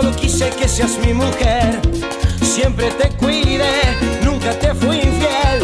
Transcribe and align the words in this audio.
Solo 0.00 0.14
quise 0.14 0.48
que 0.50 0.68
seas 0.68 0.96
mi 1.04 1.12
mujer. 1.12 1.80
Siempre 2.40 2.88
te 2.92 3.08
cuidé, 3.16 3.82
nunca 4.22 4.52
te 4.52 4.72
fui 4.72 4.98
infiel. 4.98 5.58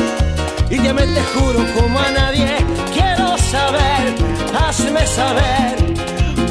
Y 0.71 0.83
ya 0.83 0.93
me 0.93 1.07
te 1.07 1.23
juro 1.33 1.65
como 1.79 2.01
a 2.01 2.11
nadie. 2.11 2.57
Quiero 2.93 3.39
saber, 3.39 4.13
hazme 4.59 5.07
saber 5.07 5.77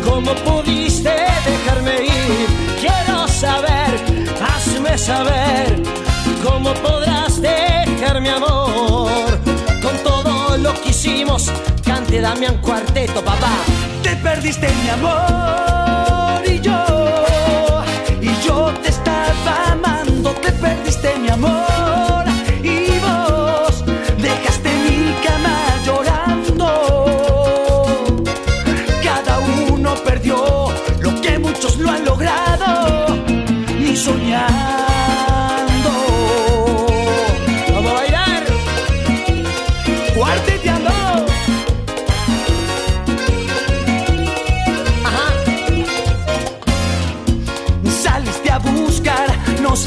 cómo 0.02 0.34
pudiste 0.46 1.10
dejarme 1.10 2.06
ir. 2.06 2.48
Quiero 2.80 3.28
saber, 3.28 3.92
hazme 4.42 4.98
saber 4.98 5.84
cómo 6.42 6.74
podrás 6.76 7.42
dejar 7.42 8.22
mi 8.22 8.30
amor. 8.30 9.28
Con 9.82 9.98
todo 10.06 10.58
lo 10.58 10.74
que 10.82 10.92
hicimos, 10.92 11.52
cante 11.84 12.22
Damián 12.22 12.60
Cuarteto, 12.62 13.22
papá. 13.22 13.52
Te 14.02 14.16
perdiste 14.16 14.70
mi 14.82 14.90
amor 14.90 15.93
te 18.72 18.90
estaba 18.90 19.72
amando, 19.72 20.32
te 20.42 20.52
perdiste 20.52 21.18
mi 21.20 21.30
amor 21.30 22.26
y 22.64 23.00
vos 23.00 23.84
dejaste 24.18 24.70
mi 24.84 25.14
cama 25.26 25.56
llorando. 25.86 27.06
Cada 29.04 29.40
uno 29.72 29.96
perdió 30.06 30.68
lo 31.00 31.22
que 31.22 31.40
muchos 31.40 31.78
lo 31.78 31.90
han 31.90 32.06
logrado, 32.06 33.18
ni 33.80 33.96
soñando. 33.96 34.83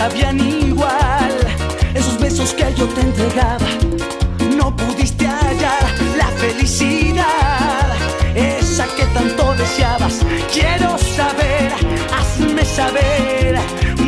Sabían 0.09 0.39
igual. 0.39 1.35
Esos 1.95 2.19
besos 2.21 2.53
que 2.55 2.67
yo 2.79 2.87
te 2.95 3.01
entregaba, 3.01 3.69
no 4.57 4.75
pudiste 4.77 5.27
hallar 5.27 5.85
la 6.17 6.29
felicidad, 6.43 7.87
esa 8.35 8.87
que 8.97 9.05
tanto 9.07 9.55
deseabas. 9.55 10.21
Quiero 10.53 10.97
saber, 11.17 11.69
hazme 12.19 12.65
saber 12.65 13.59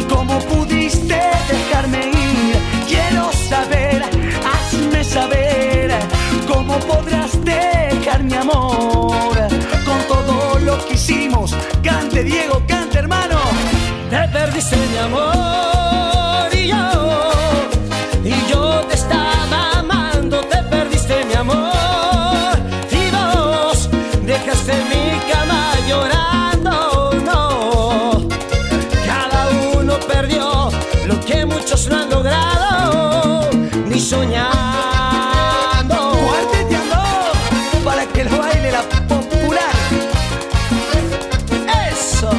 cómo 0.08 0.38
pudiste 0.52 1.20
dejarme 1.52 2.00
ir. 2.26 2.56
Quiero 2.86 3.32
saber, 3.50 4.02
hazme 4.52 5.02
saber 5.02 5.98
cómo 6.46 6.78
podrás 6.90 7.32
dejar 7.44 8.22
mi 8.22 8.34
amor 8.34 9.36
con 9.88 10.00
todo 10.06 10.58
lo 10.60 10.74
que 10.86 10.94
hicimos. 10.94 11.56
Cante 11.82 12.22
Diego, 12.22 12.62
cante 12.68 12.98
hermano. 12.98 13.38
Te 14.10 14.28
perdiste 14.28 14.76
mi 14.76 14.98
amor 14.98 15.67
soñando. 34.08 34.52
Cuarteteando 36.26 36.96
para 37.84 38.06
que 38.06 38.24
lo 38.24 38.38
baile 38.38 38.72
la 38.72 38.82
popular. 38.82 39.74
Eso. 41.92 42.30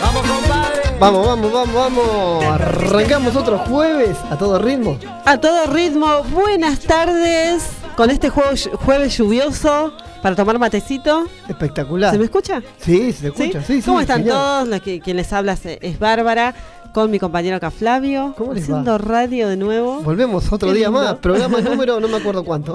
Vamos, 0.00 0.22
compadre. 0.22 0.80
Vamos, 0.98 1.26
vamos, 1.26 1.52
vamos, 1.52 1.74
vamos. 1.74 2.44
Arrancamos 2.44 3.36
otro 3.36 3.58
jueves 3.58 4.16
a 4.30 4.38
todo 4.38 4.58
ritmo. 4.58 4.98
A 5.26 5.38
todo 5.38 5.66
ritmo, 5.66 6.22
buenas 6.32 6.80
tardes. 6.80 7.62
Con 7.94 8.08
este 8.08 8.30
jueves, 8.30 8.70
jueves 8.72 9.18
lluvioso 9.18 9.92
para 10.22 10.34
tomar 10.34 10.58
matecito. 10.58 11.26
Espectacular. 11.48 12.12
¿Se 12.12 12.18
me 12.18 12.24
escucha? 12.24 12.62
Sí, 12.78 13.12
se 13.12 13.26
escucha. 13.26 13.62
Sí, 13.62 13.82
sí, 13.82 13.82
¿Cómo 13.82 14.00
están 14.00 14.20
genial. 14.20 14.36
todos? 14.38 14.80
Que, 14.80 15.00
quien 15.00 15.18
les 15.18 15.30
habla 15.34 15.52
es, 15.52 15.60
es 15.64 15.98
Bárbara, 15.98 16.54
con 16.92 17.10
mi 17.10 17.18
compañero 17.18 17.56
acá 17.56 17.70
Flavio. 17.70 18.34
¿Cómo 18.36 18.52
les 18.54 18.64
haciendo 18.64 18.92
va? 18.92 18.98
radio 18.98 19.48
de 19.48 19.56
nuevo. 19.56 20.00
Volvemos 20.02 20.52
otro 20.52 20.68
Qué 20.68 20.74
día 20.76 20.88
lindo. 20.88 21.02
más. 21.02 21.14
Programa 21.16 21.60
número, 21.62 22.00
no 22.00 22.08
me 22.08 22.16
acuerdo 22.16 22.44
cuánto. 22.44 22.74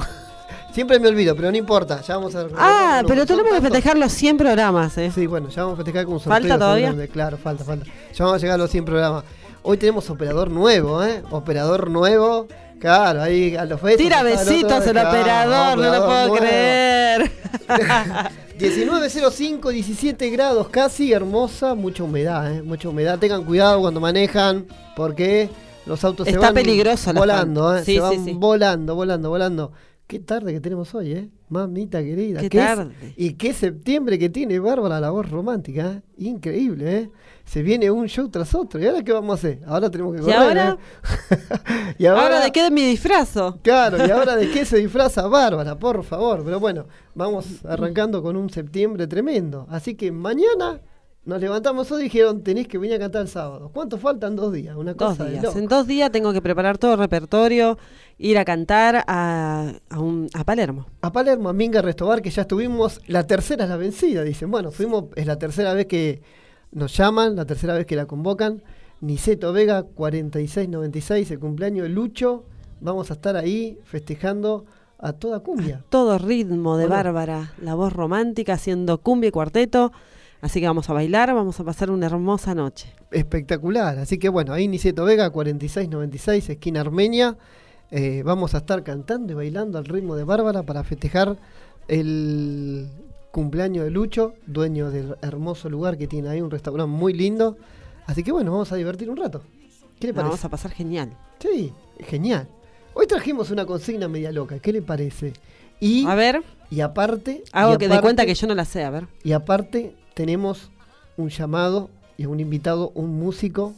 Siempre 0.72 1.00
me 1.00 1.08
olvido, 1.08 1.36
pero 1.36 1.52
no 1.52 1.58
importa. 1.58 2.02
Ya 2.02 2.18
vamos 2.18 2.36
a. 2.36 2.48
Ah, 2.58 3.02
pero 3.08 3.26
tenemos 3.26 3.54
que 3.54 3.62
festejar 3.62 3.98
los 3.98 4.12
100 4.12 4.38
programas, 4.38 4.98
¿eh? 4.98 5.10
Sí, 5.14 5.26
bueno, 5.26 5.48
ya 5.50 5.64
vamos 5.64 5.76
a 5.80 5.84
festejar 5.84 6.06
con 6.06 6.16
un 6.16 6.20
¿Falta 6.20 6.50
sorteo 6.50 6.58
todavía? 6.60 6.88
seguramente. 6.88 7.14
Claro, 7.14 7.38
falta, 7.38 7.64
falta. 7.64 7.86
Ya 7.86 8.26
vamos 8.26 8.34
a 8.36 8.42
llegar 8.42 8.56
a 8.56 8.58
los 8.58 8.70
100 8.72 8.84
programas. 8.86 9.24
Hoy 9.64 9.78
tenemos 9.78 10.10
operador 10.10 10.52
nuevo, 10.52 11.02
¿eh? 11.04 11.24
Operador 11.32 11.90
nuevo. 11.90 12.48
Claro, 12.80 13.22
ahí 13.22 13.56
a 13.56 13.66
los 13.66 13.82
besos. 13.82 14.02
Tira 14.02 14.20
el 14.20 14.26
besitos 14.26 14.86
el 14.86 14.92
claro, 14.92 15.10
operador, 15.10 15.78
no 15.78 15.92
lo 15.92 16.06
puedo 16.06 16.34
creer. 16.36 17.32
19.05, 18.60 19.70
17 19.70 20.30
grados 20.30 20.70
casi, 20.70 21.12
hermosa, 21.12 21.76
mucha 21.76 22.04
humedad, 22.04 22.54
¿eh? 22.54 22.62
mucha 22.62 22.88
humedad. 22.88 23.20
Tengan 23.20 23.44
cuidado 23.44 23.82
cuando 23.82 24.00
manejan, 24.00 24.66
porque 24.96 25.50
los 25.86 26.04
autos 26.06 26.26
se 26.26 26.32
Está 26.32 26.48
van 26.48 26.54
peligroso 26.54 27.10
el 27.10 27.18
volando, 27.18 27.76
¿eh? 27.76 27.84
Sí, 27.84 27.96
se 27.96 28.00
van 28.00 28.14
sí, 28.14 28.20
sí. 28.26 28.34
volando, 28.34 28.96
volando, 28.96 29.30
volando. 29.30 29.72
Qué 30.08 30.20
tarde 30.20 30.54
que 30.54 30.62
tenemos 30.62 30.96
hoy, 30.96 31.12
¿eh? 31.12 31.30
Mamita 31.48 32.02
querida. 32.04 32.42
Qué 32.42 32.50
¿Qué 32.50 32.58
es- 32.60 32.66
tarde. 32.66 32.94
y 33.16 33.34
qué 33.34 33.54
septiembre 33.54 34.18
que 34.18 34.30
tiene 34.30 34.58
Bárbara 34.60 35.00
la 35.00 35.12
voz 35.12 35.30
romántica, 35.30 35.92
¿eh? 35.92 36.02
Increíble, 36.18 36.98
¿eh? 36.98 37.10
Se 37.46 37.62
viene 37.62 37.92
un 37.92 38.08
show 38.08 38.28
tras 38.30 38.56
otro. 38.56 38.80
¿Y 38.82 38.88
ahora 38.88 39.04
qué 39.04 39.12
vamos 39.14 39.32
a 39.32 39.36
hacer? 39.36 39.60
Ahora 39.68 39.92
tenemos 39.92 40.16
que 40.16 40.22
¿Y 40.22 40.26
correr, 40.26 40.38
ahora? 40.40 40.78
¿eh? 41.30 41.38
y 42.00 42.06
Ahora, 42.08 42.40
¿de 42.44 42.52
qué 42.52 42.72
me 42.72 42.88
disfrazo? 42.88 43.60
Claro, 43.62 43.98
y 44.06 44.10
ahora 44.10 44.36
de 44.36 44.50
qué 44.50 44.66
se 44.66 44.78
disfraza 44.80 45.28
Bárbara, 45.28 45.78
por 45.78 46.04
favor. 46.04 46.42
Pero 46.44 46.60
bueno, 46.60 46.88
vamos 47.14 47.64
arrancando 47.66 48.24
con 48.24 48.36
un 48.36 48.50
septiembre 48.50 49.06
tremendo. 49.06 49.68
Así 49.70 49.94
que 49.94 50.12
mañana 50.12 50.82
nos 51.26 51.42
levantamos 51.42 51.92
hoy 51.92 52.02
y 52.02 52.04
dijeron, 52.06 52.44
tenés 52.44 52.68
que 52.68 52.78
venir 52.78 52.96
a 52.96 53.00
cantar 53.00 53.24
el 53.24 53.28
sábado. 53.28 53.72
¿Cuánto 53.74 53.98
faltan? 53.98 54.36
Dos 54.36 54.54
días, 54.54 54.76
una 54.76 54.94
Dos 54.94 55.10
cosa 55.10 55.24
de 55.26 55.32
días. 55.32 55.44
loco. 55.44 55.58
En 55.60 55.68
dos 55.68 55.88
días 55.88 56.12
tengo 56.12 56.32
que 56.34 56.42
preparar 56.42 56.78
todo 56.78 56.94
el 56.94 57.00
repertorio, 57.00 57.78
ir 58.18 58.38
a 58.38 58.46
cantar 58.46 59.04
a, 59.08 59.74
a, 59.90 60.00
un- 60.00 60.30
a 60.34 60.44
Palermo. 60.44 60.86
A 61.02 61.12
Palermo, 61.12 61.50
a 61.50 61.54
Minga 61.54 61.82
Restobar, 61.82 62.22
que 62.22 62.30
ya 62.30 62.44
estuvimos, 62.44 63.02
la 63.08 63.26
tercera 63.26 63.64
es 63.64 63.70
la 63.70 63.78
vencida, 63.78 64.24
dicen. 64.24 64.52
Bueno, 64.52 64.72
fuimos, 64.72 65.06
es 65.16 65.26
la 65.26 65.38
tercera 65.40 65.74
vez 65.74 65.88
que 65.88 66.22
nos 66.72 66.96
llaman, 66.96 67.36
la 67.36 67.46
tercera 67.46 67.74
vez 67.74 67.86
que 67.86 67.96
la 67.96 68.06
convocan. 68.06 68.62
Niceto 69.02 69.52
Vega, 69.52 69.84
4696, 69.84 71.32
el 71.32 71.40
cumpleaños 71.40 71.84
de 71.84 71.90
Lucho. 71.90 72.44
Vamos 72.82 73.10
a 73.10 73.14
estar 73.16 73.36
ahí 73.36 73.78
festejando 73.84 74.66
a 75.00 75.14
toda 75.14 75.40
cumbia. 75.42 75.84
Todo 75.90 76.18
ritmo 76.18 76.78
de 76.78 76.86
Bueno. 76.88 76.96
Bárbara, 77.04 77.54
la 77.62 77.76
voz 77.76 77.94
romántica 77.94 78.54
haciendo 78.54 79.00
cumbia 79.00 79.30
y 79.30 79.32
cuarteto. 79.32 79.92
Así 80.42 80.60
que 80.60 80.68
vamos 80.68 80.90
a 80.90 80.94
bailar, 80.94 81.34
vamos 81.34 81.60
a 81.60 81.64
pasar 81.64 81.90
una 81.90 82.06
hermosa 82.06 82.54
noche. 82.54 82.94
Espectacular. 83.12 83.98
Así 84.00 84.18
que 84.20 84.30
bueno, 84.30 84.54
ahí 84.54 84.68
Niceto 84.68 85.06
Vega, 85.06 85.30
4696, 85.30 86.50
esquina 86.50 86.82
Armenia. 86.82 87.36
Eh, 87.92 88.22
vamos 88.24 88.54
a 88.54 88.58
estar 88.60 88.84
cantando 88.84 89.32
y 89.34 89.36
bailando 89.36 89.78
al 89.78 89.86
ritmo 89.86 90.16
de 90.16 90.24
Bárbara 90.24 90.64
para 90.64 90.84
festejar 90.84 91.38
el 91.88 92.88
cumpleaños 93.32 93.84
de 93.86 93.92
Lucho, 93.92 94.34
dueño 94.46 94.92
del 94.92 95.16
hermoso 95.22 95.70
lugar 95.70 95.98
que 95.98 96.08
tiene 96.08 96.30
ahí, 96.30 96.42
un 96.42 96.52
restaurante 96.52 96.92
muy 96.92 97.14
lindo. 97.14 97.58
Así 98.06 98.24
que 98.24 98.32
bueno, 98.32 98.52
vamos 98.52 98.72
a 98.72 98.76
divertir 98.76 99.10
un 99.10 99.18
rato. 99.18 99.42
¿Qué 100.00 100.08
le 100.08 100.14
parece? 100.14 100.30
vamos 100.30 100.46
a 100.46 100.50
pasar 100.50 100.72
genial. 100.72 101.12
Sí, 101.40 101.72
genial. 102.00 102.48
Hoy 102.94 103.08
trajimos 103.08 103.52
una 103.52 103.66
consigna 103.66 104.08
media 104.08 104.32
loca, 104.32 104.60
¿qué 104.60 104.72
le 104.74 104.82
parece? 104.82 105.34
Y, 105.80 106.06
A 106.06 106.16
ver, 106.16 106.42
y 106.72 106.80
aparte... 106.82 107.44
hago 107.52 107.74
y 107.74 107.78
que 107.78 107.88
de 107.88 107.94
aparte- 107.96 108.02
cuenta 108.04 108.26
que 108.26 108.34
yo 108.36 108.48
no 108.48 108.56
la 108.56 108.66
sé, 108.66 108.84
a 108.84 108.90
ver. 108.90 109.08
y 109.24 109.34
aparte 109.34 109.96
tenemos 110.16 110.72
un 111.18 111.30
llamado 111.30 111.90
y 112.18 112.26
un 112.26 112.40
invitado, 112.40 112.92
un 112.96 113.20
músico 113.20 113.74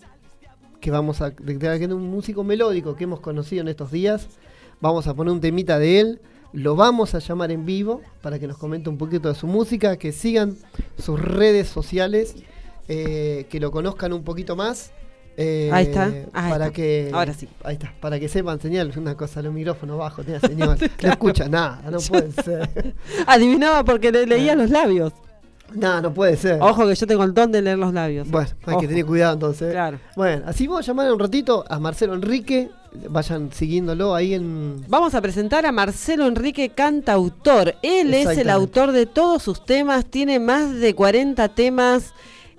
que 0.79 0.91
vamos 0.91 1.21
a 1.21 1.35
que 1.35 1.87
un 1.91 2.09
músico 2.09 2.43
melódico 2.43 2.95
que 2.95 3.03
hemos 3.03 3.19
conocido 3.19 3.61
en 3.61 3.67
estos 3.67 3.91
días. 3.91 4.27
Vamos 4.79 5.07
a 5.07 5.13
poner 5.15 5.33
un 5.33 5.41
temita 5.41 5.79
de 5.79 5.99
él, 5.99 6.21
lo 6.53 6.75
vamos 6.75 7.15
a 7.15 7.19
llamar 7.19 7.51
en 7.51 7.65
vivo 7.65 8.01
para 8.21 8.37
que 8.39 8.47
nos 8.47 8.57
comente 8.57 8.89
un 8.89 8.97
poquito 8.97 9.27
de 9.27 9.35
su 9.35 9.47
música, 9.47 9.97
que 9.97 10.11
sigan 10.11 10.55
sus 10.99 11.19
redes 11.19 11.67
sociales, 11.67 12.35
eh, 12.87 13.47
que 13.49 13.59
lo 13.59 13.71
conozcan 13.71 14.13
un 14.13 14.23
poquito 14.23 14.55
más. 14.55 14.91
eh, 15.35 15.69
Ahí 15.73 15.85
está, 15.85 16.05
ahí 16.05 16.51
para 16.51 16.65
está. 16.67 16.71
que 16.71 17.09
Ahora 17.11 17.33
sí. 17.33 17.47
ahí 17.63 17.73
está 17.73 17.93
para 17.99 18.19
que 18.19 18.29
sepan 18.29 18.59
señal 18.59 18.91
una 18.97 19.15
cosa 19.15 19.41
los 19.41 19.53
micrófonos 19.53 19.97
bajos 19.97 20.25
señal 20.41 20.77
no 21.03 21.09
escucha 21.09 21.47
nada 21.47 21.81
no 21.91 21.99
puede 21.99 22.31
ser 22.31 22.95
Adivinaba 23.27 23.83
porque 23.83 24.11
le 24.11 24.25
leía 24.25 24.55
los 24.55 24.69
labios. 24.69 25.13
No 25.73 26.01
no 26.01 26.13
puede 26.13 26.37
ser 26.37 26.61
Ojo 26.61 26.87
que 26.87 26.95
yo 26.95 27.07
tengo 27.07 27.23
el 27.23 27.33
don 27.33 27.51
de 27.51 27.61
leer 27.61 27.77
los 27.77 27.93
labios. 27.93 28.29
Bueno, 28.29 28.49
hay 28.65 28.73
Ojo. 28.73 28.81
que 28.81 28.87
tener 28.87 29.05
cuidado 29.05 29.33
entonces. 29.33 29.71
Claro. 29.71 29.99
Bueno, 30.15 30.43
así 30.47 30.67
vamos 30.67 30.85
a 30.85 30.87
llamar 30.87 31.11
un 31.11 31.19
ratito 31.19 31.65
a 31.69 31.79
Marcelo 31.79 32.13
Enrique, 32.13 32.69
vayan 33.09 33.51
siguiéndolo 33.51 34.15
ahí 34.15 34.33
en... 34.33 34.83
Vamos 34.87 35.13
a 35.13 35.21
presentar 35.21 35.65
a 35.65 35.71
Marcelo 35.71 36.25
Enrique 36.27 36.69
Cantautor. 36.69 37.75
Él 37.83 38.13
es 38.13 38.37
el 38.37 38.49
autor 38.49 38.91
de 38.91 39.05
todos 39.05 39.43
sus 39.43 39.65
temas, 39.65 40.05
tiene 40.05 40.39
más 40.39 40.73
de 40.75 40.95
40 40.95 41.47
temas 41.49 42.13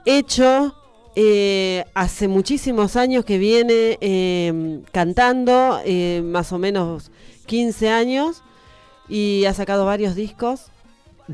hechos. 0.04 0.72
eh, 1.20 1.84
hace 1.94 2.28
muchísimos 2.28 2.94
años 2.94 3.25
que 3.25 3.38
viene 3.38 3.99
eh, 4.00 4.81
cantando, 4.93 5.81
eh, 5.84 6.22
más 6.25 6.52
o 6.52 6.58
menos 6.58 7.11
15 7.46 7.88
años, 7.90 8.43
y 9.08 9.44
ha 9.46 9.54
sacado 9.54 9.84
varios 9.84 10.14
discos. 10.14 10.70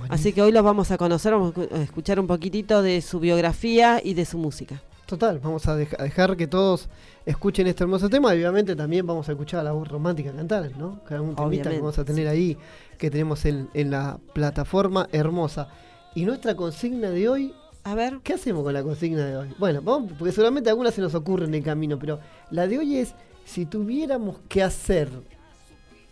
Así 0.09 0.33
que 0.33 0.43
hoy 0.43 0.53
los 0.53 0.63
vamos 0.65 0.91
a 0.91 0.99
conocer, 0.99 1.33
vamos 1.33 1.57
a 1.57 1.61
escu- 1.61 1.73
a 1.73 1.83
escuchar 1.83 2.19
un 2.21 2.27
poquitito 2.27 2.83
de 2.83 3.01
su 3.01 3.21
biografía 3.21 4.01
y 4.03 4.15
de 4.15 4.25
su 4.25 4.39
música. 4.39 4.81
Total, 5.07 5.39
vamos 5.39 5.67
a 5.69 5.77
deja- 5.77 6.03
dejar 6.03 6.37
que 6.37 6.47
todos 6.47 6.89
escuchen 7.27 7.67
este 7.67 7.85
hermoso 7.85 8.09
tema 8.09 8.35
y 8.35 8.39
obviamente 8.39 8.75
también 8.75 9.07
vamos 9.07 9.29
a 9.29 9.33
escuchar 9.33 9.61
a 9.61 9.63
la 9.63 9.73
voz 9.73 9.87
romántica 9.89 10.33
cantar, 10.33 10.71
¿no? 10.79 11.01
Cada 11.05 11.21
un 11.21 11.37
temita 11.37 11.71
que 11.71 11.79
vamos 11.79 11.99
a 11.99 12.05
tener 12.05 12.27
ahí, 12.27 12.57
que 12.99 13.11
tenemos 13.11 13.45
en, 13.45 13.69
en 13.75 13.91
la 13.91 14.19
plataforma 14.33 15.09
hermosa. 15.13 15.69
Y 16.15 16.25
nuestra 16.25 16.55
consigna 16.57 17.11
de 17.11 17.29
hoy, 17.29 17.55
A 17.87 17.95
ver, 17.95 18.21
¿qué 18.25 18.33
hacemos 18.33 18.63
con 18.65 18.73
la 18.73 18.83
consigna 18.83 19.27
de 19.27 19.37
hoy? 19.37 19.49
Bueno, 19.59 19.83
vamos, 19.83 20.13
porque 20.19 20.33
seguramente 20.33 20.71
algunas 20.71 20.95
se 20.95 21.03
nos 21.03 21.15
ocurren 21.15 21.51
en 21.51 21.57
el 21.57 21.63
camino, 21.63 21.99
pero 21.99 22.19
la 22.51 22.67
de 22.67 22.79
hoy 22.79 22.97
es, 22.97 23.15
si 23.45 23.67
tuviéramos 23.67 24.39
que 24.49 24.63
hacer 24.63 25.11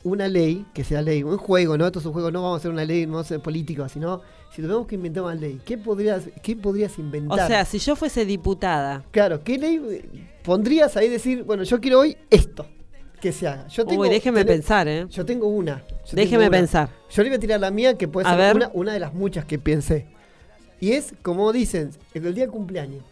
una 0.04 0.26
ley, 0.28 0.66
que 0.74 0.82
sea 0.84 1.00
ley, 1.02 1.22
un 1.22 1.36
juego, 1.38 1.78
¿no? 1.78 1.86
Esto 1.86 1.98
es 2.00 2.06
un 2.06 2.12
juego, 2.12 2.30
no 2.30 2.42
vamos 2.42 2.56
a 2.56 2.58
hacer 2.58 2.70
una 2.70 2.84
ley, 2.84 3.06
no 3.06 3.12
vamos 3.12 3.26
a 3.26 3.28
ser 3.28 3.40
políticos, 3.40 3.92
sino 3.92 4.20
si 4.50 4.56
tuviéramos 4.56 4.86
que 4.86 4.96
inventar 4.96 5.22
una 5.22 5.34
ley, 5.34 5.60
¿qué 5.64 5.78
podrías, 5.78 6.24
qué 6.42 6.56
podrías 6.56 6.98
o 6.98 7.00
inventar? 7.00 7.46
sea, 7.46 7.64
si 7.64 7.78
yo 7.78 7.94
fuese 7.96 8.24
diputada, 8.24 9.04
Claro, 9.12 9.42
¿qué 9.44 9.58
ley 9.58 9.80
pondrías 10.42 10.96
ahí 10.96 11.08
decir, 11.08 11.44
bueno, 11.44 11.62
yo 11.62 11.80
quiero 11.80 12.00
hoy 12.00 12.16
esto 12.30 12.66
que 13.20 13.30
se 13.32 13.46
haga? 13.46 13.68
Yo 13.68 13.84
uy, 13.86 14.08
déjeme 14.08 14.44
pensar, 14.44 14.88
¿eh? 14.88 15.06
Yo 15.08 15.24
tengo 15.24 15.46
una. 15.46 15.84
yo 15.88 16.16
Déjeme 16.16 16.30
tengo 16.44 16.48
una. 16.48 16.50
pensar. 16.50 16.88
Yo 17.10 17.22
le 17.22 17.28
voy 17.28 17.36
a 17.36 17.40
tirar 17.40 17.60
la 17.60 17.70
mía, 17.70 17.96
que 17.96 18.08
puede 18.08 18.26
A 18.26 18.30
ser 18.30 18.38
ver. 18.38 18.56
una, 18.56 18.70
una 18.74 18.92
de 18.94 18.98
las 19.00 19.14
muchas 19.14 19.44
que 19.44 19.58
pensé. 19.60 20.06
Y 20.80 20.92
es, 20.92 21.14
como 21.22 21.52
dicen, 21.52 21.90
el 22.12 22.34
día 22.34 22.42
del 22.44 22.50
cumpleaños. 22.50 23.04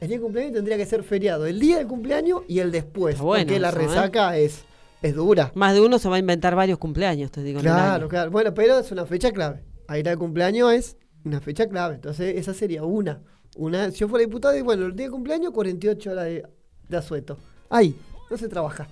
El 0.00 0.06
día 0.06 0.16
del 0.18 0.22
cumpleaños 0.22 0.54
tendría 0.54 0.76
que 0.76 0.86
ser 0.86 1.02
feriado. 1.02 1.46
El 1.46 1.58
día 1.58 1.78
del 1.78 1.88
cumpleaños 1.88 2.42
y 2.46 2.60
el 2.60 2.70
después. 2.70 3.18
Bueno 3.18 3.44
porque 3.44 3.58
la 3.58 3.70
¿eh? 3.70 3.72
resaca 3.72 4.38
es, 4.38 4.62
es 5.02 5.14
dura. 5.14 5.52
Más 5.54 5.74
de 5.74 5.80
uno 5.80 5.98
se 5.98 6.08
va 6.08 6.16
a 6.16 6.18
inventar 6.18 6.54
varios 6.54 6.78
cumpleaños, 6.78 7.30
te 7.30 7.42
digo. 7.42 7.60
Claro, 7.60 8.08
claro. 8.08 8.30
Bueno, 8.30 8.54
pero 8.54 8.78
es 8.78 8.90
una 8.90 9.06
fecha 9.06 9.30
clave. 9.32 9.62
Ahí 9.86 10.02
el 10.04 10.18
cumpleaños 10.18 10.72
es 10.72 10.96
una 11.24 11.40
fecha 11.40 11.68
clave. 11.68 11.96
Entonces, 11.96 12.36
esa 12.36 12.54
sería 12.54 12.84
una. 12.84 13.20
una 13.56 13.90
si 13.90 13.98
yo 13.98 14.08
fuera 14.08 14.24
diputado, 14.24 14.56
y 14.56 14.62
bueno, 14.62 14.86
el 14.86 14.96
día 14.96 15.06
de 15.06 15.12
cumpleaños, 15.12 15.52
48 15.52 16.10
horas 16.10 16.24
de, 16.24 16.46
de 16.88 16.96
asueto. 16.96 17.38
Ahí, 17.70 17.94
no 18.30 18.36
se 18.36 18.48
trabaja. 18.48 18.88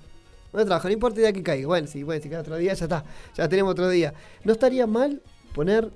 No 0.52 0.60
se 0.60 0.66
trabaja, 0.66 0.88
no 0.88 0.94
importa 0.94 1.16
el 1.16 1.22
día 1.24 1.32
que 1.32 1.42
caiga. 1.42 1.66
Bueno, 1.66 1.86
si, 1.86 2.02
bueno, 2.02 2.22
si 2.22 2.28
cae 2.28 2.38
otro 2.38 2.56
día, 2.56 2.74
ya 2.74 2.84
está. 2.84 3.04
Ya 3.36 3.48
tenemos 3.48 3.72
otro 3.72 3.88
día. 3.88 4.14
No 4.44 4.52
estaría 4.52 4.86
mal 4.86 5.22
poner 5.54 5.90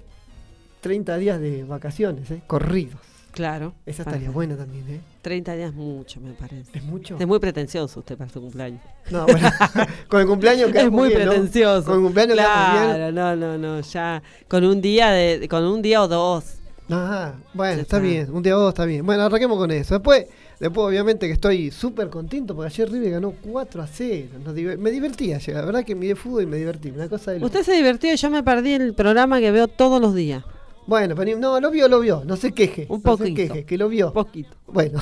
30 0.80 1.16
días 1.18 1.40
de 1.40 1.64
vacaciones, 1.64 2.30
¿eh? 2.30 2.42
Corridos. 2.46 3.09
Claro. 3.32 3.74
Esa 3.86 4.04
Para- 4.04 4.16
estaría 4.16 4.32
buena 4.32 4.56
también, 4.56 4.84
¿eh? 4.88 5.00
30 5.22 5.54
días 5.54 5.72
mucho, 5.74 6.20
me 6.20 6.32
parece. 6.32 6.70
Es 6.76 6.82
mucho. 6.82 7.16
Es 7.18 7.26
muy 7.26 7.38
pretencioso 7.38 8.00
usted 8.00 8.16
para 8.16 8.30
su 8.30 8.40
cumpleaños. 8.40 8.80
No, 9.10 9.24
bueno, 9.26 9.48
con 10.08 10.20
el 10.20 10.26
cumpleaños 10.26 10.66
Es 10.68 10.72
quedamos 10.72 10.92
muy 10.92 11.08
bien, 11.10 11.24
¿no? 11.24 11.30
pretencioso. 11.32 11.84
Con 11.86 11.94
el 11.98 12.02
cumpleaños 12.04 12.36
quedamos 12.36 12.72
bien. 12.80 12.84
Claro, 12.96 13.12
no, 13.12 13.36
no, 13.36 13.58
no, 13.58 13.80
ya 13.80 14.22
con 14.48 14.64
un 14.64 14.80
día 14.80 15.10
de 15.10 15.46
con 15.48 15.64
un 15.64 15.80
día 15.82 16.02
o 16.02 16.08
dos. 16.08 16.44
Ah, 16.92 17.34
bueno, 17.54 17.76
Ya 17.76 17.82
está 17.82 17.96
está. 17.98 18.08
bien, 18.08 18.30
un 18.32 18.42
día 18.42 18.56
o 18.56 18.60
dos 18.60 18.70
está 18.70 18.84
bien. 18.84 19.06
Bueno, 19.06 19.22
arranquemos 19.22 19.56
con 19.58 19.70
eso. 19.70 19.94
Después, 19.94 20.26
después 20.58 20.88
obviamente 20.88 21.28
que 21.28 21.32
estoy 21.34 21.70
súper 21.70 22.08
contento 22.10 22.56
porque 22.56 22.66
ayer 22.74 22.90
River 22.90 23.10
ganó 23.12 23.32
4 23.40 23.80
a 23.82 23.86
0. 23.86 24.28
Nos 24.44 24.54
diver- 24.56 24.76
me 24.76 24.90
divertí 24.90 25.32
ayer, 25.32 25.54
la 25.54 25.64
verdad 25.64 25.84
que 25.84 25.94
miré 25.94 26.16
fútbol 26.16 26.42
y 26.42 26.46
me 26.46 26.56
divertí. 26.56 26.90
Una 26.90 27.08
cosa 27.08 27.30
de. 27.30 27.44
Usted 27.44 27.62
se 27.62 27.74
divirtió 27.74 28.12
y 28.12 28.16
yo 28.16 28.28
me 28.30 28.42
perdí 28.42 28.72
el 28.72 28.92
programa 28.94 29.38
que 29.38 29.52
veo 29.52 29.68
todos 29.68 30.00
los 30.00 30.16
días. 30.16 30.42
Bueno, 30.86 31.14
pero 31.14 31.38
no, 31.38 31.60
lo 31.60 31.70
vio, 31.70 31.88
lo 31.88 32.00
vio, 32.00 32.22
no 32.24 32.36
se 32.36 32.52
queje. 32.52 32.86
Un 32.88 33.00
no 33.04 33.16
se 33.16 33.24
poquito. 33.24 33.36
queje, 33.36 33.64
que 33.64 33.78
lo 33.78 33.88
vio. 33.88 34.08
Un 34.08 34.12
poquito. 34.12 34.56
Bueno, 34.66 34.98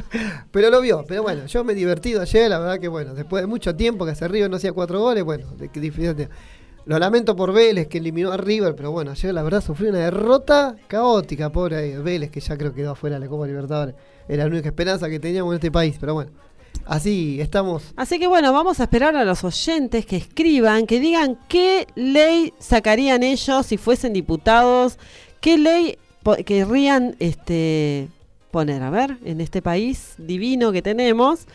pero 0.50 0.70
lo 0.70 0.80
vio. 0.80 1.04
Pero 1.06 1.22
bueno, 1.22 1.46
yo 1.46 1.64
me 1.64 1.72
he 1.72 1.76
divertido 1.76 2.20
ayer, 2.20 2.48
la 2.50 2.58
verdad 2.58 2.78
que 2.78 2.88
bueno, 2.88 3.14
después 3.14 3.42
de 3.42 3.46
mucho 3.46 3.74
tiempo 3.74 4.04
que 4.04 4.12
hace 4.12 4.28
River 4.28 4.50
no 4.50 4.56
hacía 4.56 4.72
cuatro 4.72 5.00
goles, 5.00 5.24
bueno, 5.24 5.46
de 5.58 5.68
que 5.68 5.80
diferente. 5.80 6.28
Lo 6.84 6.98
lamento 6.98 7.36
por 7.36 7.52
Vélez 7.52 7.86
que 7.86 7.98
eliminó 7.98 8.32
a 8.32 8.36
River, 8.36 8.74
pero 8.74 8.90
bueno, 8.90 9.12
ayer 9.12 9.32
la 9.32 9.44
verdad 9.44 9.62
sufrió 9.62 9.90
una 9.90 10.00
derrota 10.00 10.74
caótica, 10.88 11.50
pobre 11.50 11.98
Vélez, 11.98 12.30
que 12.30 12.40
ya 12.40 12.56
creo 12.56 12.72
que 12.72 12.82
quedó 12.82 12.92
afuera 12.92 13.16
de 13.16 13.20
la 13.20 13.28
Copa 13.28 13.46
Libertadores. 13.46 13.94
Era 14.28 14.44
la 14.44 14.50
única 14.50 14.68
esperanza 14.68 15.08
que 15.08 15.20
teníamos 15.20 15.52
en 15.52 15.56
este 15.56 15.70
país, 15.70 15.96
pero 16.00 16.14
bueno, 16.14 16.32
así 16.86 17.40
estamos. 17.40 17.92
Así 17.96 18.18
que 18.18 18.26
bueno, 18.26 18.52
vamos 18.52 18.80
a 18.80 18.84
esperar 18.84 19.14
a 19.16 19.24
los 19.24 19.44
oyentes 19.44 20.04
que 20.06 20.16
escriban, 20.16 20.86
que 20.86 21.00
digan 21.00 21.38
qué 21.48 21.86
ley 21.94 22.52
sacarían 22.58 23.22
ellos 23.22 23.66
si 23.66 23.76
fuesen 23.76 24.12
diputados, 24.12 24.98
qué 25.40 25.58
ley 25.58 25.98
querrían 26.44 27.16
este 27.18 28.08
poner, 28.50 28.82
a 28.82 28.90
ver, 28.90 29.18
en 29.24 29.40
este 29.40 29.62
país 29.62 30.14
divino 30.18 30.72
que 30.72 30.82
tenemos, 30.82 31.46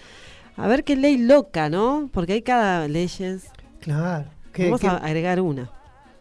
a 0.58 0.68
ver 0.68 0.84
qué 0.84 0.96
ley 0.96 1.18
loca, 1.18 1.70
¿no? 1.70 2.10
Porque 2.12 2.34
hay 2.34 2.42
cada 2.42 2.88
leyes. 2.88 3.44
Claro. 3.82 4.26
¿Qué- 4.54 4.66
Vamos 4.66 4.82
qué- 4.82 4.88
a 4.88 4.98
agregar 4.98 5.40
una. 5.40 5.70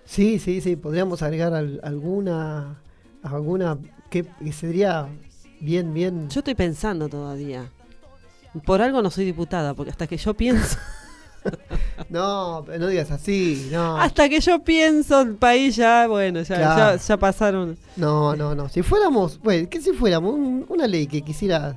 Sí, 0.05 0.39
sí, 0.39 0.61
sí, 0.61 0.77
podríamos 0.77 1.23
agregar 1.23 1.55
al- 1.55 1.81
alguna, 1.83 2.77
alguna 3.23 3.79
que, 4.11 4.25
que 4.45 4.53
sería 4.53 5.09
bien, 5.61 5.93
bien. 5.95 6.29
Yo 6.29 6.41
estoy 6.41 6.55
pensando 6.55 7.09
todavía. 7.09 7.71
Por 8.65 8.81
algo 8.83 9.03
no 9.03 9.11
soy 9.11 9.25
diputada, 9.25 9.75
porque 9.75 9.91
hasta 9.91 10.07
que 10.07 10.17
yo 10.17 10.35
pienso, 10.35 10.77
No, 12.11 12.63
pero 12.67 12.79
no 12.81 12.87
digas 12.89 13.11
así, 13.11 13.69
no. 13.73 13.97
hasta 13.99 14.29
que 14.29 14.41
yo 14.41 14.63
pienso 14.65 15.21
el 15.23 15.35
país 15.37 15.77
ya, 15.77 16.07
bueno, 16.09 16.43
ya, 16.43 16.57
Claro. 16.57 16.97
ya, 16.97 17.03
ya 17.03 17.17
pasaron. 17.17 17.77
No, 17.97 18.35
no, 18.37 18.55
no. 18.55 18.69
Si 18.69 18.83
fuéramos, 18.83 19.41
bueno, 19.41 19.69
¿qué 19.71 19.81
si 19.81 19.93
fuéramos? 19.93 20.35
Un- 20.35 20.67
una 20.69 20.87
ley 20.87 21.07
que 21.07 21.23
quisiera. 21.23 21.77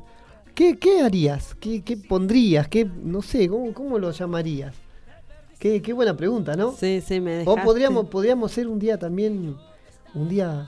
¿Qué, 0.56 0.78
qué 0.78 1.02
harías? 1.02 1.56
¿Qué, 1.60 1.82
qué 1.84 1.96
pondrías? 1.98 2.68
¿Qué, 2.68 2.86
no 2.86 3.22
sé, 3.22 3.48
¿cómo, 3.48 3.74
cómo 3.74 3.98
lo 4.00 4.12
llamarías? 4.12 4.76
Qué, 5.58 5.82
qué 5.82 5.94
buena 5.94 6.16
pregunta, 6.16 6.56
¿no? 6.56 6.72
Sí, 6.74 7.02
sí, 7.06 7.20
me 7.20 7.36
O 7.36 7.40
dejaste. 7.40 7.62
podríamos, 7.64 8.08
podríamos 8.08 8.52
ser 8.52 8.68
un 8.68 8.80
día 8.80 8.98
también, 8.98 9.56
un 10.14 10.30
día 10.30 10.68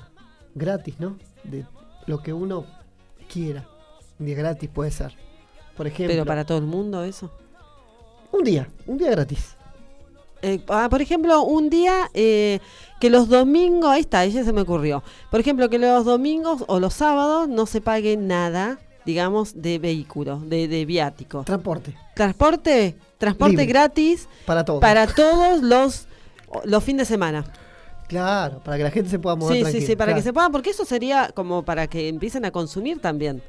gratis, 0.56 0.96
¿no? 1.00 1.18
De 1.44 1.66
lo 2.08 2.22
que 2.22 2.32
uno 2.34 2.66
quiera. 3.32 3.66
Un 4.20 4.26
día 4.28 4.36
gratis 4.36 4.70
puede 4.70 4.92
ser. 4.92 5.14
Por 5.78 5.88
ejemplo, 5.88 6.14
Pero 6.14 6.26
para 6.26 6.46
todo 6.46 6.58
el 6.58 6.66
mundo 6.66 7.04
eso. 7.04 7.30
un 8.32 8.44
día, 8.44 8.68
un 8.88 8.98
día 8.98 9.12
gratis. 9.12 9.56
Eh, 10.44 10.60
ah, 10.70 10.88
por 10.90 11.02
ejemplo, 11.02 11.44
un 11.44 11.70
día 11.70 12.10
eh, 12.14 12.60
que 13.00 13.10
los 13.10 13.30
domingos, 13.30 13.90
ahí 13.92 14.02
está, 14.02 14.26
ya 14.26 14.44
se 14.44 14.54
me 14.54 14.62
ocurrió. 14.62 15.04
Por 15.30 15.40
ejemplo, 15.40 15.70
que 15.70 15.78
los 15.78 16.04
domingos 16.06 16.64
o 16.68 16.80
los 16.80 16.94
sábados 16.96 17.48
no 17.48 17.66
se 17.68 17.80
pague 17.80 18.18
nada, 18.18 18.80
digamos, 19.06 19.62
de 19.62 19.78
vehículo, 19.80 20.40
de, 20.40 20.68
de 20.68 20.86
viático. 20.86 21.44
Transporte, 21.44 21.96
Transporte, 22.16 22.96
transporte 23.18 23.52
Libre. 23.54 23.66
gratis 23.68 24.28
para 24.46 24.66
todos. 24.66 24.82
para 24.82 25.06
todos 25.08 25.62
los, 25.62 26.08
los 26.64 26.84
fines 26.84 27.08
de 27.08 27.14
semana. 27.14 27.46
Claro, 28.08 28.60
para 28.64 28.78
que 28.78 28.84
la 28.84 28.92
gente 28.92 29.10
se 29.10 29.20
pueda 29.20 29.36
mover 29.36 29.56
Sí, 29.58 29.60
sí, 29.60 29.64
tranquila, 29.64 29.88
sí, 29.88 29.96
para 29.96 30.16
que 30.16 30.22
se 30.22 30.34
puedan, 30.34 30.52
porque 30.52 30.72
eso 30.72 30.86
sería 30.86 31.32
como 31.34 31.64
para 31.64 31.88
que 31.88 32.10
empiecen 32.10 32.46
a 32.46 32.52
consumir 32.52 33.00
también. 33.00 33.42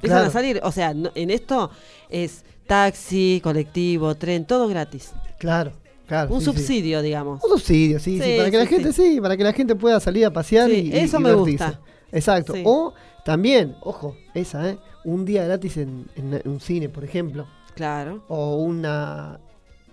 Empiezan 0.00 0.18
Claro. 0.18 0.28
a 0.28 0.32
salir, 0.32 0.60
o 0.62 0.72
sea, 0.72 0.94
no- 0.94 1.10
en 1.14 1.30
esto 1.30 1.70
es 2.08 2.44
taxi, 2.66 3.40
colectivo, 3.42 4.14
tren, 4.14 4.46
todo 4.46 4.66
gratis. 4.68 5.12
Claro, 5.38 5.72
claro. 6.06 6.32
Un 6.32 6.40
sí, 6.40 6.46
sí. 6.46 6.52
subsidio, 6.52 7.02
digamos. 7.02 7.42
Un 7.44 7.50
subsidio, 7.50 7.98
sí, 8.00 8.18
sí, 8.18 8.24
Sí, 8.24 8.36
para 8.38 8.50
que 8.50 8.56
la 8.58 8.66
gente, 8.66 8.92
sí. 8.92 9.20
para 9.20 9.36
que 9.36 9.44
la 9.44 9.52
gente 9.52 9.74
pueda 9.74 10.00
salir 10.00 10.24
a 10.24 10.32
pasear 10.32 10.70
y, 10.70 10.90
eso 10.96 11.18
y 11.18 11.22
me 11.22 11.30
divertirse. 11.30 11.64
gusta. 11.64 11.80
Exacto. 12.12 12.54
O 12.64 12.94
también, 13.24 13.76
ojo, 13.82 14.16
esa, 14.34 14.70
¿eh? 14.70 14.78
Un 15.04 15.24
día 15.24 15.44
gratis 15.44 15.76
en, 15.76 16.06
en 16.16 16.40
un 16.44 16.60
cine, 16.60 16.88
por 16.88 17.04
ejemplo. 17.04 17.46
Claro. 17.74 18.24
O 18.28 18.56
una 18.56 19.38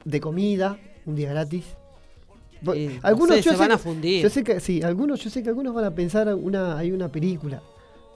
de 0.06 0.20
comida, 0.22 0.78
un 1.06 1.16
día 1.16 1.30
gratis. 1.30 1.66
No 2.62 2.74
algunos 3.04 3.36
sé, 3.38 3.42
yo 3.44 3.52
se 3.52 3.58
sé 3.58 3.62
van 3.62 3.72
a 3.74 3.78
fundir. 3.78 4.24
Yo 4.24 4.30
sé 4.30 4.44
que 4.44 4.60
sí, 4.60 4.82
algunos, 4.82 5.22
yo 5.24 5.30
sé 5.30 5.44
que 5.44 5.50
algunos 5.50 5.74
van 5.76 5.86
a 5.86 5.92
pensar 5.92 6.34
una, 6.34 6.78
hay 6.78 6.92
una 6.92 7.08
película 7.12 7.62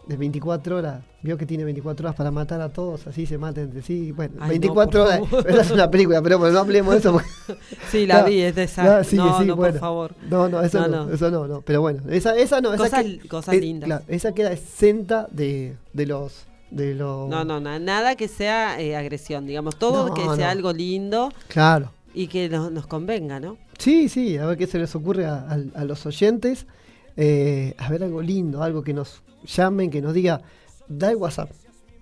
de 0.08 0.18
24 0.18 0.78
horas, 0.78 1.04
vio 1.22 1.38
que 1.38 1.46
tiene 1.46 1.64
24 1.64 2.08
horas 2.08 2.16
para 2.16 2.32
matar 2.32 2.60
a 2.62 2.70
todos, 2.70 3.06
así 3.08 3.26
se 3.26 3.38
mata 3.38 3.62
entre 3.62 3.82
sí. 3.82 4.12
Bueno, 4.12 4.34
Ay, 4.40 4.42
no, 4.42 4.48
24 4.50 4.92
por 4.92 5.00
horas, 5.08 5.30
favor. 5.30 5.50
esa 5.50 5.62
es 5.62 5.72
una 5.72 5.92
película, 5.92 6.22
pero 6.22 6.40
bueno, 6.40 6.54
no 6.54 6.60
hablemos 6.60 6.94
de 6.94 7.00
eso. 7.00 7.14
porque- 7.14 7.30
Sí, 7.92 8.06
la 8.08 8.20
No, 8.22 8.26
vi, 8.28 8.42
es 8.42 8.56
de 8.56 8.64
esa. 8.64 8.84
no, 8.84 9.04
sí, 9.04 9.16
no, 9.16 9.40
sí, 9.40 9.46
no, 9.46 9.56
bueno. 9.56 9.74
por 9.74 9.80
favor. 9.80 10.16
No, 10.30 10.50
no, 10.50 10.62
eso 10.62 10.80
no, 10.82 10.88
No, 10.88 11.06
no. 11.06 11.14
eso 11.14 11.30
no, 11.32 11.48
no. 11.48 11.62
Pero 11.62 11.82
bueno, 11.82 12.02
esa, 12.10 12.36
esa 12.36 12.62
no, 12.62 12.74
esa 12.74 12.84
Cosas- 12.84 13.04
que- 13.04 13.28
cosas 13.28 13.56
lindas. 13.56 13.88
claro, 13.88 14.04
esa 14.08 14.34
queda 14.34 14.52
exenta 14.52 15.28
de, 15.32 15.76
de 15.94 16.06
los 16.08 16.46
de 16.72 16.96
los 16.96 17.30
No, 17.30 17.44
no, 17.44 17.60
na- 17.60 17.80
nada 17.80 18.16
que 18.16 18.28
sea 18.30 18.80
eh, 18.80 18.96
agresión, 18.96 19.46
digamos, 19.46 19.76
todo 19.78 20.08
No, 20.08 20.14
que 20.14 20.24
no. 20.24 20.36
sea 20.38 20.52
algo 20.52 20.72
lindo 20.72 21.32
Claro. 21.50 21.92
y 22.14 22.28
que 22.28 22.48
nos, 22.48 22.72
nos 22.72 22.88
convenga, 22.88 23.40
¿no? 23.42 23.58
Sí, 23.78 24.08
sí, 24.10 24.38
a 24.38 24.46
ver 24.46 24.58
qué 24.58 24.68
se 24.68 24.80
les 24.80 24.96
ocurre 24.96 25.26
a, 25.26 25.36
a- 25.50 25.80
a 25.82 25.84
los 25.86 26.06
oyentes. 26.06 26.66
Eh, 27.18 27.76
a 27.78 27.90
ver 27.90 28.04
algo 28.04 28.22
lindo, 28.22 28.64
algo 28.64 28.84
que 28.84 28.94
nos 28.94 29.22
llamen, 29.46 29.90
que 29.92 30.02
nos 30.02 30.14
diga, 30.14 30.42
da 30.88 31.12
el 31.12 31.18
WhatsApp. 31.18 31.52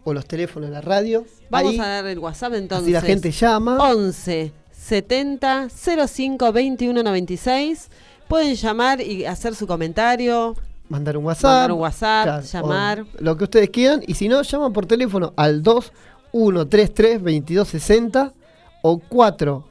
o 0.05 0.13
los 0.13 0.25
teléfonos 0.25 0.69
de 0.69 0.74
la 0.75 0.81
radio. 0.81 1.25
Vamos 1.50 1.74
Ahí, 1.74 1.79
a 1.79 1.88
dar 1.88 2.05
el 2.08 2.19
WhatsApp 2.19 2.53
entonces. 2.53 2.84
así 2.88 2.91
la 2.93 3.01
gente 3.01 3.31
llama. 3.31 3.77
11 3.77 4.51
70 4.72 5.67
05 5.69 6.51
21 6.53 7.03
96. 7.03 7.89
Pueden 8.27 8.55
llamar 8.55 9.01
y 9.01 9.25
hacer 9.25 9.53
su 9.55 9.67
comentario. 9.67 10.55
mandar 10.88 11.17
un 11.17 11.25
WhatsApp. 11.25 11.43
Mandar 11.51 11.72
un 11.74 11.79
WhatsApp, 11.81 12.24
claro, 12.25 12.43
llamar. 12.43 13.05
Lo 13.19 13.38
que 13.38 13.43
ustedes 13.43 13.69
quieran. 13.69 14.01
Y 14.08 14.13
si 14.15 14.27
no, 14.29 14.41
llaman 14.41 14.72
por 14.74 14.86
teléfono 14.86 15.34
al 15.36 15.62
2133 15.62 17.19
2260 17.19 18.34
o 18.81 19.00
4 19.00 19.65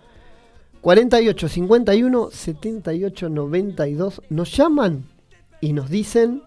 48 0.81 1.49
51 1.49 2.31
78 2.31 3.29
92. 3.29 4.23
Nos 4.31 4.57
llaman 4.57 5.05
y 5.61 5.73
nos 5.73 5.89
dicen 5.91 6.43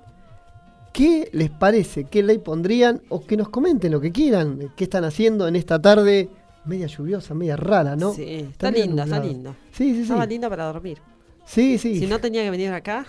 qué 0.94 1.30
les 1.32 1.50
parece, 1.50 2.06
qué 2.06 2.24
ley 2.24 2.38
pondrían 2.38 3.02
o 3.10 3.26
que 3.26 3.38
nos 3.38 3.50
comenten 3.50 3.92
lo 3.92 4.02
que 4.02 4.12
quieran, 4.12 4.72
qué 4.76 4.84
están 4.86 5.04
haciendo 5.04 5.48
en 5.48 5.56
esta 5.56 5.82
tarde 5.82 6.30
media 6.66 6.88
lluviosa, 6.88 7.34
media 7.34 7.56
rara, 7.56 7.96
¿no? 7.96 8.14
Sí, 8.14 8.48
está 8.52 8.72
medio 8.72 8.86
lindo, 8.86 9.04
está 9.04 9.20
lindo. 9.20 9.56
Sí, 9.72 9.90
sí, 9.90 9.96
sí. 9.96 10.02
Estaba 10.04 10.26
lindo 10.26 10.50
para 10.50 10.66
dormir. 10.66 11.00
Sí, 11.46 11.78
sí. 11.78 12.00
Si 12.00 12.08
no 12.08 12.20
tenía 12.20 12.44
que 12.44 12.52
venir 12.52 12.72
acá, 12.72 13.06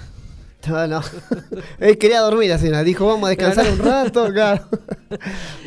No, 0.68 0.86
no. 0.86 1.00
Él 1.78 1.98
quería 1.98 2.20
dormir 2.20 2.48
la 2.50 2.58
cena. 2.58 2.84
Dijo, 2.84 3.06
vamos 3.06 3.26
a 3.26 3.30
descansar 3.30 3.68
un 3.72 3.78
rato, 3.78 4.28
claro. 4.32 4.64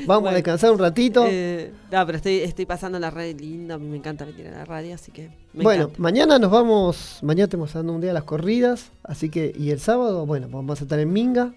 vamos 0.05 0.31
a 0.31 0.36
descansar 0.36 0.72
un 0.72 0.79
ratito. 0.79 1.25
eh, 1.27 1.72
no, 1.91 2.05
pero 2.05 2.17
estoy, 2.17 2.38
estoy 2.39 2.65
pasando 2.65 2.98
la 3.00 3.12
radio 3.12 3.36
lindo. 3.36 3.74
A 3.74 3.77
mí 3.77 3.88
me 3.88 3.98
encanta 3.98 4.25
venir 4.25 4.48
a 4.48 4.51
la 4.51 4.65
radio, 4.65 4.95
así 4.95 5.12
que 5.12 5.29
me 5.53 5.63
bueno, 5.63 5.84
encanta. 5.84 6.01
mañana 6.01 6.39
nos 6.39 6.51
vamos, 6.51 7.19
mañana 7.22 7.43
estamos 7.45 7.74
dando 7.74 7.93
un 7.93 8.01
día 8.01 8.12
a 8.12 8.13
las 8.13 8.24
corridas, 8.24 8.91
así 9.03 9.29
que, 9.29 9.53
y 9.57 9.72
el 9.72 9.79
sábado, 9.79 10.25
bueno, 10.25 10.48
vamos 10.50 10.79
a 10.79 10.84
estar 10.84 11.00
en 11.00 11.12
Minga. 11.12 11.53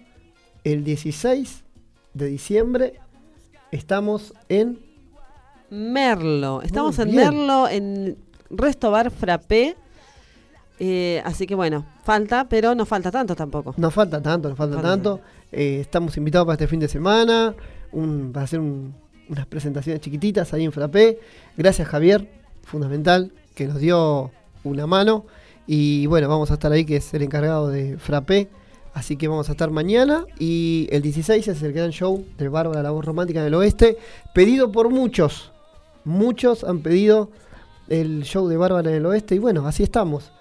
El 0.71 0.83
16 0.83 1.63
de 2.13 2.25
diciembre 2.27 2.99
estamos 3.71 4.35
en... 4.49 4.77
Merlo. 5.71 6.61
Estamos 6.61 6.99
en. 6.99 7.15
Merlo, 7.15 7.67
en 7.67 8.17
Resto 8.51 8.91
Bar 8.91 9.09
Frappé. 9.09 9.75
Eh, 10.79 11.23
así 11.25 11.47
que 11.47 11.55
bueno, 11.55 11.85
falta, 12.03 12.47
pero 12.47 12.75
no 12.75 12.85
falta 12.85 13.09
tanto 13.09 13.35
tampoco. 13.35 13.73
No 13.77 13.89
falta 13.89 14.21
tanto, 14.21 14.47
no 14.47 14.55
falta 14.55 14.75
Falta 14.75 14.89
tanto. 14.89 15.21
Eh, 15.51 15.79
estamos 15.81 16.15
invitados 16.17 16.45
para 16.45 16.53
este 16.53 16.67
fin 16.67 16.79
de 16.79 16.87
semana. 16.87 17.55
Un, 17.91 18.31
va 18.35 18.43
a 18.43 18.47
ser 18.47 18.59
un- 18.59 18.93
unas 19.27 19.47
presentaciones 19.47 20.01
chiquititas 20.01 20.53
ahí 20.53 20.65
en 20.65 20.71
Frappé. 20.71 21.19
Gracias 21.57 21.87
Javier, 21.87 22.29
fundamental, 22.63 23.33
que 23.55 23.65
nos 23.67 23.79
dio 23.79 24.29
una 24.63 24.85
mano. 24.85 25.25
Y 25.65 26.05
bueno, 26.05 26.29
vamos 26.29 26.51
a 26.51 26.55
estar 26.55 26.71
ahí, 26.71 26.85
que 26.85 26.97
es 26.97 27.11
el 27.15 27.23
encargado 27.23 27.69
de 27.69 27.97
Frappé. 27.97 28.49
Así 28.93 29.17
que 29.17 29.27
vamos 29.27 29.49
a 29.49 29.53
estar 29.53 29.69
mañana. 29.71 30.25
Y 30.39 30.87
el 30.91 31.01
16 31.01 31.47
es 31.47 31.61
el 31.61 31.73
gran 31.73 31.91
show 31.91 32.25
de 32.37 32.49
Bárbara, 32.49 32.81
la 32.83 32.91
voz 32.91 33.05
romántica 33.05 33.43
del 33.43 33.53
oeste. 33.53 33.97
Pedido 34.33 34.71
por 34.71 34.89
muchos. 34.89 35.51
Muchos 36.03 36.63
han 36.63 36.81
pedido 36.81 37.29
el 37.87 38.23
show 38.23 38.47
de 38.47 38.57
Bárbara 38.57 38.89
en 38.89 38.97
el 38.97 39.05
oeste. 39.05 39.35
Y 39.35 39.39
bueno, 39.39 39.67
así 39.67 39.83
estamos. 39.83 40.31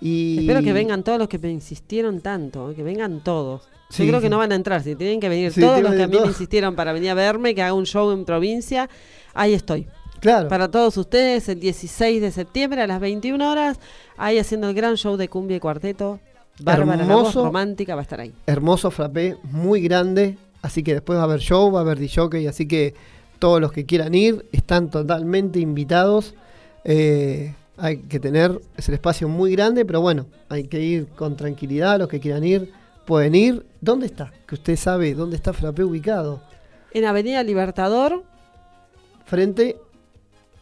Y 0.00 0.38
Espero 0.40 0.62
que 0.62 0.72
vengan 0.72 1.02
todos 1.02 1.18
los 1.18 1.28
que 1.28 1.38
me 1.38 1.50
insistieron 1.50 2.20
tanto, 2.20 2.70
eh, 2.70 2.74
que 2.74 2.82
vengan 2.82 3.22
todos. 3.22 3.68
Sí, 3.90 4.04
Yo 4.04 4.10
creo 4.10 4.20
que 4.20 4.28
no 4.28 4.38
van 4.38 4.52
a 4.52 4.54
entrar, 4.54 4.82
si 4.82 4.94
tienen 4.94 5.18
que 5.18 5.28
venir 5.28 5.50
Sí, 5.50 5.60
todos 5.62 5.80
los 5.80 5.94
que 5.94 6.02
a 6.02 6.08
mí 6.08 6.18
me 6.20 6.26
insistieron 6.26 6.76
para 6.76 6.92
venir 6.92 7.10
a 7.10 7.14
verme, 7.14 7.54
que 7.54 7.62
haga 7.62 7.72
un 7.72 7.86
show 7.86 8.10
en 8.12 8.24
provincia, 8.26 8.88
ahí 9.32 9.54
estoy. 9.54 9.88
Claro. 10.20 10.48
Para 10.48 10.70
todos 10.70 10.96
ustedes, 10.98 11.48
el 11.48 11.58
16 11.58 12.20
de 12.20 12.30
septiembre 12.30 12.82
a 12.82 12.86
las 12.86 13.00
21 13.00 13.50
horas, 13.50 13.80
ahí 14.16 14.38
haciendo 14.38 14.68
el 14.68 14.74
gran 14.74 14.96
show 14.96 15.16
de 15.16 15.28
cumbia 15.28 15.56
y 15.56 15.60
cuarteto. 15.60 16.20
Bárbara, 16.60 16.96
la 16.96 17.04
voz 17.14 17.28
Hermoso. 17.28 17.44
romántica, 17.44 17.94
va 17.94 18.00
a 18.00 18.02
estar 18.02 18.20
ahí. 18.20 18.32
hermoso 18.46 18.90
frappé, 18.90 19.36
muy 19.44 19.80
grande. 19.80 20.38
Así 20.60 20.82
que 20.82 20.92
después 20.94 21.16
va 21.16 21.22
a 21.22 21.24
haber 21.24 21.40
show, 21.40 21.70
va 21.70 21.78
a 21.80 21.82
haber 21.82 21.98
DJ, 21.98 22.48
así 22.48 22.66
que 22.66 22.94
todos 23.38 23.60
los 23.60 23.70
que 23.70 23.86
quieran 23.86 24.12
ir 24.14 24.44
están 24.50 24.90
totalmente 24.90 25.60
invitados. 25.60 26.34
Eh, 26.84 27.54
hay 27.76 27.98
que 27.98 28.18
tener, 28.18 28.60
es 28.76 28.88
el 28.88 28.94
espacio 28.94 29.28
muy 29.28 29.52
grande, 29.52 29.84
pero 29.84 30.00
bueno, 30.00 30.26
hay 30.48 30.64
que 30.64 30.80
ir 30.80 31.06
con 31.08 31.36
tranquilidad. 31.36 31.98
Los 32.00 32.08
que 32.08 32.18
quieran 32.18 32.42
ir 32.42 32.72
pueden 33.06 33.36
ir. 33.36 33.64
¿Dónde 33.80 34.06
está? 34.06 34.32
Que 34.48 34.56
usted 34.56 34.74
sabe 34.76 35.14
dónde 35.14 35.36
está 35.36 35.52
Frappé 35.52 35.84
ubicado. 35.84 36.42
En 36.92 37.04
Avenida 37.04 37.42
Libertador, 37.44 38.24
Frente 39.24 39.76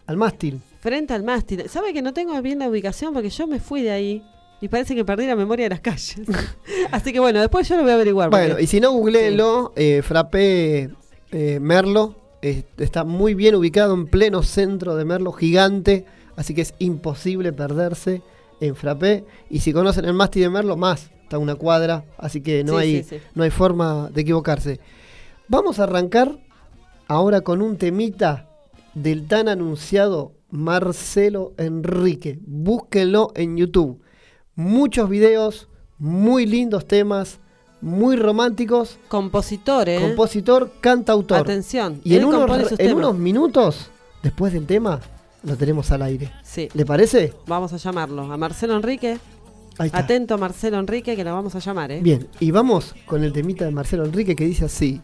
al 0.06 0.16
mástil. 0.16 0.60
frente 0.80 1.14
al 1.14 1.22
mástil. 1.22 1.68
¿Sabe 1.68 1.92
que 1.92 2.02
no 2.02 2.12
tengo 2.12 2.40
bien 2.42 2.58
la 2.58 2.68
ubicación? 2.68 3.14
Porque 3.14 3.30
yo 3.30 3.46
me 3.46 3.60
fui 3.60 3.80
de 3.82 3.90
ahí 3.92 4.22
y 4.60 4.68
parece 4.68 4.94
que 4.94 5.04
perdí 5.04 5.26
la 5.26 5.36
memoria 5.36 5.66
de 5.66 5.70
las 5.70 5.80
calles. 5.80 6.16
Así 6.90 7.12
que 7.12 7.20
bueno, 7.20 7.40
después 7.40 7.68
yo 7.68 7.76
lo 7.76 7.82
voy 7.82 7.90
a 7.92 7.94
averiguar. 7.94 8.30
porque- 8.30 8.46
Bueno, 8.46 8.60
y 8.60 8.66
si 8.66 8.80
no, 8.80 8.92
googleenlo. 8.92 9.72
eh, 9.76 10.02
Frappé 10.02 10.90
eh, 11.32 11.58
Merlo. 11.60 12.14
eh, 12.42 12.64
está 12.78 13.04
muy 13.04 13.34
bien 13.34 13.54
ubicado 13.54 13.94
en 13.94 14.06
pleno 14.06 14.42
centro 14.42 14.94
de 14.96 15.04
Merlo, 15.04 15.32
gigante. 15.32 16.04
Así 16.36 16.54
que 16.54 16.62
es 16.62 16.74
imposible 16.78 17.52
perderse 17.52 18.22
en 18.60 18.76
Frappé. 18.76 19.24
Y 19.50 19.60
si 19.60 19.72
conocen 19.72 20.04
el 20.04 20.12
mástil 20.14 20.42
de 20.42 20.50
Merlo, 20.50 20.76
más. 20.76 21.10
Está 21.22 21.38
una 21.38 21.54
cuadra. 21.56 22.04
Así 22.18 22.40
que 22.40 22.62
no, 22.62 22.74
Sí, 22.74 22.78
hay, 22.78 23.02
sí, 23.02 23.16
sí. 23.16 23.22
no 23.34 23.42
hay 23.42 23.50
forma 23.50 24.10
de 24.12 24.20
equivocarse. 24.22 24.80
Vamos 25.48 25.78
a 25.78 25.84
arrancar 25.84 26.38
ahora 27.08 27.40
con 27.40 27.62
un 27.62 27.76
temita 27.78 28.48
del 28.94 29.26
tan 29.26 29.48
anunciado 29.48 30.32
Marcelo 30.50 31.52
Enrique. 31.58 32.38
Búsquenlo 32.46 33.32
en 33.34 33.56
YouTube. 33.56 34.00
Muchos 34.56 35.10
videos, 35.10 35.68
muy 35.98 36.46
lindos 36.46 36.88
temas, 36.88 37.38
muy 37.82 38.16
románticos. 38.16 38.98
Compositor, 39.08 39.86
¿eh? 39.88 40.00
Compositor, 40.00 40.72
cantautor. 40.80 41.38
Atención. 41.38 42.00
Y 42.04 42.16
en 42.16 42.24
unos, 42.24 42.72
en 42.78 42.94
unos 42.94 43.16
minutos, 43.16 43.90
después 44.22 44.54
del 44.54 44.64
tema, 44.66 45.00
lo 45.42 45.56
tenemos 45.56 45.90
al 45.90 46.00
aire. 46.02 46.32
Sí, 46.42 46.70
¿Le 46.72 46.86
parece? 46.86 47.34
vamos 47.46 47.74
a 47.74 47.76
llamarlo. 47.76 48.22
A 48.32 48.36
Marcelo 48.38 48.76
Enrique. 48.76 49.18
Ahí 49.76 49.88
está. 49.88 49.98
Atento 49.98 50.38
Marcelo 50.38 50.78
Enrique, 50.78 51.16
que 51.16 51.22
lo 51.24 51.34
vamos 51.34 51.54
a 51.54 51.58
llamar, 51.58 51.92
¿eh? 51.92 52.00
Bien, 52.02 52.26
y 52.40 52.50
vamos 52.50 52.94
con 53.04 53.22
el 53.24 53.34
temita 53.34 53.66
de 53.66 53.72
Marcelo 53.72 54.06
Enrique 54.06 54.34
que 54.34 54.46
dice 54.46 54.64
así. 54.64 55.02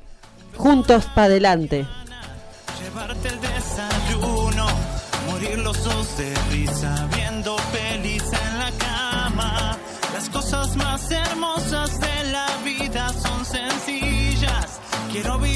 Juntos 0.56 1.04
para 1.14 1.26
adelante. 1.26 1.86
Llevarte 2.82 3.28
el 3.28 3.38
desayuno, 3.38 4.66
morir 5.30 5.58
los 5.58 5.84
dos 5.84 6.16
de 6.16 6.34
risa, 6.50 7.06
viendo 7.14 7.54
hermosas 11.12 12.00
de 12.00 12.30
la 12.30 12.46
vida 12.64 13.12
son 13.12 13.44
sencillas. 13.44 14.80
Quiero 15.12 15.38
vivirlas 15.38 15.51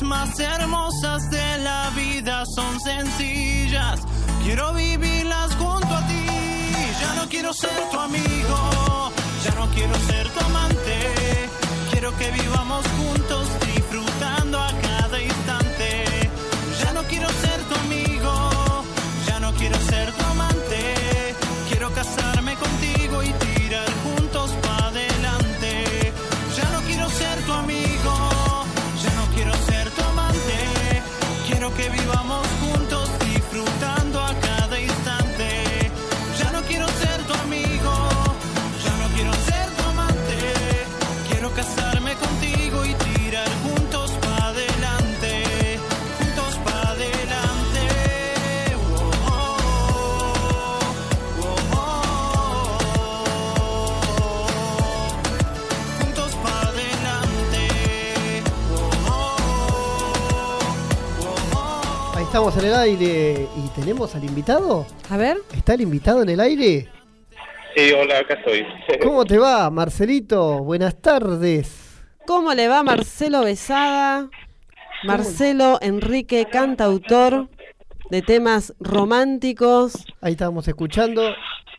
cosas 0.00 0.02
más 0.02 0.38
hermosas 0.40 1.30
de 1.30 1.58
la 1.58 1.90
vida 1.90 2.44
son 2.54 2.80
sencillas. 2.80 4.00
Quiero 4.44 4.72
vivirlas 4.72 5.54
junto 5.56 5.94
a 5.94 6.06
ti. 6.06 6.26
Ya 7.00 7.14
no 7.14 7.28
quiero 7.28 7.52
ser 7.52 7.70
tu 7.90 7.98
amigo, 7.98 9.12
ya 9.44 9.54
no 9.54 9.66
quiero 9.74 9.94
ser 10.06 10.28
tu 10.30 10.44
amante. 10.44 11.48
Quiero 11.90 12.16
que 12.16 12.30
vivamos 12.30 12.84
juntos 12.98 13.39
estamos 62.30 62.56
en 62.58 62.66
el 62.66 62.74
aire 62.74 63.48
y 63.56 63.68
tenemos 63.74 64.14
al 64.14 64.22
invitado. 64.22 64.86
A 65.08 65.16
ver. 65.16 65.38
¿Está 65.52 65.74
el 65.74 65.80
invitado 65.80 66.22
en 66.22 66.28
el 66.28 66.38
aire? 66.38 66.88
Sí, 67.74 67.90
hola, 67.90 68.20
acá 68.20 68.34
estoy. 68.34 68.64
¿Cómo 69.02 69.24
te 69.24 69.36
va, 69.36 69.68
Marcelito? 69.68 70.62
Buenas 70.62 71.02
tardes. 71.02 72.00
¿Cómo 72.28 72.54
le 72.54 72.68
va 72.68 72.84
Marcelo 72.84 73.42
Besada? 73.42 74.30
Marcelo 75.02 75.80
Enrique, 75.82 76.46
cantautor 76.48 77.48
de 78.10 78.22
temas 78.22 78.74
románticos. 78.78 80.06
Ahí 80.20 80.32
estábamos 80.32 80.68
escuchando 80.68 81.34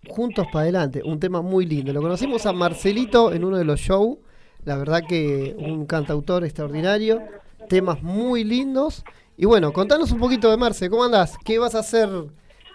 Juntos 0.10 0.48
para 0.52 0.64
adelante, 0.64 1.02
un 1.06 1.22
tema 1.22 1.42
muy 1.42 1.66
lindo. 1.66 1.94
Lo 1.94 2.02
conocimos 2.02 2.46
a 2.46 2.52
Marcelito 2.52 3.32
en 3.32 3.46
uno 3.46 3.58
de 3.58 3.64
los 3.64 3.80
shows. 3.80 4.18
La 4.66 4.76
verdad 4.76 5.04
que 5.08 5.56
un 5.58 5.86
cantautor 5.86 6.44
extraordinario. 6.44 7.22
Temas 7.70 8.04
muy 8.04 8.44
lindos. 8.44 9.06
Y 9.42 9.46
bueno, 9.46 9.74
contanos 9.74 10.12
un 10.12 10.20
poquito 10.20 10.52
de 10.52 10.58
Marce. 10.58 10.88
¿Cómo 10.88 11.04
andás? 11.04 11.36
¿Qué 11.44 11.58
vas 11.58 11.74
a 11.74 11.80
hacer 11.80 12.08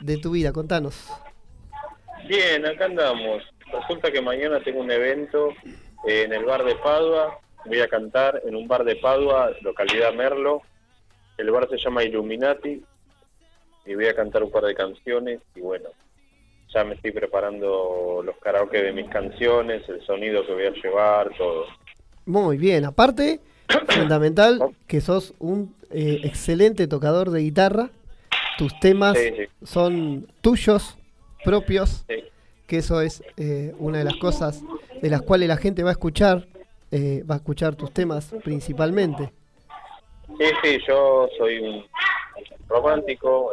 de 0.01 0.17
tu 0.17 0.33
vida? 0.33 0.53
Contanos. 0.53 1.09
Bien, 2.27 2.67
acá 2.67 2.87
andamos. 2.87 3.45
Resulta 3.73 4.11
que 4.11 4.21
mañana 4.21 4.61
tengo 4.65 4.81
un 4.81 4.91
evento 4.91 5.51
eh, 6.09 6.25
en 6.25 6.33
el 6.33 6.45
bar 6.45 6.65
de 6.65 6.75
Padua. 6.75 7.39
Voy 7.67 7.79
a 7.79 7.87
cantar 7.87 8.43
en 8.45 8.57
un 8.57 8.67
bar 8.67 8.83
de 8.83 8.97
Padua, 8.97 9.53
localidad 9.63 10.13
Merlo. 10.15 10.63
El 11.39 11.53
bar 11.53 11.69
se 11.71 11.79
llama 11.79 12.03
Illuminati. 12.03 12.83
Y 13.85 13.95
voy 13.95 14.07
a 14.07 14.17
cantar 14.17 14.43
un 14.43 14.51
par 14.51 14.65
de 14.65 14.75
canciones. 14.75 15.39
Y 15.55 15.61
bueno, 15.61 15.91
ya 16.75 16.83
me 16.83 16.97
estoy 16.97 17.13
preparando 17.13 18.23
los 18.25 18.37
karaoke 18.39 18.83
de 18.83 18.93
mis 18.93 19.09
canciones, 19.09 19.89
el 19.89 20.05
sonido 20.05 20.45
que 20.45 20.53
voy 20.53 20.67
a 20.67 20.73
llevar, 20.73 21.31
todo. 21.39 21.67
Muy 22.25 22.57
bien. 22.57 22.85
Aparte, 22.85 23.39
fundamental 23.89 24.75
que 24.89 25.01
sos 25.01 25.33
un 25.39 25.76
eh, 25.91 26.21
excelente 26.25 26.87
tocador 26.89 27.31
de 27.31 27.41
guitarra. 27.41 27.91
Tus 28.59 28.79
temas 28.81 29.17
Sí, 29.19 29.31
sí. 29.37 29.67
son 29.67 30.27
tuyos, 30.41 30.97
propios. 31.45 32.05
Sí. 32.09 32.25
que 32.67 32.79
eso 32.79 33.01
es 33.01 33.23
eh, 33.37 33.73
una 33.79 33.99
de 33.99 34.05
las 34.05 34.17
cosas 34.17 34.63
de 35.01 35.09
las 35.11 35.23
cuales 35.23 35.49
la 35.49 35.57
gente 35.57 35.83
va 35.85 35.91
a 35.91 35.93
escuchar, 35.93 36.49
eh, 36.91 37.23
va 37.31 37.37
a 37.37 37.39
escuchar 37.39 37.77
tus 37.77 37.93
temas 37.93 38.35
principalmente. 38.43 39.31
Sí, 40.39 40.47
sí, 40.63 40.79
yo 40.89 41.29
soy 41.39 41.59
un 41.61 41.85
romántico, 42.69 43.53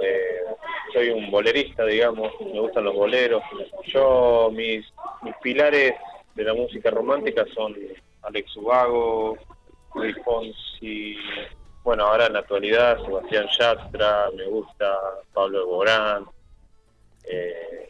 soy 0.93 1.09
un 1.09 1.29
bolerista, 1.29 1.85
digamos, 1.85 2.31
me 2.41 2.59
gustan 2.59 2.85
los 2.85 2.95
boleros. 2.95 3.43
Yo, 3.85 4.49
mis, 4.51 4.83
mis 5.21 5.35
pilares 5.43 5.93
de 6.33 6.43
la 6.43 6.53
música 6.55 6.89
romántica 6.89 7.45
son 7.53 7.75
Alex 8.23 8.57
Ubago, 8.57 9.37
Luis 9.93 10.15
Fonsi, 10.25 11.15
bueno, 11.83 12.05
ahora 12.05 12.27
en 12.27 12.33
la 12.33 12.39
actualidad 12.39 13.03
Sebastián 13.03 13.45
Yatra, 13.57 14.29
me 14.35 14.45
gusta 14.47 14.95
Pablo 15.33 15.59
Alborán, 15.59 16.25
eh, 17.25 17.89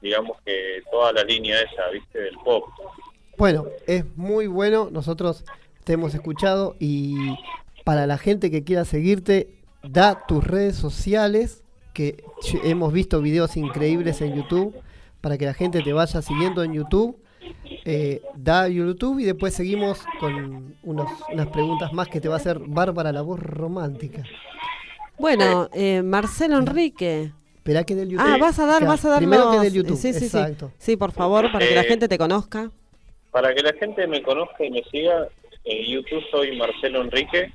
digamos 0.00 0.38
que 0.44 0.82
toda 0.90 1.12
la 1.12 1.24
línea 1.24 1.60
esa, 1.60 1.88
viste, 1.90 2.20
del 2.20 2.36
pop. 2.44 2.64
Bueno, 3.38 3.66
es 3.86 4.04
muy 4.16 4.46
bueno, 4.46 4.88
nosotros 4.90 5.44
te 5.84 5.94
hemos 5.94 6.14
escuchado 6.14 6.76
y 6.78 7.36
para 7.84 8.06
la 8.06 8.18
gente 8.18 8.50
que 8.50 8.64
quiera 8.64 8.84
seguirte, 8.84 9.50
da 9.82 10.26
tus 10.26 10.44
redes 10.44 10.76
sociales, 10.76 11.62
que 11.94 12.24
hemos 12.64 12.92
visto 12.92 13.22
videos 13.22 13.56
increíbles 13.56 14.20
en 14.20 14.34
YouTube, 14.34 14.74
para 15.20 15.38
que 15.38 15.46
la 15.46 15.54
gente 15.54 15.82
te 15.82 15.92
vaya 15.92 16.20
siguiendo 16.20 16.62
en 16.62 16.74
YouTube. 16.74 17.16
Eh, 17.84 18.20
da 18.34 18.68
YouTube 18.68 19.20
y 19.20 19.24
después 19.24 19.54
seguimos 19.54 20.04
con 20.18 20.74
unos, 20.82 21.08
unas 21.32 21.46
preguntas 21.48 21.92
más 21.92 22.08
que 22.08 22.20
te 22.20 22.28
va 22.28 22.34
a 22.34 22.38
hacer 22.38 22.58
Bárbara 22.58 23.12
la 23.12 23.22
voz 23.22 23.38
romántica. 23.40 24.22
Bueno, 25.18 25.68
eh, 25.72 26.02
Marcelo 26.02 26.58
Enrique. 26.58 27.32
Esperá 27.56 27.84
que 27.84 27.94
del 27.94 28.10
YouTube. 28.10 28.26
Ah, 28.28 28.36
vas 28.40 28.58
a 28.58 28.66
dar, 28.66 28.84
vas 28.84 29.04
a 29.04 29.08
dar 29.10 29.18
Primero 29.18 29.50
que 29.52 29.58
del 29.60 29.72
YouTube. 29.72 29.96
Sí, 29.96 30.12
sí, 30.12 30.26
Exacto. 30.26 30.68
sí. 30.78 30.92
Sí, 30.92 30.96
por 30.96 31.12
favor, 31.12 31.50
para 31.52 31.66
que 31.66 31.74
la 31.74 31.82
Eh, 31.82 31.84
gente 31.88 32.08
te 32.08 32.18
conozca. 32.18 32.70
Para 33.30 33.54
que 33.54 33.62
la 33.62 33.72
gente 33.74 34.06
me 34.06 34.22
conozca 34.22 34.64
y 34.64 34.70
me 34.70 34.82
siga, 34.84 35.28
en 35.64 35.84
YouTube 35.86 36.22
soy 36.30 36.56
Marcelo 36.56 37.02
Enrique, 37.02 37.52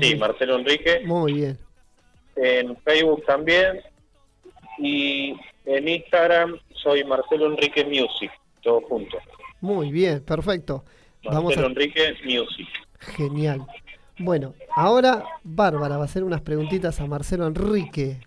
sí, 0.00 0.16
Marcelo 0.16 0.56
Enrique, 0.58 1.02
muy 1.04 1.32
bien. 1.34 1.58
en 2.36 2.76
Facebook 2.78 3.24
también 3.26 3.80
y 4.78 5.34
en 5.64 5.88
Instagram 5.88 6.58
soy 6.74 7.04
Marcelo 7.04 7.46
Enrique 7.46 7.84
Music, 7.84 8.30
todo 8.62 8.80
junto. 8.82 9.18
Muy 9.60 9.90
bien, 9.90 10.22
perfecto. 10.22 10.84
Vamos 11.24 11.44
Marcelo 11.44 11.66
a... 11.66 11.70
Enrique 11.70 12.14
Music. 12.24 12.68
Genial. 12.98 13.66
Bueno, 14.18 14.54
ahora 14.76 15.24
Bárbara 15.42 15.96
va 15.96 16.02
a 16.02 16.06
hacer 16.06 16.22
unas 16.22 16.42
preguntitas 16.42 17.00
a 17.00 17.06
Marcelo 17.06 17.46
Enrique. 17.46 18.20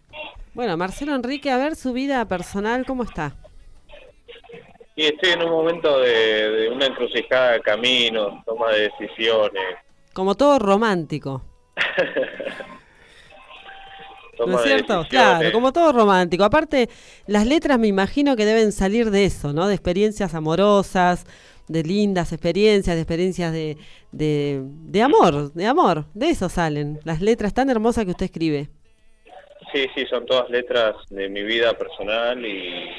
Bueno, 0.53 0.75
Marcelo 0.75 1.15
Enrique, 1.15 1.51
a 1.51 1.57
ver 1.57 1.75
su 1.75 1.93
vida 1.93 2.27
personal, 2.27 2.85
¿cómo 2.85 3.03
está? 3.03 3.35
Y 4.95 5.05
estoy 5.05 5.33
en 5.33 5.43
un 5.43 5.51
momento 5.51 5.99
de, 5.99 6.49
de 6.49 6.69
una 6.69 6.87
encrucijada 6.87 7.51
de 7.51 7.61
caminos, 7.61 8.43
toma 8.43 8.71
de 8.71 8.89
decisiones, 8.89 9.63
Como 10.13 10.33
todo 10.33 10.57
romántico, 10.57 11.43
toma 14.37 14.53
¿no 14.53 14.59
es 14.59 14.65
cierto? 14.65 15.05
Claro, 15.09 15.51
como 15.51 15.73
todo 15.73 15.91
romántico. 15.91 16.43
Aparte, 16.43 16.89
las 17.25 17.45
letras 17.45 17.77
me 17.79 17.87
imagino 17.87 18.35
que 18.35 18.45
deben 18.45 18.71
salir 18.71 19.11
de 19.11 19.25
eso, 19.25 19.51
¿no? 19.53 19.67
De 19.67 19.73
experiencias 19.73 20.33
amorosas, 20.35 21.25
de 21.67 21.83
lindas 21.83 22.31
experiencias, 22.31 22.95
de 22.95 23.01
experiencias 23.01 23.51
de, 23.51 23.77
de, 24.11 24.61
de 24.63 25.01
amor, 25.01 25.51
de 25.53 25.65
amor. 25.65 26.05
De 26.13 26.29
eso 26.29 26.47
salen 26.49 26.99
las 27.03 27.21
letras 27.21 27.53
tan 27.53 27.69
hermosas 27.69 28.05
que 28.05 28.11
usted 28.11 28.25
escribe. 28.27 28.69
Sí, 29.73 29.85
sí, 29.95 30.05
son 30.09 30.25
todas 30.25 30.49
letras 30.49 30.95
de 31.09 31.27
mi 31.27 31.43
vida 31.43 31.73
personal 31.77 32.45
y 32.45 32.89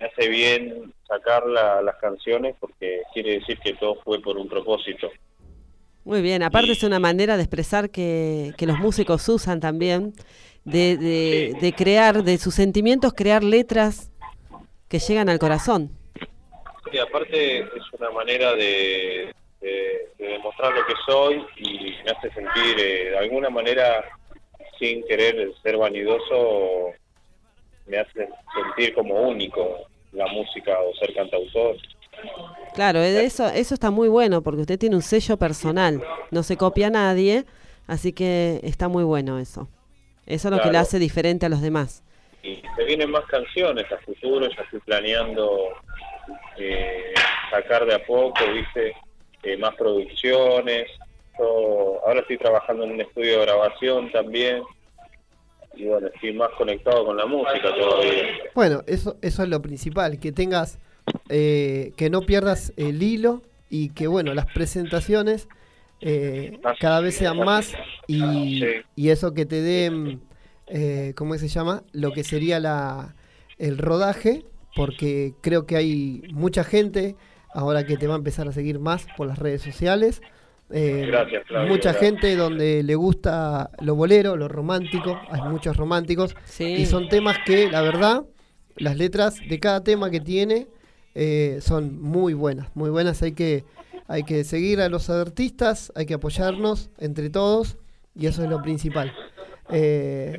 me 0.00 0.06
hace 0.06 0.28
bien 0.28 0.94
sacar 1.06 1.46
la- 1.46 1.82
las 1.82 1.96
canciones 1.96 2.54
porque 2.58 3.02
quiere 3.12 3.40
decir 3.40 3.58
que 3.58 3.74
todo 3.74 3.96
fue 4.02 4.20
por 4.22 4.38
un 4.38 4.48
propósito. 4.48 5.10
Muy 6.06 6.22
bien, 6.22 6.44
aparte 6.44 6.70
es 6.70 6.84
una 6.84 7.00
manera 7.00 7.36
de 7.36 7.42
expresar 7.42 7.90
que, 7.90 8.52
que 8.56 8.64
los 8.64 8.78
músicos 8.78 9.28
usan 9.28 9.58
también, 9.58 10.12
de, 10.64 10.96
de, 10.96 11.50
Sí. 11.54 11.58
de 11.60 11.72
crear, 11.72 12.22
de 12.22 12.38
sus 12.38 12.54
sentimientos, 12.54 13.12
crear 13.12 13.42
letras 13.42 14.12
que 14.88 15.00
llegan 15.00 15.28
al 15.28 15.40
corazón. 15.40 15.90
Y 16.92 16.98
aparte 16.98 17.58
es 17.58 17.92
una 17.98 18.10
manera 18.12 18.54
de, 18.54 19.34
de- 19.60 20.08
de 20.16 20.26
demostrar 20.28 20.72
lo 20.72 20.86
que 20.86 20.94
soy 21.04 21.44
y 21.56 21.92
me 22.04 22.10
hace 22.12 22.30
sentir 22.32 22.78
eh, 22.78 23.10
de 23.10 23.18
alguna 23.18 23.50
manera, 23.50 24.04
sin 24.78 25.04
querer 25.08 25.52
ser 25.60 25.76
vanidoso, 25.76 26.92
me 27.86 27.98
hace 27.98 28.28
sentir 28.54 28.94
como 28.94 29.14
único 29.28 29.88
la 30.12 30.26
música 30.28 30.78
o 30.80 30.94
ser 30.94 31.12
cantautor. 31.14 31.76
Claro, 32.74 33.00
eso, 33.00 33.46
eso 33.48 33.74
está 33.74 33.90
muy 33.90 34.08
bueno 34.08 34.42
porque 34.42 34.60
usted 34.62 34.78
tiene 34.78 34.96
un 34.96 35.02
sello 35.02 35.38
personal, 35.38 36.02
no 36.30 36.42
se 36.42 36.56
copia 36.56 36.88
a 36.88 36.90
nadie, 36.90 37.44
así 37.86 38.12
que 38.12 38.60
está 38.62 38.88
muy 38.88 39.02
bueno 39.04 39.38
eso. 39.38 39.68
Eso 40.26 40.48
es 40.48 40.54
lo 40.54 40.60
que 40.62 40.70
le 40.70 40.78
hace 40.78 40.98
diferente 40.98 41.46
a 41.46 41.48
los 41.48 41.60
demás. 41.62 42.02
y 42.42 42.62
se 42.76 42.84
vienen 42.84 43.10
más 43.10 43.24
canciones 43.26 43.84
a 43.90 43.96
futuro, 43.98 44.46
ya 44.48 44.62
estoy 44.62 44.80
planeando 44.80 45.68
eh, 46.58 47.14
sacar 47.50 47.86
de 47.86 47.94
a 47.94 48.04
poco, 48.04 48.40
viste, 48.52 48.94
Eh, 49.42 49.56
más 49.58 49.76
producciones. 49.76 50.88
Yo 51.38 52.00
ahora 52.04 52.20
estoy 52.20 52.36
trabajando 52.36 52.82
en 52.84 52.92
un 52.92 53.00
estudio 53.00 53.38
de 53.38 53.46
grabación 53.46 54.10
también 54.10 54.62
y 55.76 55.84
bueno, 55.84 56.08
estoy 56.08 56.32
más 56.32 56.50
conectado 56.58 57.04
con 57.04 57.16
la 57.16 57.26
música 57.26 57.72
todavía. 57.78 58.24
Bueno, 58.54 58.82
eso, 58.88 59.16
eso 59.22 59.42
es 59.44 59.48
lo 59.48 59.62
principal, 59.62 60.18
que 60.18 60.32
tengas, 60.32 60.78
eh, 61.28 61.92
que 61.96 62.10
no 62.10 62.22
pierdas 62.22 62.72
el 62.76 63.02
hilo 63.02 63.42
y 63.70 63.90
que 63.90 64.06
bueno, 64.06 64.34
las 64.34 64.46
presentaciones 64.46 65.48
eh, 66.00 66.58
cada 66.80 67.00
vez 67.00 67.16
sean 67.16 67.38
más 67.38 67.72
y, 68.06 68.62
eso 68.96 69.32
que 69.34 69.46
te 69.46 69.62
den, 69.62 70.20
eh, 70.66 71.12
¿cómo 71.16 71.34
se 71.38 71.48
llama? 71.48 71.82
Lo 71.92 72.12
que 72.12 72.22
sería 72.22 72.60
la, 72.60 73.14
el 73.58 73.78
rodaje, 73.78 74.44
porque 74.74 75.34
creo 75.40 75.66
que 75.66 75.76
hay 75.76 76.22
mucha 76.32 76.64
gente 76.64 77.16
ahora 77.52 77.86
que 77.86 77.96
te 77.96 78.06
va 78.06 78.14
a 78.14 78.18
empezar 78.18 78.46
a 78.48 78.52
seguir 78.52 78.78
más 78.78 79.06
por 79.16 79.26
las 79.26 79.38
redes 79.38 79.62
sociales. 79.62 80.20
eh, 80.70 81.04
Gracias, 81.06 81.44
mucha 81.68 81.92
gracias. 81.92 81.96
gente 81.98 82.36
donde 82.36 82.82
le 82.82 82.94
gusta 82.94 83.70
lo 83.80 83.94
bolero, 83.94 84.36
lo 84.36 84.48
romántico, 84.48 85.18
hay 85.30 85.42
muchos 85.42 85.76
románticos 85.76 86.36
Sí. 86.44 86.64
y 86.64 86.86
son 86.86 87.08
temas 87.08 87.38
que, 87.46 87.70
la 87.70 87.80
verdad, 87.80 88.24
las 88.76 88.96
letras 88.98 89.36
de 89.48 89.58
cada 89.58 89.82
tema 89.82 90.10
que 90.10 90.20
tiene 90.20 90.66
eh, 91.18 91.60
son 91.62 92.02
muy 92.02 92.34
buenas, 92.34 92.68
muy 92.74 92.90
buenas. 92.90 93.22
Hay 93.22 93.32
que, 93.32 93.64
hay 94.06 94.22
que 94.24 94.44
seguir 94.44 94.82
a 94.82 94.90
los 94.90 95.08
artistas, 95.08 95.90
hay 95.94 96.04
que 96.04 96.12
apoyarnos 96.14 96.90
entre 96.98 97.30
todos 97.30 97.76
y 98.14 98.26
eso 98.26 98.44
es 98.44 98.50
lo 98.50 98.60
principal. 98.60 99.12
Eh, 99.70 100.38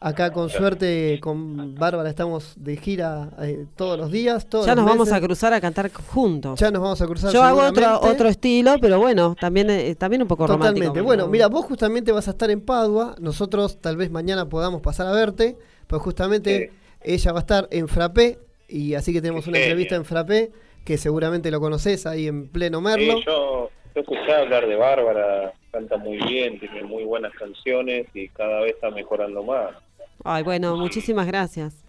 acá 0.00 0.32
con 0.32 0.50
suerte 0.50 1.18
con 1.22 1.74
Bárbara 1.76 2.10
estamos 2.10 2.52
de 2.56 2.76
gira 2.76 3.30
eh, 3.40 3.66
todos 3.76 3.98
los 3.98 4.10
días. 4.10 4.46
Todos 4.48 4.66
Ya 4.66 4.74
los 4.74 4.84
nos 4.84 4.92
vamos 4.92 5.12
a 5.12 5.20
cruzar 5.20 5.54
a 5.54 5.60
cantar 5.60 5.90
juntos. 5.92 6.58
Ya 6.58 6.70
nos 6.72 6.82
vamos 6.82 7.00
a 7.00 7.06
cruzar. 7.06 7.32
Yo 7.32 7.42
hago 7.42 7.62
otro, 7.62 8.00
otro 8.00 8.28
estilo, 8.28 8.74
pero 8.80 8.98
bueno, 8.98 9.36
también, 9.40 9.70
eh, 9.70 9.94
también 9.94 10.22
un 10.22 10.28
poco 10.28 10.46
Totalmente. 10.46 10.80
romántico. 10.80 11.04
Bueno, 11.04 11.22
pero- 11.22 11.30
mira, 11.32 11.46
vos 11.46 11.64
justamente 11.64 12.10
vas 12.12 12.26
a 12.28 12.32
estar 12.32 12.50
en 12.50 12.60
Padua. 12.60 13.14
Nosotros 13.20 13.78
tal 13.80 13.96
vez 13.96 14.10
mañana 14.10 14.48
podamos 14.48 14.82
pasar 14.82 15.06
a 15.06 15.12
verte, 15.12 15.56
pues 15.86 16.02
justamente 16.02 16.72
ella 17.00 17.32
va 17.32 17.38
a 17.38 17.42
estar 17.42 17.68
en 17.70 17.86
Frappé 17.88 18.40
y 18.68 18.94
así 18.94 19.12
que 19.12 19.20
tenemos 19.20 19.44
Qué 19.44 19.50
una 19.50 19.58
entrevista 19.60 19.94
en 19.96 20.04
Frappé 20.04 20.50
que 20.84 20.98
seguramente 20.98 21.50
lo 21.50 21.60
conoces 21.60 22.06
ahí 22.06 22.26
en 22.28 22.48
pleno 22.48 22.80
Merlo. 22.80 23.18
Sí, 23.18 23.22
yo, 23.26 23.70
yo 23.94 24.00
escuché 24.00 24.32
hablar 24.34 24.66
de 24.66 24.76
Bárbara, 24.76 25.52
canta 25.72 25.96
muy 25.96 26.16
bien, 26.18 26.58
tiene 26.60 26.82
muy 26.84 27.04
buenas 27.04 27.32
canciones 27.34 28.06
y 28.14 28.28
cada 28.28 28.60
vez 28.60 28.74
está 28.74 28.90
mejorando 28.90 29.42
más. 29.42 29.70
Ay, 30.24 30.42
bueno, 30.42 30.76
muchísimas 30.76 31.26
gracias. 31.26 31.84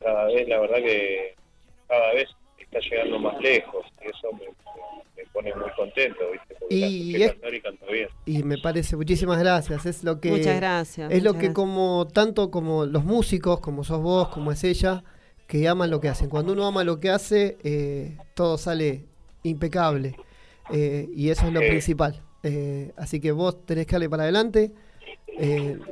Cada 0.00 0.24
vez, 0.26 0.48
la 0.48 0.60
verdad 0.60 0.76
que 0.78 1.34
cada 1.88 2.12
vez 2.14 2.28
está 2.58 2.78
llegando 2.80 3.18
más 3.18 3.40
lejos 3.40 3.84
y 4.02 4.08
eso 4.08 4.32
me, 4.32 4.46
me 5.16 5.28
pone 5.32 5.54
muy 5.54 5.70
contento, 5.76 6.18
¿viste? 6.32 6.56
Porque 6.58 6.74
Y 6.74 7.12
la 7.18 7.26
es- 7.26 7.32
cantar 7.32 7.54
y 7.54 7.60
canta 7.60 7.86
bien. 7.86 8.08
Y 8.26 8.42
me 8.42 8.58
parece, 8.58 8.96
muchísimas 8.96 9.38
gracias. 9.38 9.84
Es 9.86 10.02
lo 10.04 10.20
que 10.20 10.30
Muchas 10.30 10.56
gracias. 10.56 11.10
es 11.12 11.22
lo 11.22 11.30
muchas 11.30 11.40
que 11.40 11.46
gracias. 11.48 11.54
como 11.54 12.08
tanto 12.12 12.50
como 12.50 12.86
los 12.86 13.04
músicos, 13.04 13.60
como 13.60 13.84
sos 13.84 14.00
vos, 14.00 14.28
como 14.28 14.50
es 14.52 14.64
ella, 14.64 15.04
que 15.52 15.68
aman 15.68 15.90
lo 15.90 16.00
que 16.00 16.08
hacen. 16.08 16.30
Cuando 16.30 16.54
uno 16.54 16.66
ama 16.66 16.82
lo 16.82 16.98
que 16.98 17.10
hace, 17.10 17.58
eh, 17.62 18.16
todo 18.32 18.56
sale 18.56 19.04
impecable. 19.42 20.16
Eh, 20.70 21.10
y 21.14 21.28
eso 21.28 21.46
es 21.46 21.52
lo 21.52 21.60
principal. 21.60 22.22
Eh, 22.42 22.92
así 22.96 23.20
que 23.20 23.32
vos 23.32 23.66
tenés 23.66 23.84
que 23.86 23.92
darle 23.92 24.08
para 24.08 24.22
adelante. 24.22 24.72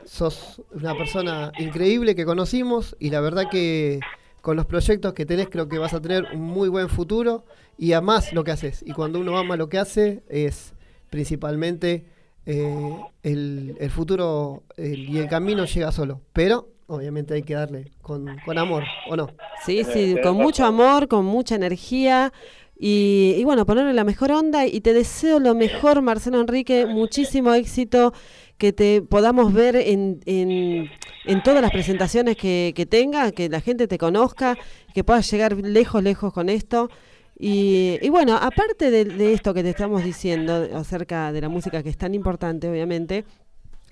Sos 0.07 0.63
una 0.73 0.97
persona 0.97 1.53
increíble 1.59 2.15
que 2.15 2.25
conocimos 2.25 2.97
y 2.99 3.11
la 3.11 3.21
verdad 3.21 3.51
que 3.51 4.01
con 4.41 4.57
los 4.57 4.65
proyectos 4.65 5.13
que 5.13 5.27
tenés 5.27 5.51
creo 5.51 5.69
que 5.69 5.77
vas 5.79 5.93
a 5.93 6.01
tener 6.01 6.25
un 6.33 6.41
muy 6.41 6.71
buen 6.71 6.89
futuro 6.89 7.45
y 7.77 7.93
amás 7.93 8.33
lo 8.33 8.45
que 8.45 8.53
haces. 8.53 8.83
Y 8.87 8.93
cuando 8.93 9.21
uno 9.21 9.37
ama 9.37 9.57
lo 9.59 9.69
que 9.69 9.77
hace 9.79 10.23
es 10.31 10.73
principalmente 11.11 12.07
el, 12.47 13.77
el 13.79 13.91
futuro 13.91 14.63
el- 14.79 15.07
y 15.11 15.19
el 15.19 15.29
camino 15.29 15.67
llega 15.67 15.93
solo. 15.93 16.23
Pero 16.33 16.69
obviamente 16.91 17.35
hay 17.35 17.43
que 17.43 17.55
darle 17.55 17.93
con, 18.03 18.41
con 18.45 18.59
amor, 18.59 18.85
¿o 19.09 19.17
no? 19.17 19.29
Sí, 19.65 19.81
Eh, 19.81 19.85
sí, 19.85 20.17
con 20.23 20.37
mucho 20.37 20.65
amor, 20.65 21.09
con 21.09 21.25
mucha 21.25 21.55
energía 21.55 22.33
y, 22.79 23.35
y 23.37 23.45
bueno, 23.45 23.67
ponerle 23.67 23.93
la 23.93 24.05
mejor 24.05 24.33
onda 24.33 24.67
y 24.67 24.81
te 24.81 24.93
deseo 24.95 25.39
lo 25.39 25.55
mejor, 25.55 26.03
Marcelo 26.03 26.41
Enrique, 26.41 26.87
muchísimo 26.87 27.53
éxito, 27.55 28.13
que 28.59 28.73
te 28.73 29.03
podamos 29.03 29.53
ver 29.53 29.77
en, 29.77 30.21
en, 30.27 30.91
en 31.25 31.43
todas 31.43 31.63
las 31.63 31.71
presentaciones 31.71 32.37
que, 32.37 32.73
que 32.75 32.87
tenga, 32.87 33.33
que 33.33 33.49
la 33.49 33.61
gente 33.61 33.87
te 33.89 33.99
conozca, 33.99 34.59
que 34.95 35.05
puedas 35.05 35.31
llegar 35.31 35.57
lejos, 35.57 36.03
lejos 36.03 36.33
con 36.33 36.49
esto. 36.49 36.91
Y, 37.39 37.99
y 38.03 38.09
bueno, 38.11 38.37
aparte 38.37 38.91
de, 38.91 39.05
de 39.07 39.33
esto 39.33 39.55
que 39.55 39.63
te 39.63 39.71
estamos 39.71 40.05
diciendo 40.05 40.69
acerca 40.75 41.33
de 41.33 41.41
la 41.41 41.49
música, 41.49 41.83
que 41.83 41.89
es 41.89 41.97
tan 41.97 42.15
importante, 42.15 42.69
obviamente, 42.69 43.25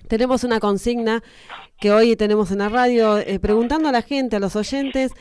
tenemos 0.09 0.43
una 0.43 0.59
consigna 0.59 1.23
que 1.79 1.91
hoy 1.93 2.17
tenemos 2.17 2.51
en 2.51 2.57
la 2.57 2.67
radio, 2.67 3.17
eh, 3.19 3.39
preguntando 3.39 3.87
a 3.87 3.91
la 3.93 4.01
gente, 4.01 4.35
a 4.35 4.39
los 4.39 4.57
oyentes, 4.57 5.13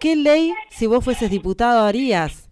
¿qué 0.00 0.16
ley, 0.16 0.54
si 0.70 0.86
vos 0.86 1.04
fueses 1.04 1.30
diputado, 1.30 1.84
harías? 1.84 2.48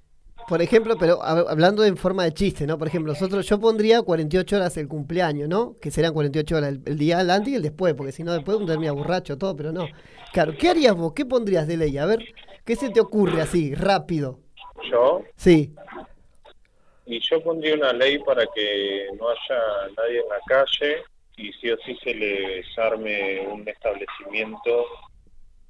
Por 0.46 0.60
ejemplo, 0.60 0.96
pero 0.98 1.20
hab- 1.22 1.46
hablando 1.48 1.82
en 1.84 1.96
forma 1.96 2.24
de 2.24 2.34
chiste, 2.34 2.66
¿no? 2.66 2.76
Por 2.76 2.88
ejemplo, 2.88 3.14
nosotros 3.14 3.46
yo 3.48 3.58
pondría 3.58 4.02
48 4.02 4.56
horas 4.56 4.76
el 4.76 4.88
cumpleaños, 4.88 5.48
¿no? 5.48 5.76
Que 5.80 5.90
serán 5.90 6.12
48 6.12 6.56
horas 6.56 6.68
el, 6.68 6.82
el 6.84 6.98
día 6.98 7.20
antes 7.20 7.48
y 7.48 7.54
el 7.54 7.62
después, 7.62 7.94
porque 7.94 8.12
si 8.12 8.22
no 8.24 8.34
después 8.34 8.58
uno 8.58 8.66
termina 8.66 8.92
borracho 8.92 9.38
todo, 9.38 9.56
pero 9.56 9.72
no. 9.72 9.86
Claro, 10.34 10.52
¿qué 10.58 10.68
harías 10.68 10.94
vos? 10.94 11.14
¿Qué 11.14 11.24
pondrías 11.24 11.66
de 11.66 11.78
ley? 11.78 11.96
A 11.96 12.04
ver, 12.04 12.18
¿qué 12.66 12.76
se 12.76 12.90
te 12.90 13.00
ocurre 13.00 13.40
así, 13.40 13.74
rápido? 13.74 14.40
Yo, 14.90 15.22
Sí, 15.36 15.72
y 17.06 17.20
yo 17.20 17.42
pondría 17.42 17.74
una 17.74 17.92
ley 17.92 18.18
para 18.18 18.44
que 18.54 19.06
no 19.18 19.28
haya 19.28 19.60
nadie 19.96 20.20
en 20.20 20.28
la 20.28 20.38
calle 20.46 20.96
y 21.36 21.52
sí 21.54 21.70
o 21.70 21.76
sí 21.84 21.96
se 22.02 22.14
les 22.14 22.66
arme 22.78 23.40
un 23.48 23.66
establecimiento 23.68 24.84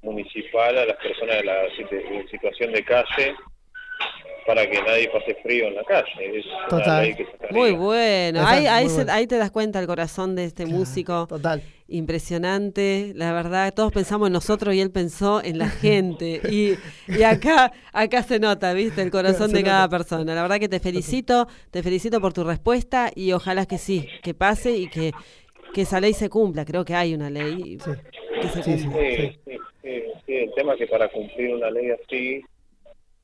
municipal 0.01 0.77
a 0.77 0.85
las 0.85 0.97
personas 0.97 1.37
de 1.37 1.43
la 1.43 1.61
situación 2.31 2.71
de 2.71 2.83
calle 2.83 3.33
para 4.45 4.69
que 4.69 4.79
nadie 4.79 5.09
pase 5.09 5.35
frío 5.41 5.67
en 5.67 5.73
la 5.75 5.83
calle. 5.85 6.37
Es 6.39 6.45
Total. 6.69 7.15
que. 7.15 7.25
Muy 7.49 7.71
bueno, 7.71 8.45
ahí, 8.45 8.67
ahí, 8.67 8.85
muy 8.85 8.93
se- 8.93 9.09
ahí 9.11 9.25
te 9.25 9.37
das 9.39 9.49
cuenta 9.49 9.79
el 9.79 9.87
corazón 9.87 10.35
de 10.35 10.45
este 10.45 10.67
músico 10.67 11.25
total. 11.25 11.63
impresionante, 11.87 13.13
la 13.15 13.33
verdad, 13.33 13.73
todos 13.73 13.91
pensamos 13.91 14.27
en 14.27 14.33
nosotros 14.33 14.75
y 14.75 14.81
él 14.81 14.91
pensó 14.91 15.43
en 15.43 15.57
la 15.57 15.69
gente 15.69 16.41
y, 16.51 16.75
y 17.07 17.23
acá, 17.23 17.71
acá 17.91 18.21
se 18.21 18.39
nota, 18.39 18.73
viste, 18.73 19.01
el 19.01 19.09
corazón 19.09 19.49
Se 19.49 19.57
de 19.57 19.63
cada 19.63 19.85
nota. 19.87 19.97
persona. 19.97 20.35
La 20.35 20.43
verdad 20.43 20.59
que 20.59 20.69
te 20.69 20.79
felicito, 20.79 21.47
te 21.71 21.81
felicito 21.81 22.21
por 22.21 22.31
tu 22.33 22.43
respuesta 22.43 23.09
y 23.15 23.31
ojalá 23.31 23.65
que 23.65 23.79
sí, 23.79 24.07
que 24.21 24.35
pase 24.35 24.77
y 24.77 24.87
que, 24.89 25.11
que 25.75 25.81
esa 25.81 25.99
ley 25.99 26.13
se 26.13 26.29
cumpla. 26.29 26.63
Creo 26.63 26.85
que 26.85 26.95
hay 26.95 27.13
una 27.13 27.29
ley 27.29 27.77
Sí. 27.83 27.91
que 28.41 28.47
se 28.47 28.63
Sí, 28.63 28.79
sí. 28.79 28.85
cumpla. 28.85 29.01
Sí, 29.03 29.39
sí, 29.45 29.57
sí, 29.83 30.03
sí, 30.25 30.33
el 30.35 30.53
tema 30.53 30.71
es 30.73 30.79
que 30.79 30.87
para 30.87 31.09
cumplir 31.09 31.53
una 31.53 31.69
ley 31.69 31.91
así 31.91 32.41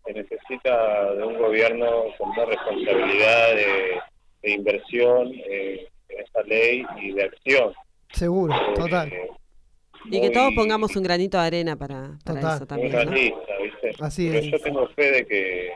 se 0.06 0.14
necesita 0.14 1.14
de 1.14 1.24
un 1.24 1.38
gobierno 1.38 1.88
con 2.18 2.30
más 2.36 2.48
responsabilidad 2.50 3.56
de, 3.56 4.00
de 4.44 4.52
inversión 4.52 5.32
eh, 5.34 5.88
en 6.10 6.20
esta 6.20 6.44
ley 6.44 6.84
y 7.02 7.14
de 7.14 7.24
acción. 7.24 7.74
Seguro, 8.12 8.54
Eh, 8.54 8.74
total. 8.76 9.14
Y 10.06 10.20
que 10.20 10.30
todos 10.32 10.52
pongamos 10.54 10.94
un 10.98 11.04
granito 11.04 11.40
de 11.40 11.46
arena 11.48 11.76
para, 11.78 12.18
para 12.26 12.40
Total. 12.42 12.56
eso 12.58 12.66
también. 12.66 12.92
¿no? 12.92 13.00
realista, 13.00 13.54
¿viste? 13.64 13.92
Así 14.04 14.28
Pero 14.28 14.40
es. 14.40 14.52
yo 14.52 14.60
tengo 14.60 14.88
fe 14.90 15.12
de 15.12 15.26
que, 15.26 15.72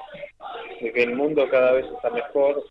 de 0.82 0.92
que 0.92 1.04
el 1.04 1.16
mundo 1.16 1.48
cada 1.50 1.72
vez 1.72 1.86
está 1.96 2.10
mejor 2.10 2.62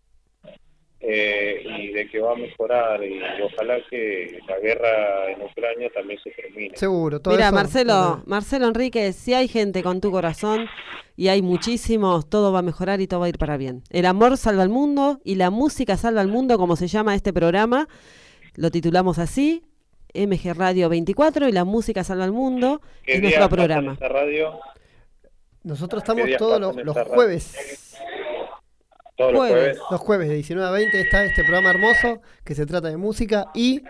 eh, 1.07 1.61
y 1.63 1.91
de 1.93 2.09
que 2.09 2.19
va 2.19 2.33
a 2.33 2.35
mejorar 2.35 3.03
y 3.03 3.19
ojalá 3.43 3.77
que 3.89 4.39
la 4.47 4.57
guerra 4.59 5.31
en 5.31 5.41
Ucrania 5.41 5.89
también 5.93 6.19
se 6.23 6.31
termine. 6.31 6.75
Seguro, 6.75 7.19
todo 7.21 7.33
Mira, 7.35 7.47
eso- 7.47 7.55
Marcelo, 7.55 8.23
Marcelo 8.25 8.67
Enrique, 8.67 9.13
si 9.13 9.33
hay 9.33 9.47
gente 9.47 9.83
con 9.83 10.01
tu 10.01 10.09
corazón 10.09 10.67
y 11.15 11.27
hay 11.27 11.41
muchísimos, 11.43 12.27
todo 12.29 12.51
va 12.51 12.59
a 12.59 12.63
mejorar 12.63 13.01
y 13.01 13.07
todo 13.07 13.19
va 13.19 13.27
a 13.27 13.29
ir 13.29 13.37
para 13.37 13.57
bien. 13.57 13.83
El 13.91 14.05
amor 14.07 14.35
salva 14.37 14.63
al 14.63 14.69
mundo 14.69 15.19
y 15.23 15.35
la 15.35 15.49
música 15.51 15.95
salva 15.95 16.21
al 16.21 16.27
mundo, 16.27 16.57
como 16.57 16.75
se 16.75 16.87
llama 16.87 17.13
este 17.13 17.31
programa. 17.33 17.87
Lo 18.55 18.71
titulamos 18.71 19.19
así, 19.19 19.63
MG 20.15 20.53
Radio 20.55 20.89
24 20.89 21.47
y 21.47 21.51
la 21.51 21.65
música 21.65 22.03
salva 22.03 22.23
al 22.23 22.31
mundo 22.31 22.81
¿Qué 23.05 23.13
es 23.15 23.21
nuestro 23.21 23.43
en 23.43 23.49
programa. 23.49 23.93
esta 23.93 24.07
radio? 24.07 24.59
Nosotros 25.63 26.03
estamos 26.03 26.25
todos 26.37 26.59
los, 26.61 26.77
esta 26.77 27.03
jueves. 29.17 29.33
Los 29.33 29.37
Jueves. 29.49 29.77
Los 29.91 29.99
jueves 30.01 30.27
de 30.29 30.33
19 30.35 30.67
a 30.67 30.71
20 30.71 30.99
está 31.01 31.23
este 31.23 31.43
programa 31.43 31.69
hermoso 31.71 32.21
que 32.43 32.55
se 32.55 32.65
trata 32.65 32.89
de 32.89 32.97
música 32.97 33.47
y 33.53 33.81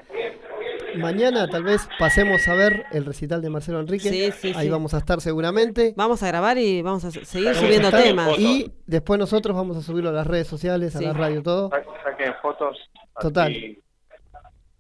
mañana 0.98 1.48
tal 1.50 1.64
vez 1.64 1.88
pasemos 2.00 2.48
a 2.48 2.54
ver 2.54 2.86
el 2.92 3.06
recital 3.06 3.42
de 3.42 3.50
Marcelo 3.50 3.80
Enrique. 3.80 4.10
Sí, 4.10 4.32
sí, 4.32 4.54
Ahí 4.56 4.66
sí. 4.68 4.70
vamos 4.72 4.94
a 4.94 5.00
estar 5.00 5.20
seguramente. 5.22 5.94
Vamos 5.98 6.24
a 6.24 6.28
grabar 6.28 6.58
y 6.58 6.82
vamos 6.82 7.04
a 7.06 7.12
se- 7.12 7.26
seguir 7.26 7.48
Vamos 7.50 7.62
subiendo 7.62 7.92
temas. 7.92 8.40
Y 8.40 8.72
después 8.86 9.20
nosotros 9.20 9.56
vamos 9.56 9.76
a 9.78 9.82
subirlo 9.82 10.10
a 10.10 10.14
las 10.14 10.28
redes 10.28 10.48
sociales, 10.48 10.96
a 10.96 11.02
la 11.02 11.14
radio, 11.14 11.42
todo. 11.44 11.70
Sa- 11.70 11.84
Saquen 12.04 12.34
fotos. 12.42 12.78
así, 13.16 13.28
Total. 13.28 13.52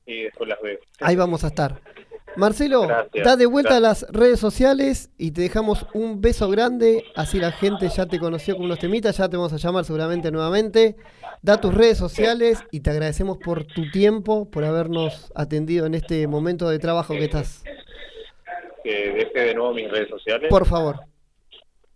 Y 0.07 0.23
después 0.23 0.47
las 0.49 0.61
veo. 0.61 0.77
Ahí 1.01 1.15
vamos 1.15 1.43
a 1.43 1.47
estar. 1.47 1.81
Marcelo, 2.37 2.87
Gracias, 2.87 3.25
da 3.25 3.35
de 3.35 3.45
vuelta 3.45 3.79
gracias. 3.79 4.03
a 4.03 4.07
las 4.07 4.13
redes 4.13 4.39
sociales 4.39 5.09
y 5.17 5.31
te 5.31 5.41
dejamos 5.41 5.85
un 5.93 6.21
beso 6.21 6.49
grande. 6.49 7.03
Así 7.15 7.39
la 7.39 7.51
gente 7.51 7.87
ya 7.89 8.05
te 8.05 8.19
conoció 8.19 8.55
con 8.55 8.65
unos 8.65 8.79
temitas, 8.79 9.17
ya 9.17 9.29
te 9.29 9.37
vamos 9.37 9.53
a 9.53 9.57
llamar 9.57 9.85
seguramente 9.85 10.31
nuevamente. 10.31 10.95
Da 11.41 11.61
tus 11.61 11.73
redes 11.73 11.97
sociales 11.97 12.63
y 12.71 12.79
te 12.81 12.89
agradecemos 12.89 13.37
por 13.37 13.65
tu 13.65 13.89
tiempo, 13.91 14.49
por 14.49 14.63
habernos 14.63 15.31
atendido 15.35 15.85
en 15.85 15.93
este 15.93 16.27
momento 16.27 16.69
de 16.69 16.79
trabajo 16.79 17.13
que 17.13 17.25
estás. 17.25 17.63
Que 18.83 19.11
deje 19.11 19.39
de 19.47 19.53
nuevo 19.55 19.73
mis 19.73 19.89
redes 19.89 20.09
sociales. 20.09 20.49
Por 20.49 20.65
favor. 20.65 20.99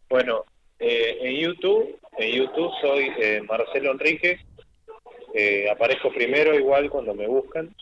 Bueno, 0.09 0.43
eh, 0.79 1.17
en 1.21 1.35
YouTube, 1.35 1.99
en 2.17 2.35
YouTube 2.35 2.71
soy 2.81 3.11
eh, 3.19 3.41
Marcelo 3.47 3.91
Enrique. 3.91 4.39
Eh, 5.33 5.69
aparezco 5.69 6.11
primero 6.11 6.55
igual 6.55 6.89
cuando 6.89 7.13
me 7.13 7.27
buscan. 7.27 7.73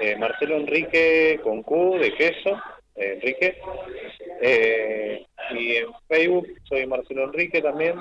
Eh, 0.00 0.16
Marcelo 0.16 0.56
Enrique 0.56 1.40
con 1.42 1.62
Q 1.62 1.98
de 1.98 2.14
queso, 2.14 2.60
eh, 2.96 3.14
Enrique. 3.14 3.58
Eh, 4.40 5.26
y 5.56 5.76
en 5.76 5.86
Facebook 6.08 6.46
soy 6.68 6.86
Marcelo 6.86 7.24
Enrique 7.24 7.60
también. 7.62 7.96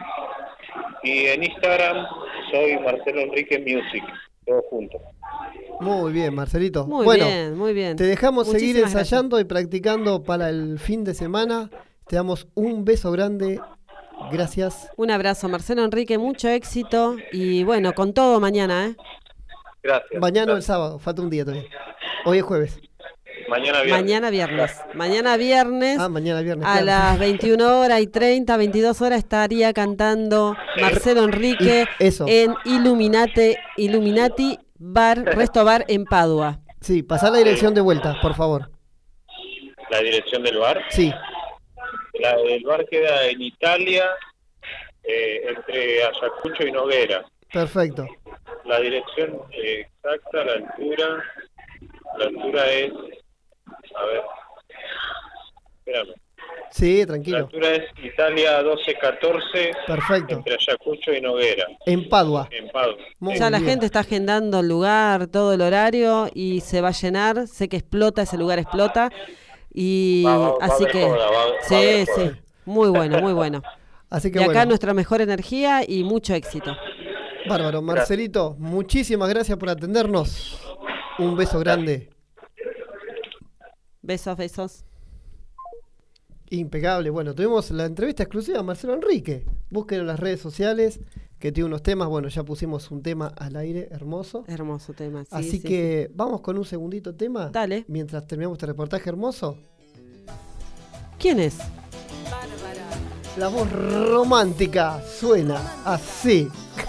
Y 1.03 1.27
en 1.27 1.43
Instagram 1.43 2.05
soy 2.51 2.79
Marcelo 2.79 3.21
Enrique 3.21 3.59
Music, 3.59 4.03
todo 4.45 4.61
junto. 4.69 4.99
Muy 5.79 6.13
bien, 6.13 6.33
Marcelito. 6.33 6.85
Muy 6.85 7.05
bueno, 7.05 7.25
bien, 7.25 7.57
muy 7.57 7.73
bien. 7.73 7.95
te 7.95 8.05
dejamos 8.05 8.47
seguir 8.47 8.77
ensayando 8.77 9.39
y 9.39 9.43
practicando 9.43 10.23
para 10.23 10.49
el 10.49 10.79
fin 10.79 11.03
de 11.03 11.13
semana. 11.13 11.69
Te 12.07 12.15
damos 12.15 12.47
un 12.55 12.85
beso 12.85 13.11
grande. 13.11 13.59
Gracias. 14.31 14.89
Un 14.95 15.11
abrazo, 15.11 15.49
Marcelo 15.49 15.83
Enrique, 15.83 16.17
mucho 16.17 16.47
éxito 16.47 17.17
y 17.31 17.63
bueno, 17.63 17.93
con 17.93 18.13
todo 18.13 18.39
mañana, 18.39 18.87
¿eh? 18.87 18.95
Gracias. 19.83 20.21
Mañana 20.21 20.53
o 20.53 20.55
el 20.55 20.63
sábado, 20.63 20.97
falta 20.99 21.21
un 21.21 21.29
día 21.29 21.43
todavía. 21.45 21.69
Hoy 22.25 22.37
es 22.39 22.43
jueves. 22.43 22.79
Mañana 23.49 23.81
viernes. 23.81 24.01
Mañana 24.01 24.29
viernes. 24.29 24.81
Mañana 24.93 25.37
viernes. 25.37 25.99
Ah, 25.99 26.07
mañana 26.09 26.41
viernes. 26.41 26.65
A 26.65 26.79
claro. 26.81 26.85
las 26.85 27.19
21 27.19 27.79
horas 27.81 27.99
y 28.01 28.07
30, 28.07 28.55
22 28.57 29.01
horas 29.01 29.19
estaría 29.19 29.73
cantando 29.73 30.55
Marcelo 30.79 31.23
Enrique 31.25 31.85
Y- 31.99 32.03
eso. 32.05 32.25
en 32.27 32.55
Illuminate, 32.65 33.59
Illuminati 33.75 34.57
Bar, 34.75 35.23
Resto 35.23 35.65
Bar 35.65 35.83
en 35.89 36.05
Padua. 36.05 36.59
Sí, 36.79 37.03
pasá 37.03 37.29
la 37.29 37.37
dirección 37.39 37.73
de 37.73 37.81
vuelta, 37.81 38.17
por 38.21 38.33
favor. 38.35 38.71
La 39.89 39.99
dirección 39.99 40.43
del 40.43 40.57
bar. 40.57 40.81
Sí, 40.89 41.13
La, 42.19 42.31
el 42.31 42.63
bar 42.63 42.85
queda 42.89 43.25
en 43.27 43.41
Italia, 43.41 44.05
eh, 45.03 45.41
entre 45.49 46.03
Ayacucho 46.03 46.65
y 46.65 46.71
Noguera. 46.71 47.25
perfecto. 47.51 48.07
La 48.65 48.79
dirección 48.79 49.41
exacta, 49.51 50.43
la 50.45 50.53
altura, 50.53 51.23
la 52.17 52.25
altura 52.25 52.71
es, 52.71 52.91
a 53.95 54.05
ver, 54.05 54.21
espérame, 55.79 56.13
Sí, 56.71 56.99
la 57.01 57.05
tranquilo. 57.07 57.37
altura 57.37 57.69
es 57.71 57.83
Italia 58.03 58.57
1214, 58.63 59.71
Perfecto. 59.87 60.33
entre 60.35 60.55
Ayacucho 60.55 61.13
y 61.13 61.21
Noguera, 61.21 61.67
En 61.85 62.09
Padua. 62.09 62.47
en 62.51 62.69
Padua. 62.69 62.95
Muy 63.19 63.35
Ya 63.37 63.49
la 63.49 63.59
gente 63.59 63.85
está 63.85 63.99
agendando 63.99 64.59
el 64.59 64.67
lugar, 64.67 65.27
todo 65.27 65.53
el 65.53 65.61
horario 65.61 66.27
y 66.33 66.61
se 66.61 66.81
va 66.81 66.89
a 66.89 66.91
llenar. 66.91 67.47
Sé 67.47 67.69
que 67.69 67.77
explota, 67.77 68.23
ese 68.23 68.37
lugar 68.37 68.59
explota. 68.59 69.09
Y 69.73 70.23
Va- 70.25 70.37
va- 70.37 70.53
así 70.61 70.85
que. 70.85 71.03
joda, 71.03 71.27
sí, 71.61 72.05
sí. 72.15 72.31
Muy 72.65 72.89
bueno, 72.89 73.19
muy 73.19 73.33
bueno. 73.33 73.61
Así 74.09 74.27
Y 74.27 74.31
que 74.31 74.37
acá 74.39 74.45
bueno, 74.45 74.65
nuestra 74.65 74.93
mejor 74.93 75.21
energía 75.21 75.81
y 75.87 76.03
mucho 76.03 76.35
éxito. 76.35 76.77
Bárbaro. 77.47 77.81
Marcelito, 77.81 78.55
muchísimas 78.59 79.29
gracias 79.29 79.57
por 79.57 79.69
atendernos. 79.69 80.59
Un 81.19 81.35
beso 81.35 81.59
grande. 81.59 82.09
Besos, 84.01 84.37
besos. 84.37 84.85
Impecable. 86.49 87.09
Bueno, 87.09 87.33
tuvimos 87.33 87.71
la 87.71 87.85
entrevista 87.85 88.23
exclusiva 88.23 88.59
a 88.59 88.63
Marcelo 88.63 88.93
Enrique. 88.93 89.45
Búsquenlo 89.69 90.03
en 90.03 90.07
las 90.07 90.19
redes 90.19 90.39
sociales, 90.39 90.99
que 91.39 91.51
tiene 91.51 91.67
unos 91.67 91.81
temas. 91.83 92.07
Bueno, 92.09 92.27
ya 92.27 92.43
pusimos 92.43 92.91
un 92.91 93.01
tema 93.01 93.27
al 93.27 93.55
aire 93.55 93.87
hermoso. 93.91 94.43
Hermoso 94.47 94.93
tema. 94.93 95.23
sí, 95.23 95.29
Así 95.31 95.51
sí, 95.51 95.61
que 95.61 96.11
vamos 96.13 96.41
con 96.41 96.57
un 96.57 96.65
segundito 96.65 97.15
tema. 97.15 97.49
Dale. 97.49 97.85
Mientras 97.87 98.27
terminamos 98.27 98.57
este 98.57 98.67
reportaje 98.67 99.09
hermoso. 99.09 99.57
¿Quién 101.17 101.39
es? 101.39 101.57
La 103.37 103.47
voz 103.47 103.71
romántica 103.71 105.01
suena 105.01 105.81
así. 105.85 106.49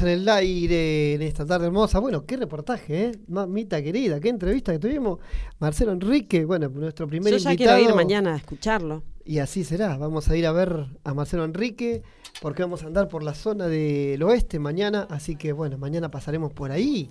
En 0.00 0.08
el 0.08 0.28
aire 0.28 1.14
en 1.14 1.22
esta 1.22 1.44
tarde 1.44 1.66
hermosa. 1.66 1.98
Bueno, 1.98 2.24
qué 2.24 2.38
reportaje, 2.38 3.04
¿eh? 3.04 3.12
Mamita 3.28 3.82
querida, 3.82 4.18
qué 4.20 4.30
entrevista 4.30 4.72
que 4.72 4.78
tuvimos. 4.78 5.18
Marcelo 5.58 5.92
Enrique, 5.92 6.46
bueno, 6.46 6.70
nuestro 6.70 7.06
primer 7.06 7.30
Yo 7.32 7.38
ya 7.38 7.52
invitado. 7.52 7.76
quiero 7.76 7.90
ir 7.90 7.94
mañana 7.96 8.32
a 8.32 8.36
escucharlo. 8.38 9.02
Y 9.24 9.38
así 9.38 9.64
será. 9.64 9.98
Vamos 9.98 10.28
a 10.30 10.36
ir 10.36 10.46
a 10.46 10.52
ver 10.52 10.86
a 11.04 11.12
Marcelo 11.14 11.44
Enrique, 11.44 12.02
porque 12.40 12.62
vamos 12.62 12.82
a 12.82 12.86
andar 12.86 13.08
por 13.08 13.22
la 13.22 13.34
zona 13.34 13.66
del 13.66 14.22
oeste 14.22 14.58
mañana. 14.58 15.06
Así 15.10 15.36
que 15.36 15.52
bueno, 15.52 15.76
mañana 15.76 16.10
pasaremos 16.10 16.52
por 16.54 16.72
ahí. 16.72 17.10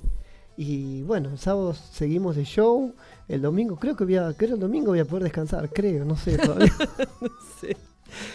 Y 0.57 1.03
bueno, 1.03 1.29
el 1.29 1.37
sábado 1.37 1.75
seguimos 1.75 2.35
de 2.35 2.45
show. 2.45 2.95
El 3.27 3.43
domingo, 3.43 3.77
creo 3.77 3.95
que 3.95 4.05
voy 4.05 4.15
a, 4.15 4.33
creo 4.33 4.55
el 4.55 4.59
domingo 4.59 4.87
voy 4.87 4.99
a 4.99 5.05
poder 5.05 5.23
descansar, 5.23 5.69
creo, 5.69 6.03
no 6.03 6.17
sé 6.17 6.37
todavía. 6.39 6.73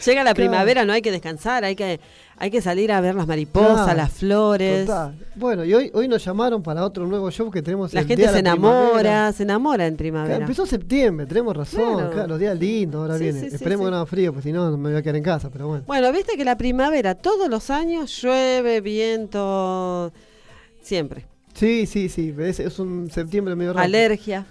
Llega 0.04 0.24
la 0.24 0.34
Claro. 0.34 0.50
primavera, 0.50 0.84
no 0.84 0.92
hay 0.92 1.02
que 1.02 1.10
descansar, 1.10 1.64
hay 1.64 1.74
que, 1.76 2.00
hay 2.38 2.50
que 2.50 2.60
salir 2.60 2.92
a 2.92 3.00
ver 3.00 3.14
las 3.14 3.26
mariposas, 3.26 3.84
Claro, 3.84 3.96
las 3.96 4.12
flores. 4.12 4.86
Total. 4.86 5.14
Bueno, 5.34 5.64
y 5.64 5.74
hoy, 5.74 5.90
hoy 5.94 6.08
nos 6.08 6.24
llamaron 6.24 6.62
para 6.62 6.84
otro 6.84 7.06
nuevo 7.06 7.30
show 7.30 7.50
que 7.50 7.62
tenemos 7.62 7.92
La 7.94 8.00
el 8.00 8.06
gente 8.06 8.22
día 8.22 8.28
se 8.28 8.34
la 8.34 8.38
enamora, 8.40 8.80
primavera. 8.82 9.32
se 9.32 9.42
enamora 9.42 9.86
en 9.86 9.94
Claro, 9.94 9.98
primavera. 9.98 10.36
empezó 10.38 10.66
septiembre, 10.66 11.26
tenemos 11.26 11.56
razón, 11.56 12.10
Claro. 12.10 12.26
los 12.28 12.38
días 12.38 12.58
lindos 12.58 13.00
ahora 13.02 13.16
Sí, 13.18 13.24
viene. 13.24 13.40
sí, 13.40 13.46
Esperemos 13.54 13.84
sí. 13.84 13.86
que 13.86 13.90
no 13.90 13.96
haga 13.96 14.06
frío, 14.06 14.32
pues 14.32 14.44
si 14.44 14.52
no, 14.52 14.70
no 14.70 14.76
me 14.76 14.90
voy 14.90 14.98
a 14.98 15.02
quedar 15.02 15.16
en 15.16 15.22
casa, 15.22 15.48
pero 15.50 15.68
bueno. 15.68 15.84
Bueno, 15.86 16.12
viste 16.12 16.36
que 16.36 16.44
la 16.44 16.56
primavera 16.56 17.14
todos 17.14 17.48
los 17.48 17.70
años 17.70 18.20
llueve, 18.22 18.80
viento, 18.80 20.12
siempre. 20.82 21.26
Sí, 21.54 21.86
sí, 21.86 22.08
sí, 22.10 22.34
es, 22.38 22.60
es 22.60 22.78
un 22.78 23.10
septiembre 23.10 23.54
medio 23.56 23.72
raro. 23.72 23.84
Alergia. 23.84 24.44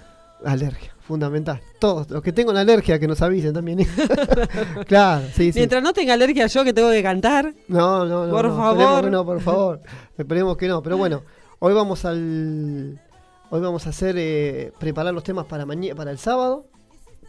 Alergia, 0.43 0.91
fundamental. 1.07 1.61
Todos, 1.79 2.09
los 2.09 2.21
que 2.21 2.31
tengan 2.33 2.57
alergia, 2.57 2.99
que 2.99 3.07
nos 3.07 3.21
avisen 3.21 3.53
también. 3.53 3.79
claro, 4.87 5.25
sí, 5.33 5.51
sí. 5.51 5.59
Mientras 5.59 5.81
no 5.83 5.93
tenga 5.93 6.13
alergia 6.13 6.47
yo 6.47 6.63
que 6.63 6.73
tengo 6.73 6.89
que 6.91 7.03
cantar, 7.03 7.53
No, 7.67 8.05
no, 8.05 8.25
no. 8.25 8.31
Por 8.31 8.45
no, 8.47 8.55
favor. 8.55 8.75
esperemos 8.77 9.01
que 9.03 9.09
no, 9.11 9.25
por 9.25 9.41
favor. 9.41 9.81
Esperemos 10.17 10.57
que 10.57 10.67
no. 10.67 10.83
Pero 10.83 10.97
bueno, 10.97 11.23
hoy 11.59 11.73
vamos 11.73 12.05
al. 12.05 12.99
Hoy 13.49 13.61
vamos 13.61 13.85
a 13.85 13.89
hacer. 13.89 14.15
eh, 14.17 14.71
preparar 14.79 15.13
los 15.13 15.23
temas 15.23 15.45
para 15.45 15.65
mañana, 15.65 15.95
para 15.95 16.11
el 16.11 16.17
sábado. 16.17 16.65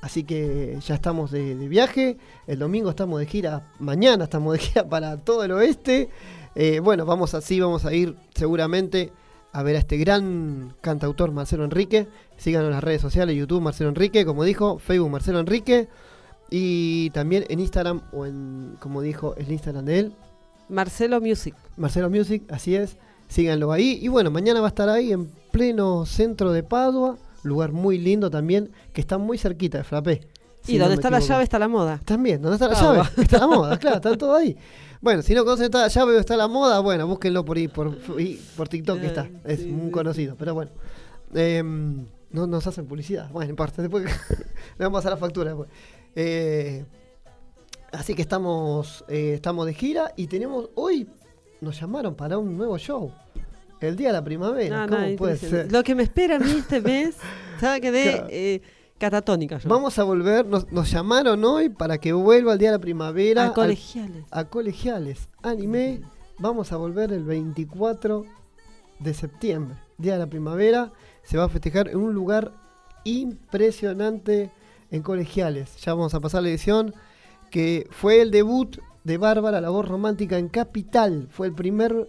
Así 0.02 0.24
que 0.24 0.78
ya 0.86 0.94
estamos 0.94 1.30
de, 1.30 1.54
de 1.56 1.68
viaje. 1.68 2.16
El 2.46 2.58
domingo 2.58 2.90
estamos 2.90 3.18
de 3.18 3.26
gira. 3.26 3.68
Mañana 3.78 4.24
estamos 4.24 4.52
de 4.54 4.58
gira 4.60 4.88
para 4.88 5.16
todo 5.18 5.44
el 5.44 5.52
oeste. 5.52 6.10
Eh, 6.54 6.80
bueno, 6.80 7.04
vamos 7.04 7.34
así, 7.34 7.60
vamos 7.60 7.84
a 7.84 7.92
ir 7.92 8.16
seguramente 8.34 9.12
a 9.56 9.62
ver 9.62 9.76
a 9.76 9.78
este 9.78 9.96
gran 9.96 10.74
cantautor 10.82 11.32
Marcelo 11.32 11.64
Enrique. 11.64 12.06
Síganos 12.36 12.66
en 12.66 12.72
las 12.74 12.84
redes 12.84 13.00
sociales, 13.00 13.34
YouTube 13.36 13.62
Marcelo 13.62 13.88
Enrique, 13.88 14.26
como 14.26 14.44
dijo, 14.44 14.78
Facebook 14.78 15.10
Marcelo 15.10 15.40
Enrique. 15.40 15.88
Y 16.50 17.08
también 17.10 17.46
en 17.48 17.60
Instagram, 17.60 18.02
o 18.12 18.26
en, 18.26 18.76
como 18.80 19.00
dijo, 19.00 19.34
el 19.36 19.50
Instagram 19.50 19.86
de 19.86 19.98
él, 19.98 20.12
Marcelo 20.68 21.22
Music. 21.22 21.54
Marcelo 21.78 22.10
Music, 22.10 22.42
así 22.50 22.76
es. 22.76 22.96
Síganlo 23.28 23.72
ahí. 23.72 23.98
Y 24.02 24.08
bueno, 24.08 24.30
mañana 24.30 24.60
va 24.60 24.66
a 24.66 24.68
estar 24.68 24.90
ahí 24.90 25.10
en 25.12 25.26
pleno 25.52 26.04
centro 26.04 26.52
de 26.52 26.62
Padua. 26.62 27.16
Lugar 27.42 27.72
muy 27.72 27.96
lindo 27.98 28.30
también, 28.30 28.70
que 28.92 29.00
está 29.00 29.16
muy 29.16 29.38
cerquita 29.38 29.78
de 29.78 29.84
Frappé. 29.84 30.20
y 30.66 30.72
si 30.72 30.78
donde 30.78 30.96
está 30.96 31.08
la 31.08 31.20
llave 31.20 31.44
está 31.44 31.58
la 31.58 31.68
moda. 31.68 31.98
También, 32.04 32.42
¿dónde 32.42 32.56
está 32.56 32.68
la 32.68 32.78
Ah, 32.78 32.82
llave? 32.82 33.08
Está 33.22 33.38
la 33.38 33.46
moda, 33.46 33.78
claro, 33.78 33.96
está 33.96 34.16
todo 34.18 34.34
ahí. 34.34 34.56
Bueno, 35.00 35.22
si 35.22 35.34
no 35.34 35.44
conocen 35.44 35.66
está 35.66 35.82
la 35.82 35.88
llave 35.88 36.16
o 36.16 36.18
está 36.20 36.36
la 36.36 36.48
moda, 36.48 36.80
bueno, 36.80 37.06
búsquenlo 37.06 37.44
por 37.44 37.56
ahí, 37.56 37.68
por, 37.68 37.96
por 38.56 38.68
TikTok 38.68 39.00
que 39.00 39.06
está. 39.06 39.28
Es 39.44 39.60
Sí, 39.60 39.66
muy 39.66 39.86
sí, 39.86 39.90
conocido, 39.92 40.36
pero 40.38 40.54
bueno. 40.54 40.70
Em, 41.34 42.06
no 42.30 42.46
nos 42.46 42.66
hacen 42.66 42.86
publicidad. 42.86 43.30
Bueno, 43.30 43.50
en 43.50 43.56
parte, 43.56 43.82
después 43.82 44.04
le 44.78 44.84
vamos 44.84 44.98
a 44.98 45.02
pasar 45.02 45.12
la 45.12 45.16
factura 45.18 45.50
después. 45.50 45.68
Eh, 46.14 46.84
así 47.92 48.14
que 48.14 48.22
estamos, 48.22 49.04
eh, 49.08 49.32
estamos 49.34 49.66
de 49.66 49.74
gira 49.74 50.12
y 50.16 50.26
tenemos 50.26 50.70
hoy 50.74 51.06
nos 51.60 51.80
llamaron 51.80 52.14
para 52.14 52.38
un 52.38 52.56
nuevo 52.56 52.76
show. 52.78 53.12
El 53.80 53.96
día 53.96 54.08
de 54.08 54.14
la 54.14 54.24
primavera. 54.24 54.86
No, 54.86 54.96
¿Cómo 54.96 55.06
no, 55.06 55.16
puede 55.16 55.36
ser? 55.36 55.70
Lo 55.70 55.82
que 55.82 55.94
me 55.94 56.02
espera 56.02 56.36
a 56.36 56.38
mí 56.38 56.50
este 56.50 56.80
mes, 56.82 57.16
¿sabes? 57.60 57.80
Quedé 57.82 58.12
Claro. 58.12 58.26
eh, 58.30 58.62
catatónica 58.98 59.58
yo. 59.58 59.68
Vamos 59.68 59.98
a 59.98 60.04
volver, 60.04 60.46
nos, 60.46 60.70
nos 60.72 60.90
llamaron 60.90 61.44
hoy 61.44 61.68
para 61.68 61.98
que 61.98 62.12
vuelva 62.12 62.52
el 62.54 62.58
día 62.58 62.70
de 62.70 62.76
la 62.78 62.80
primavera. 62.82 63.42
a 63.42 63.46
al- 63.48 63.52
colegiales. 63.54 64.24
a 64.30 64.44
colegiales 64.44 65.28
anime. 65.42 66.00
Vamos 66.38 66.72
a 66.72 66.76
volver 66.76 67.12
el 67.12 67.24
24 67.24 68.24
de 68.98 69.14
septiembre, 69.14 69.76
día 69.98 70.14
de 70.14 70.18
la 70.20 70.26
primavera. 70.26 70.92
Se 71.22 71.36
va 71.38 71.44
a 71.44 71.48
festejar 71.48 71.88
en 71.88 71.96
un 71.96 72.12
lugar 72.14 72.52
impresionante 73.04 74.50
en 74.90 75.02
colegiales. 75.02 75.76
Ya 75.82 75.94
vamos 75.94 76.14
a 76.14 76.20
pasar 76.20 76.42
la 76.42 76.48
edición 76.48 76.94
que 77.50 77.86
fue 77.90 78.20
el 78.20 78.30
debut 78.30 78.78
de 79.04 79.18
Bárbara, 79.18 79.60
la 79.60 79.70
voz 79.70 79.86
romántica 79.88 80.38
en 80.38 80.48
Capital. 80.48 81.28
Fue 81.30 81.46
el 81.46 81.54
primer 81.54 82.08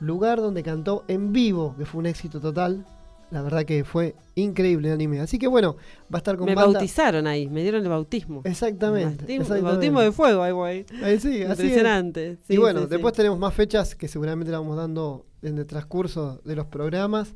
lugar 0.00 0.40
donde 0.40 0.62
cantó 0.62 1.04
en 1.08 1.32
vivo, 1.32 1.74
que 1.78 1.86
fue 1.86 2.00
un 2.00 2.06
éxito 2.06 2.40
total. 2.40 2.84
La 3.32 3.40
verdad 3.40 3.64
que 3.64 3.82
fue 3.82 4.14
increíble 4.34 4.88
el 4.88 4.94
anime. 4.94 5.20
Así 5.20 5.38
que 5.38 5.46
bueno, 5.48 5.76
va 6.12 6.16
a 6.16 6.18
estar 6.18 6.36
con 6.36 6.44
Me 6.46 6.54
banda- 6.54 6.72
bautizaron 6.78 7.26
ahí, 7.26 7.48
me 7.48 7.62
dieron 7.62 7.82
el 7.82 7.88
bautismo. 7.88 8.42
Exactamente. 8.44 9.16
Bautismo, 9.16 9.32
exactamente. 9.42 9.70
bautismo 9.70 10.00
de 10.02 10.12
fuego, 10.12 10.42
ahí 10.42 10.52
voy. 10.52 10.86
Eh, 11.02 11.18
sí. 11.20 11.40
Impresionante. 11.42 12.36
y 12.48 12.56
bueno, 12.58 12.82
sí, 12.82 12.86
después 12.90 13.14
tenemos 13.14 13.38
más 13.38 13.54
fechas 13.54 13.94
que 13.94 14.06
seguramente 14.06 14.52
la 14.52 14.58
vamos 14.58 14.76
dando 14.76 15.24
en 15.40 15.56
el 15.56 15.66
transcurso 15.66 16.40
de 16.44 16.56
los 16.56 16.66
programas. 16.66 17.32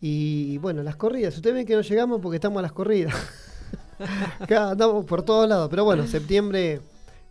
Y 0.00 0.58
bueno, 0.58 0.82
las 0.82 0.96
corridas. 0.96 1.34
Ustedes 1.34 1.54
ven 1.54 1.66
que 1.66 1.74
no 1.74 1.80
llegamos 1.80 2.20
porque 2.20 2.36
estamos 2.36 2.58
a 2.60 2.62
las 2.62 2.72
corridas. 2.72 3.14
Acá 4.40 4.70
andamos 4.70 5.04
por 5.04 5.22
todos 5.22 5.48
lados. 5.48 5.68
Pero 5.70 5.84
bueno, 5.84 6.06
septiembre 6.06 6.80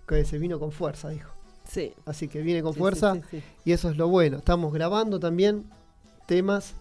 que 0.08 0.26
se 0.26 0.38
vino 0.40 0.60
con 0.60 0.72
fuerza, 0.72 1.10
dijo. 1.10 1.32
Sí. 1.68 1.94
Así 2.06 2.28
que 2.28 2.42
viene 2.42 2.62
con 2.62 2.74
sí, 2.74 2.80
fuerza 2.80 3.16
sí, 3.16 3.22
sí. 3.32 3.44
y 3.66 3.72
eso 3.72 3.90
es 3.90 3.98
lo 3.98 4.08
bueno. 4.10 4.38
Estamos 4.38 4.74
grabando 4.74 5.20
también 5.20 5.64
temas, 6.28 6.74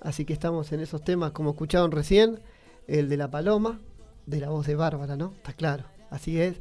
así 0.00 0.24
que 0.24 0.32
estamos 0.32 0.72
en 0.72 0.80
esos 0.80 1.02
temas 1.02 1.32
como 1.32 1.50
escucharon 1.50 1.90
recién, 1.90 2.40
el 2.86 3.08
de 3.08 3.16
la 3.16 3.30
paloma, 3.30 3.80
de 4.26 4.40
la 4.40 4.48
voz 4.48 4.66
de 4.66 4.74
Bárbara, 4.74 5.16
¿no? 5.16 5.32
Está 5.36 5.52
claro, 5.52 5.84
así 6.10 6.40
es. 6.40 6.60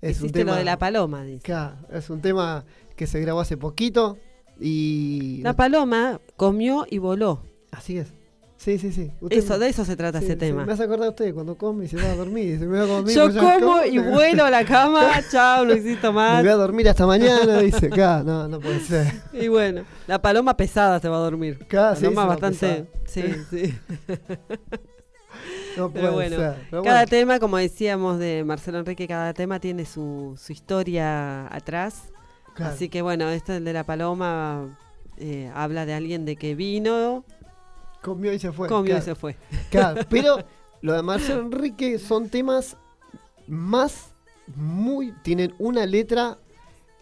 Es 0.00 0.22
un 0.22 0.30
tema 0.32 0.52
lo 0.52 0.58
de 0.58 0.64
la 0.64 0.78
paloma, 0.78 1.24
dice. 1.24 1.42
Claro, 1.42 1.76
es 1.90 2.08
un 2.08 2.20
tema 2.20 2.64
que 2.96 3.06
se 3.06 3.20
grabó 3.20 3.40
hace 3.40 3.56
poquito 3.56 4.18
y 4.58 5.40
La 5.42 5.54
paloma 5.54 6.20
comió 6.36 6.86
y 6.88 6.98
voló. 6.98 7.42
así 7.70 7.98
es. 7.98 8.12
Sí, 8.62 8.78
sí, 8.78 8.92
sí. 8.92 9.10
Usted 9.22 9.38
Eso, 9.38 9.54
me- 9.54 9.58
de 9.60 9.68
eso 9.70 9.86
se 9.86 9.96
trata 9.96 10.18
sí, 10.18 10.26
ese 10.26 10.34
sí, 10.34 10.38
tema. 10.40 10.66
Me 10.66 10.72
hace 10.74 10.82
acordar 10.82 11.08
usted 11.08 11.32
cuando 11.32 11.56
come 11.56 11.86
y 11.86 11.88
se 11.88 11.96
va 11.96 12.12
a 12.12 12.14
dormir. 12.14 12.44
y 12.46 12.52
Dice, 12.52 12.66
me 12.66 12.72
voy 12.78 12.80
a 12.80 12.92
dormir, 12.92 13.16
Yo 13.16 13.30
pues 13.32 13.58
como 13.58 13.82
y 13.86 13.96
vuelo 13.98 14.44
a 14.44 14.50
la 14.50 14.66
cama, 14.66 15.08
chao, 15.30 15.64
no 15.64 15.74
Me 15.74 16.10
más. 16.12 16.42
voy 16.42 16.50
a 16.50 16.56
dormir 16.56 16.86
hasta 16.90 17.06
mañana, 17.06 17.58
dice 17.62 17.86
acá. 17.86 18.22
No, 18.22 18.48
no 18.48 18.60
puede 18.60 18.80
ser. 18.80 19.14
Y 19.32 19.48
bueno, 19.48 19.84
la 20.06 20.20
paloma 20.20 20.58
pesada 20.58 21.00
se 21.00 21.08
va 21.08 21.16
a 21.16 21.20
dormir. 21.20 21.58
Acá, 21.62 21.96
sí, 21.96 22.02
paloma 22.04 22.22
se 22.22 22.28
va 22.28 22.36
bastante. 22.36 22.90
Sí, 23.06 23.22
sí. 23.48 23.78
No 25.78 25.88
puede 25.90 26.02
Pero 26.04 26.12
bueno, 26.12 26.36
ser. 26.36 26.54
Pero 26.70 26.82
cada 26.82 26.96
bueno, 26.98 27.08
tema, 27.10 27.38
como 27.40 27.56
decíamos 27.56 28.18
de 28.18 28.44
Marcelo 28.44 28.78
Enrique, 28.80 29.08
cada 29.08 29.32
tema 29.32 29.58
tiene 29.58 29.86
su, 29.86 30.38
su 30.38 30.52
historia 30.52 31.46
atrás. 31.54 32.10
claro. 32.54 32.74
Así 32.74 32.90
que 32.90 33.00
bueno, 33.00 33.28
este 33.30 33.56
el 33.56 33.64
de 33.64 33.72
la 33.72 33.84
paloma 33.84 34.78
eh, 35.16 35.50
habla 35.54 35.86
de 35.86 35.94
alguien 35.94 36.26
de 36.26 36.36
que 36.36 36.54
vino, 36.54 37.24
comió 38.02 38.32
y 38.32 38.38
se 38.38 38.52
fue. 38.52 38.68
comió 38.68 38.90
claro. 38.90 39.02
y 39.02 39.04
se 39.04 39.14
fue. 39.14 39.36
Claro, 39.70 40.02
pero 40.10 40.44
lo 40.82 40.92
de 40.92 41.02
Marcelo 41.02 41.40
Enrique 41.42 41.98
son 41.98 42.28
temas 42.28 42.76
más 43.46 44.08
muy. 44.56 45.12
Tienen 45.22 45.54
una 45.58 45.86
letra 45.86 46.38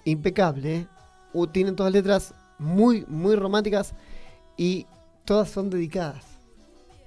impecable, 0.05 0.77
¿eh? 0.77 0.87
O 1.33 1.47
tienen 1.47 1.77
todas 1.77 1.93
letras 1.93 2.35
muy, 2.59 3.05
muy 3.09 3.37
románticas 3.37 3.95
y 4.57 4.87
todas 5.25 5.51
son 5.51 5.71
dedicadas. 5.71 6.25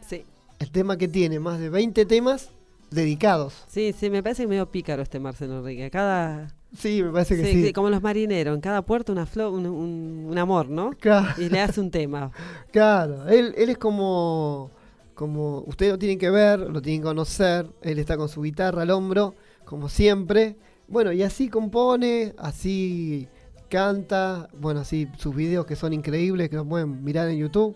Sí, 0.08 0.25
El 0.60 0.71
tema 0.71 0.97
que 0.97 1.08
tiene 1.08 1.39
más 1.39 1.60
de 1.60 1.69
20 1.69 2.06
temas 2.06 2.49
dedicados. 2.91 3.54
sí, 3.67 3.93
sí, 3.97 4.10
me 4.10 4.21
parece 4.21 4.45
medio 4.47 4.69
pícaro 4.69 5.01
este 5.01 5.19
Marcelo 5.19 5.60
Enrique. 5.60 5.89
Cada, 5.89 6.54
Sí, 6.73 7.03
me 7.03 7.12
parece 7.12 7.36
que 7.36 7.43
sí, 7.45 7.65
sí. 7.67 7.73
como 7.73 7.89
los 7.89 8.01
marineros, 8.01 8.55
en 8.55 8.62
cada 8.62 8.81
puerto 8.84 9.12
una 9.12 9.25
flor, 9.25 9.51
un, 9.53 9.65
un- 9.65 10.25
un 10.29 10.38
amor, 10.38 10.69
¿no? 10.69 10.91
Claro, 10.99 11.27
Y 11.41 11.49
le 11.49 11.60
hace 11.60 11.81
un 11.81 11.91
tema. 11.91 12.31
claro. 12.71 13.27
Él, 13.27 13.53
él 13.57 13.69
es 13.69 13.77
como. 13.77 14.71
Como 15.13 15.60
ustedes 15.67 15.91
lo 15.91 15.99
tienen 15.99 16.17
que 16.17 16.31
ver, 16.31 16.60
lo 16.62 16.81
tienen 16.81 17.01
que 17.01 17.07
conocer. 17.07 17.67
Él 17.81 17.99
está 17.99 18.17
con 18.17 18.27
su 18.29 18.41
guitarra 18.41 18.81
al 18.84 18.89
hombro, 18.91 19.36
como 19.65 19.88
siempre. 19.89 20.55
Bueno, 20.88 21.12
y 21.12 21.21
así 21.21 21.47
compone, 21.49 22.34
así 22.38 23.27
canta. 23.69 24.47
Bueno, 24.57 24.79
así 24.79 25.07
sus 25.17 25.36
videos 25.36 25.65
que 25.65 25.75
son 25.75 25.93
increíbles, 25.93 26.49
que 26.49 26.55
los 26.55 26.65
pueden 26.65 27.03
mirar 27.03 27.27
en 27.29 27.38
YouTube. 27.38 27.75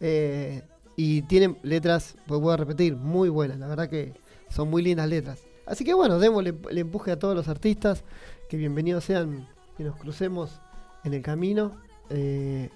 Eh, 0.00 0.62
y 0.96 1.22
tienen 1.22 1.58
letras, 1.62 2.16
pues 2.26 2.40
voy 2.40 2.54
a 2.54 2.56
repetir, 2.56 2.96
muy 2.96 3.28
buenas. 3.28 3.58
La 3.58 3.66
verdad 3.68 3.90
que 3.90 4.14
son 4.48 4.70
muy 4.70 4.80
lindas 4.82 5.08
letras. 5.08 5.40
Así 5.68 5.84
que 5.84 5.92
bueno, 5.92 6.18
démosle 6.18 6.54
el 6.70 6.78
empuje 6.78 7.12
a 7.12 7.18
todos 7.18 7.34
los 7.34 7.46
artistas. 7.48 8.02
Que 8.48 8.56
bienvenidos 8.56 9.04
sean, 9.04 9.46
que 9.76 9.84
nos 9.84 9.96
crucemos 9.96 10.60
en 11.04 11.12
el 11.12 11.20
camino. 11.20 11.76
Eh, 12.08 12.70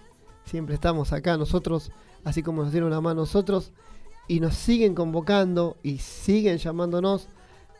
siempre 0.45 0.75
estamos 0.75 1.13
acá 1.15 1.39
nosotros, 1.39 1.91
así 2.23 2.43
como 2.43 2.63
nos 2.63 2.71
dieron 2.71 2.91
la 2.91 3.01
mano 3.01 3.23
nosotros. 3.23 3.73
Y 4.29 4.41
nos 4.41 4.55
siguen 4.55 4.95
convocando 4.95 5.79
y 5.83 5.99
siguen 5.99 6.59
llamándonos. 6.59 7.29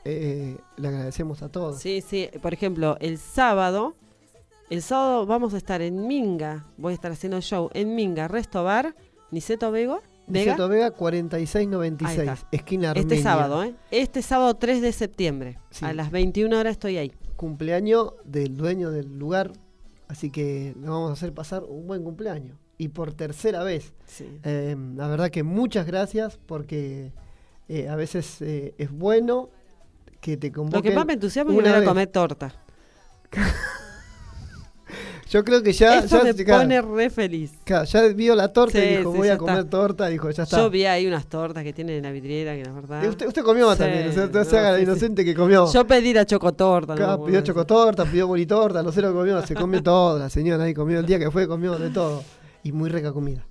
Eh, 0.07 0.57
le 0.79 0.89
agradecemos 0.89 1.43
a 1.43 1.51
todos. 1.51 1.79
Sí, 1.79 2.01
sí. 2.01 2.31
Por 2.41 2.55
ejemplo, 2.55 2.97
el 3.01 3.19
sábado, 3.19 3.95
el 4.71 4.81
sábado 4.81 5.27
vamos 5.27 5.53
a 5.53 5.59
estar 5.59 5.83
en 5.83 6.07
Minga. 6.07 6.65
Voy 6.79 6.93
a 6.93 6.95
estar 6.95 7.13
haciendo 7.13 7.39
show 7.43 7.69
en 7.75 7.95
Minga, 7.95 8.29
Resto 8.29 8.65
Bar, 8.65 8.97
Niceto 9.31 9.71
Vego. 9.71 10.01
Vega. 10.27 10.53
Niceto 10.53 10.69
Vega 10.69 10.87
Ahí 10.87 10.93
4696, 10.97 12.19
está. 12.19 12.49
esquina 12.53 12.91
Armenia. 12.91 13.15
Este 13.15 13.23
sábado, 13.23 13.65
¿eh? 13.65 13.75
Este 13.91 14.23
sábado 14.23 14.55
3 14.55 14.81
de 14.81 14.93
septiembre. 14.93 15.59
Sí. 15.71 15.85
A 15.85 15.93
las 15.93 16.11
21 16.11 16.59
horas 16.59 16.73
estoy 16.73 16.97
ahí. 16.97 17.13
Cumpleaños 17.37 18.15
del 18.25 18.57
dueño 18.57 18.91
del 18.91 19.19
lugar. 19.19 19.53
Así 20.09 20.31
que 20.31 20.75
le 20.81 20.89
vamos 20.89 21.11
a 21.11 21.13
hacer 21.15 21.33
pasar 21.33 21.65
un 21.65 21.87
buen 21.87 22.05
cumpleaños. 22.05 22.59
Y 22.79 22.89
por 22.89 23.15
tercera 23.15 23.63
vez. 23.63 23.95
Sí. 24.07 24.27
Eh, 24.45 24.77
la 24.97 25.09
verdad 25.09 25.31
que 25.31 25.43
muchas 25.43 25.87
gracias 25.87 26.39
porque 26.47 27.13
eh, 27.69 27.89
a 27.89 27.97
veces 27.97 28.43
eh, 28.43 28.75
es 28.79 28.91
bueno 28.91 29.51
que 30.21 30.37
te 30.37 30.53
convoquen. 30.53 30.79
Lo 30.79 30.83
que 30.83 30.95
más 30.95 31.07
me 31.07 31.15
entusiasma 31.15 31.53
es 31.53 31.59
ir 31.59 31.69
a 31.69 31.85
comer 31.85 32.09
torta. 32.09 32.55
Yo 35.33 35.43
creo 35.45 35.63
que 35.63 35.73
ya, 35.73 36.01
Eso 36.01 36.19
ya, 36.19 36.25
me 36.25 36.35
claro, 36.45 36.63
pone 36.65 36.83
re 36.83 37.09
feliz. 37.09 37.53
claro, 37.65 37.85
ya 37.87 38.07
vio 38.09 38.35
la 38.35 38.53
torta 38.53 38.79
y 38.85 38.99
dijo 38.99 39.13
sí, 39.13 39.17
voy 39.19 39.29
a 39.29 39.39
comer 39.39 39.59
está. 39.61 39.71
torta, 39.71 40.07
dijo 40.09 40.31
ya 40.31 40.43
está. 40.43 40.59
Yo 40.59 40.69
vi 40.69 40.85
ahí 40.85 41.07
unas 41.07 41.25
tortas 41.25 41.65
que 41.65 41.73
tienen 41.73 41.97
en 41.97 42.03
la 42.03 42.11
vidriera, 42.11 42.55
que 42.55 42.63
la 42.65 42.73
verdad. 42.73 43.03
Eh, 43.03 43.09
usted, 43.09 43.27
usted 43.29 43.43
comió 43.43 43.73
Sí, 43.73 43.79
también, 43.79 44.11
o 44.11 44.13
sea, 44.13 44.27
no 44.27 44.45
se 44.45 44.59
haga 44.59 44.79
inocente 44.79 45.25
que 45.25 45.35
comió. 45.35 45.73
Yo 45.73 45.87
pedí 45.87 46.13
la 46.13 46.27
chocotorta. 46.27 46.95
No, 46.95 46.99
pidió 46.99 47.17
bueno, 47.17 47.41
chocotorta, 47.41 48.05
pidió 48.05 48.27
bolitorta, 48.27 48.83
no 48.83 48.93
sé 48.93 49.01
lo 49.01 49.09
que 49.09 49.15
comió, 49.15 49.47
se 49.47 49.55
comió 49.55 49.83
todo, 49.83 50.19
la 50.19 50.29
señora 50.29 50.65
ahí 50.65 50.75
comió 50.75 50.99
el 50.99 51.07
día 51.07 51.19
que 51.19 51.31
fue, 51.31 51.49
comió 51.49 51.79
de 51.79 51.89
todo. 51.89 52.23
Y 52.63 52.73
muy 52.73 52.91
rica 52.91 53.11
comida. 53.13 53.47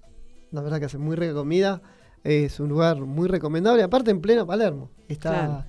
La 0.51 0.61
verdad 0.61 0.77
que 0.77 0.86
hace 0.86 0.99
muy 0.99 1.15
rica 1.15 1.34
comida. 1.34 1.82
Es 2.23 2.59
un 2.59 2.69
lugar 2.69 3.01
muy 3.01 3.27
recomendable, 3.27 3.82
aparte 3.82 4.11
en 4.11 4.21
pleno 4.21 4.45
Palermo. 4.45 4.91
Está, 5.07 5.29
Claro. 5.32 5.65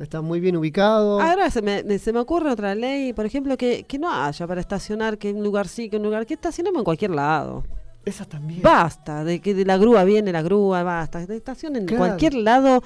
Está 0.00 0.20
muy 0.20 0.40
bien 0.40 0.56
ubicado. 0.56 1.20
Ahora 1.20 1.50
se 1.50 1.62
me, 1.62 1.82
me- 1.84 1.98
se 1.98 2.12
me 2.12 2.18
ocurre 2.20 2.50
otra 2.50 2.74
ley, 2.74 3.12
por 3.12 3.26
ejemplo, 3.26 3.56
que, 3.56 3.84
que 3.84 3.98
no 3.98 4.10
haya 4.12 4.46
para 4.46 4.60
estacionar, 4.60 5.18
que 5.18 5.32
un 5.32 5.42
lugar 5.42 5.68
sí, 5.68 5.88
que 5.88 5.96
un 5.96 6.02
lugar, 6.02 6.26
que 6.26 6.34
estacionemos 6.34 6.80
en 6.80 6.84
cualquier 6.84 7.10
lado. 7.12 7.64
Esa 8.04 8.24
también. 8.26 8.60
Basta, 8.62 9.24
de 9.24 9.40
que 9.40 9.54
de 9.54 9.64
la 9.64 9.78
grúa 9.78 10.04
viene 10.04 10.30
la 10.32 10.42
grúa, 10.42 10.82
basta. 10.82 11.24
De 11.26 11.36
estación 11.36 11.76
en 11.76 11.86
Claro. 11.86 12.04
cualquier 12.04 12.34
lado. 12.34 12.82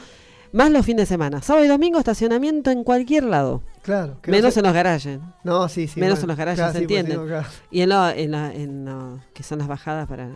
Más 0.52 0.70
los 0.70 0.86
fines 0.86 1.02
de 1.02 1.06
semana. 1.06 1.42
Sábado 1.42 1.64
y 1.66 1.68
domingo 1.68 1.98
estacionamiento 1.98 2.70
en 2.70 2.82
cualquier 2.84 3.24
lado. 3.24 3.62
Claro. 3.82 4.18
que 4.22 4.30
no 4.30 4.36
menos 4.36 4.52
se- 4.54 4.60
en 4.60 4.64
los 4.66 4.74
garajes. 4.74 5.18
No, 5.44 5.66
sí, 5.68 5.86
sí. 5.88 5.98
menos 5.98 6.18
bueno, 6.18 6.24
en 6.24 6.28
los 6.28 6.36
garajes, 6.36 6.58
claro, 6.58 6.72
se 6.72 6.78
sí, 6.80 6.84
porque 6.84 6.98
entiende. 7.00 7.12
si 7.12 7.18
no, 7.18 7.26
claro. 7.26 7.48
Y 7.70 7.80
en 7.80 7.88
lo, 7.88 8.08
en 8.10 8.30
la- 8.30 8.54
en 8.54 8.84
lo- 8.84 9.18
que 9.34 9.42
son 9.42 9.58
las 9.58 9.66
bajadas 9.68 10.06
para 10.06 10.28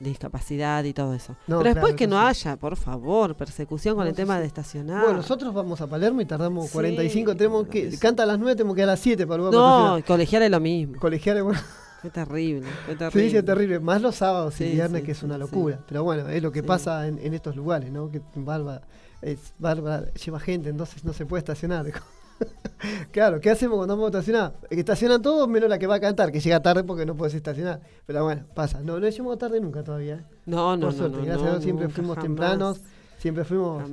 discapacidad 0.00 0.84
y 0.84 0.92
todo 0.92 1.14
eso. 1.14 1.36
No, 1.46 1.58
Pero 1.58 1.74
después 1.74 1.94
claro, 1.94 1.96
que 1.96 2.06
no 2.06 2.20
sí. 2.20 2.26
haya, 2.26 2.56
por 2.56 2.76
favor, 2.76 3.34
persecución 3.36 3.94
con 3.94 4.04
No, 4.04 4.10
el 4.10 4.16
sí, 4.16 4.22
tema 4.22 4.34
sí. 4.36 4.40
de 4.40 4.46
estacionar. 4.46 5.02
Bueno, 5.02 5.18
nosotros 5.18 5.52
vamos 5.54 5.80
a 5.80 5.86
Palermo 5.86 6.20
y 6.20 6.26
tardamos 6.26 6.66
Sí, 6.66 6.72
45. 6.72 7.36
Tenemos 7.36 7.68
que. 7.68 7.96
Canta 7.98 8.22
a 8.22 8.26
las 8.26 8.38
9, 8.38 8.56
tenemos 8.56 8.74
que 8.74 8.80
ir 8.80 8.84
a 8.84 8.92
las 8.92 9.00
7 9.00 9.26
para 9.26 9.38
luego 9.42 9.52
no, 9.52 10.02
colegial 10.06 10.42
es 10.42 10.50
lo 10.50 10.60
mismo. 10.60 10.98
Colegiales, 10.98 11.42
bueno. 11.44 11.60
Fue 12.00 12.08
terrible, 12.10 12.66
fue 12.86 12.94
terrible. 12.96 13.22
dice 13.24 13.42
terrible, 13.42 13.78
más 13.80 14.00
los 14.00 14.14
sábados 14.16 14.54
y 14.60 14.64
Sí, 14.64 14.70
viernes, 14.72 15.00
sí, 15.02 15.06
que 15.06 15.12
es 15.12 15.22
una 15.22 15.34
sí, 15.34 15.40
locura. 15.40 15.80
Pero 15.86 16.02
bueno, 16.02 16.28
es 16.30 16.42
lo 16.42 16.50
que 16.50 16.60
Sí. 16.60 16.66
pasa 16.66 17.06
en, 17.06 17.18
en 17.18 17.34
estos 17.34 17.56
lugares, 17.56 17.92
¿no? 17.92 18.10
Que 18.10 18.22
Bárbara, 18.36 18.80
es, 19.20 19.52
Bárbara 19.58 20.06
lleva 20.14 20.40
gente, 20.40 20.70
entonces 20.70 21.04
no 21.04 21.12
se 21.12 21.26
puede 21.26 21.40
estacionar. 21.40 21.84
claro, 23.12 23.40
¿qué 23.40 23.50
hacemos 23.50 23.76
cuando 23.76 23.94
vamos 23.96 24.14
a 24.14 24.18
estacionar? 24.18 24.54
Estacionan 24.70 25.22
todos 25.22 25.48
menos 25.48 25.68
la 25.68 25.78
que 25.78 25.86
va 25.86 25.96
a 25.96 26.00
cantar, 26.00 26.32
que 26.32 26.40
llega 26.40 26.60
tarde 26.60 26.84
porque 26.84 27.06
no 27.06 27.16
puedes 27.16 27.34
estacionar. 27.34 27.80
Pero 28.06 28.24
bueno, 28.24 28.44
pasa. 28.54 28.80
No, 28.80 28.98
no 28.98 29.08
llegamos 29.08 29.38
tarde 29.38 29.60
nunca 29.60 29.82
todavía. 29.82 30.14
¿eh? 30.14 30.24
No, 30.46 30.76
no, 30.76 30.86
Por 30.86 30.94
no, 30.94 30.98
suerte, 30.98 31.16
no, 31.18 31.24
gracias 31.24 31.42
a 31.42 31.46
no, 31.46 31.52
Dios 31.52 31.64
siempre 31.64 31.88
fuimos 31.88 32.16
jamás, 32.16 32.24
tempranos, 32.24 32.80
siempre 33.18 33.44
fuimos 33.44 33.84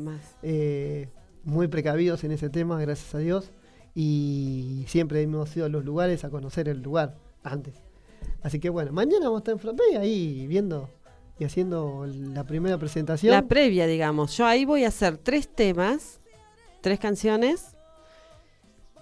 eh, 0.43 1.09
muy 1.43 1.67
precavidos 1.67 2.23
en 2.23 2.31
ese 2.31 2.49
tema, 2.49 2.79
gracias 2.79 3.13
a 3.15 3.19
Dios. 3.19 3.51
Y 3.93 4.85
siempre 4.87 5.21
hemos 5.21 5.55
ido 5.57 5.65
a 5.65 5.69
los 5.69 5.83
lugares 5.83 6.23
a 6.23 6.29
conocer 6.29 6.69
el 6.69 6.81
lugar 6.81 7.15
antes. 7.43 7.75
Así 8.43 8.59
que 8.59 8.69
bueno, 8.69 8.91
mañana 8.91 9.25
vamos 9.25 9.37
a 9.37 9.39
estar 9.39 9.53
en 9.53 9.59
Frappé 9.59 9.97
ahí 9.97 10.45
viendo 10.47 10.89
y 11.39 11.45
haciendo 11.45 12.05
la 12.07 12.43
primera 12.43 12.77
presentación. 12.77 13.31
La 13.31 13.47
previa, 13.47 13.87
digamos. 13.87 14.35
Yo 14.37 14.45
ahí 14.45 14.65
voy 14.65 14.83
a 14.83 14.89
hacer 14.89 15.17
tres 15.17 15.47
temas, 15.47 16.19
tres 16.81 16.99
canciones. 16.99 17.76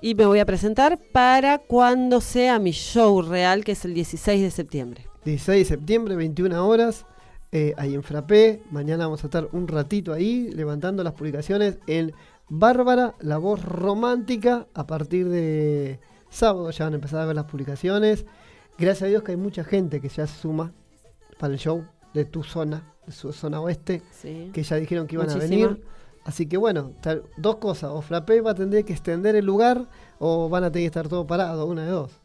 Y 0.01 0.13
me 0.15 0.25
voy 0.25 0.39
a 0.39 0.45
presentar 0.45 0.99
para 1.11 1.57
cuando 1.57 2.21
sea 2.21 2.59
mi 2.59 2.71
show 2.71 3.21
real, 3.21 3.63
que 3.63 3.71
es 3.71 3.85
el 3.85 3.93
16 3.93 4.41
de 4.41 4.51
septiembre. 4.51 5.07
16 5.23 5.59
de 5.67 5.75
septiembre, 5.75 6.15
21 6.15 6.67
horas, 6.67 7.05
eh, 7.51 7.73
ahí 7.77 7.95
en 7.95 8.03
Frappé. 8.03 8.61
Mañana 8.69 9.05
vamos 9.05 9.23
a 9.23 9.27
estar 9.27 9.47
un 9.51 9.67
ratito 9.67 10.13
ahí 10.13 10.51
levantando 10.51 11.03
las 11.03 11.13
publicaciones 11.13 11.79
en 11.87 12.13
Bárbara, 12.49 13.15
la 13.19 13.37
voz 13.37 13.63
romántica. 13.65 14.67
A 14.75 14.85
partir 14.85 15.27
de 15.29 15.99
sábado 16.29 16.69
ya 16.69 16.85
van 16.85 16.93
a 16.93 16.97
empezar 16.97 17.21
a 17.21 17.25
ver 17.25 17.35
las 17.35 17.45
publicaciones. 17.45 18.25
Gracias 18.77 19.03
a 19.03 19.07
Dios 19.07 19.23
que 19.23 19.31
hay 19.31 19.37
mucha 19.37 19.63
gente 19.63 20.01
que 20.01 20.09
ya 20.09 20.27
se 20.27 20.37
suma 20.39 20.71
para 21.39 21.53
el 21.53 21.59
show 21.59 21.83
de 22.13 22.25
tu 22.25 22.43
zona, 22.43 22.93
de 23.07 23.11
su 23.13 23.33
zona 23.33 23.59
oeste, 23.61 24.03
Sí. 24.11 24.51
que 24.53 24.61
ya 24.61 24.75
dijeron 24.75 25.07
que 25.07 25.15
iban 25.15 25.27
Muchísima. 25.27 25.45
a 25.65 25.69
venir. 25.69 25.83
Así 26.25 26.47
que 26.47 26.57
bueno, 26.57 26.91
dos 27.37 27.55
cosas, 27.57 27.91
o 27.93 28.01
Frappé 28.01 28.41
va 28.41 28.51
a 28.51 28.55
tener 28.55 28.83
que 28.83 28.91
extender 28.93 29.35
el 29.35 29.45
lugar 29.45 29.87
o 30.19 30.49
van 30.49 30.63
a 30.65 30.71
tener 30.71 30.83
que 30.83 30.87
estar 30.87 31.07
todo 31.07 31.25
parado, 31.27 31.65
una 31.67 31.83
de 31.85 31.91
dos. 31.91 32.19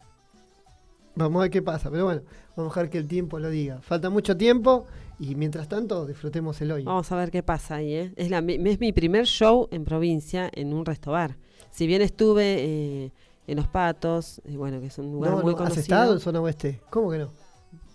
Vamos 1.15 1.41
a 1.41 1.43
ver 1.43 1.51
qué 1.51 1.61
pasa, 1.61 1.91
pero 1.91 2.05
bueno, 2.07 2.23
vamos 2.57 2.71
a 2.73 2.75
dejar 2.81 2.91
que 2.91 2.97
el 2.99 3.07
tiempo 3.07 3.39
lo 3.39 3.51
diga. 3.51 3.81
Falta 3.83 4.09
mucho 4.09 4.37
tiempo 4.37 4.87
y 5.19 5.35
mientras 5.35 5.69
tanto 5.69 6.07
disfrutemos 6.07 6.59
el 6.63 6.73
hoy. 6.73 6.85
Vamos 6.85 7.13
a 7.13 7.17
ver 7.17 7.31
qué 7.31 7.43
pasa 7.43 7.75
ahí. 7.77 7.93
¿eh? 7.93 8.13
Es, 8.17 8.31
la, 8.31 8.41
mi- 8.41 8.55
es 8.71 8.81
mi 8.81 8.93
primer 8.93 9.27
show 9.27 9.69
en 9.71 9.85
provincia 9.85 10.49
en 10.55 10.73
un 10.73 10.87
restobar. 10.87 11.37
Si 11.71 11.87
bien 11.87 12.01
estuve 12.01 12.57
eh, 13.05 13.13
en 13.47 13.57
Los 13.57 13.69
Patos, 13.69 14.41
y 14.47 14.57
bueno, 14.57 14.81
que 14.81 14.87
es 14.87 14.99
un 14.99 15.13
lugar 15.13 15.33
no, 15.33 15.37
muy 15.43 15.45
no, 15.47 15.51
¿Has 15.51 15.57
conocido. 15.59 15.81
estado 15.83 16.13
en 16.15 16.21
zona 16.21 16.41
oeste? 16.41 16.81
¿Cómo 16.89 17.11
que 17.11 17.19
no? 17.19 17.33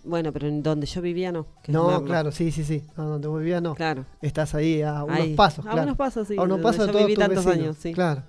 Bueno, 0.06 0.32
pero 0.32 0.46
en 0.48 0.62
donde 0.62 0.86
yo 0.86 1.02
vivía 1.02 1.32
no. 1.32 1.46
que 1.62 1.72
No, 1.72 2.04
claro, 2.04 2.30
sí, 2.32 2.50
sí, 2.52 2.64
sí. 2.64 2.84
No, 2.96 3.04
donde 3.08 3.28
vos 3.28 3.40
vivías 3.40 3.60
no. 3.62 3.74
Claro. 3.74 4.04
Estás 4.22 4.54
ahí 4.54 4.82
a 4.82 5.02
unos 5.04 5.18
Ahí. 5.20 5.34
pasos, 5.34 5.66
A 5.66 5.70
claro. 5.70 5.82
unos 5.88 5.96
pasos, 5.96 6.28
sí. 6.28 6.36
a 6.38 6.42
unos 6.42 6.60
pasos 6.60 6.86
de 6.86 6.92
yo 6.92 6.98
viví 7.00 7.14
tantos 7.16 7.44
vecinos, 7.44 7.66
años, 7.66 7.76
sí. 7.78 7.92
Claro. 7.92 8.22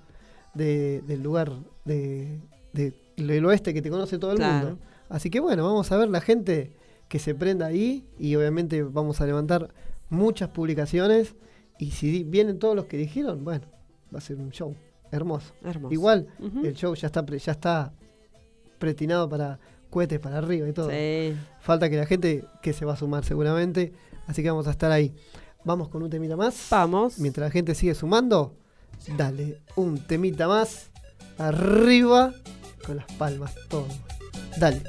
De- 0.54 1.02
del 1.06 1.22
lugar 1.22 1.52
de, 1.84 2.40
de- 2.72 2.94
del 3.16 3.44
oeste 3.46 3.72
que 3.72 3.82
te 3.82 3.90
conoce 3.90 4.18
todo 4.18 4.32
el 4.32 4.38
Claro. 4.38 4.66
mundo. 4.68 4.82
Así 5.08 5.30
que 5.30 5.40
bueno, 5.40 5.64
vamos 5.64 5.90
a 5.92 5.96
ver 5.96 6.08
la 6.08 6.20
gente 6.20 6.72
que 7.08 7.18
se 7.18 7.34
prenda 7.34 7.66
ahí 7.66 8.04
y 8.18 8.34
obviamente 8.36 8.82
vamos 8.82 9.20
a 9.20 9.26
levantar 9.26 9.72
muchas 10.10 10.50
publicaciones 10.50 11.34
y 11.78 11.92
si 11.92 12.24
vienen 12.24 12.58
todos 12.58 12.74
los 12.76 12.86
que 12.86 12.96
dijeron, 12.96 13.44
bueno, 13.44 13.66
va 14.14 14.18
a 14.18 14.20
ser 14.20 14.36
un 14.36 14.50
show 14.50 14.74
hermoso. 15.10 15.52
Hermoso. 15.64 15.92
Igual 15.94 16.26
el 16.64 16.74
show 16.74 16.94
ya 16.94 17.06
está 17.06 17.24
pre- 17.24 17.38
ya 17.38 17.52
está 17.52 17.92
pretinado 18.78 19.28
para 19.28 19.58
cohetes 19.90 20.20
para 20.20 20.38
arriba 20.38 20.68
y 20.68 20.72
todo. 20.72 20.90
Sí. 20.90 21.36
Falta 21.60 21.90
que 21.90 21.96
la 21.96 22.06
gente 22.06 22.44
que 22.62 22.72
se 22.72 22.84
va 22.84 22.94
a 22.94 22.96
sumar 22.96 23.24
seguramente, 23.24 23.92
así 24.26 24.42
que 24.42 24.50
vamos 24.50 24.66
a 24.66 24.70
estar 24.70 24.90
ahí. 24.90 25.14
Vamos 25.64 25.88
con 25.88 26.02
un 26.02 26.10
temita 26.10 26.36
más. 26.36 26.68
Vamos. 26.70 27.18
Mientras 27.18 27.48
la 27.48 27.50
gente 27.50 27.74
sigue 27.74 27.94
sumando, 27.94 28.54
dale 29.16 29.60
un 29.76 29.98
temita 29.98 30.48
más 30.48 30.90
arriba 31.38 32.32
con 32.86 32.96
las 32.96 33.06
palmas, 33.12 33.54
todo. 33.68 33.86
Dale. 34.58 34.82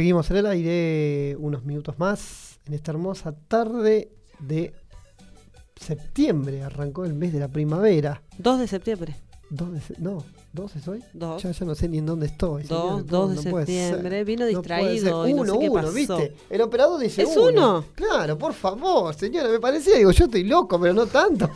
Seguimos 0.00 0.30
en 0.30 0.36
el 0.38 0.46
aire 0.46 1.36
unos 1.38 1.62
minutos 1.66 1.98
más 1.98 2.58
en 2.64 2.72
esta 2.72 2.90
hermosa 2.92 3.34
tarde 3.48 4.10
de 4.38 4.72
septiembre, 5.76 6.62
arrancó 6.62 7.04
el 7.04 7.12
mes 7.12 7.34
de 7.34 7.40
la 7.40 7.48
primavera. 7.48 8.22
2 8.38 8.60
de 8.60 8.66
septiembre. 8.66 9.14
2 9.50 9.72
de 9.74 9.80
se- 9.82 9.94
no, 9.98 10.24
12 10.54 10.78
es 10.78 10.88
hoy. 10.88 11.04
Dos. 11.12 11.42
Ya, 11.42 11.50
ya 11.50 11.66
no 11.66 11.74
sé 11.74 11.86
ni 11.88 11.98
en 11.98 12.06
dónde 12.06 12.26
estoy. 12.26 12.62
2, 12.62 12.68
señores, 13.02 13.06
2 13.08 13.28
de 13.30 13.36
no 13.36 13.42
ser. 13.42 13.52
septiembre. 13.66 14.24
Vino 14.24 14.46
distraído 14.46 15.28
y 15.28 15.34
no 15.34 15.42
uno, 15.42 15.52
sé 15.52 15.58
qué 15.58 15.68
uno, 15.68 15.82
pasó. 15.82 15.92
¿viste? 15.92 16.34
El 16.48 16.60
operador 16.62 16.98
dice 17.00 17.22
¿Es 17.24 17.36
uno? 17.36 17.84
Claro, 17.94 18.38
por 18.38 18.54
favor, 18.54 19.14
señora, 19.14 19.50
me 19.50 19.60
parecía, 19.60 19.96
digo, 19.96 20.12
yo 20.12 20.24
estoy 20.24 20.44
loco, 20.44 20.80
pero 20.80 20.94
no 20.94 21.06
tanto. 21.08 21.50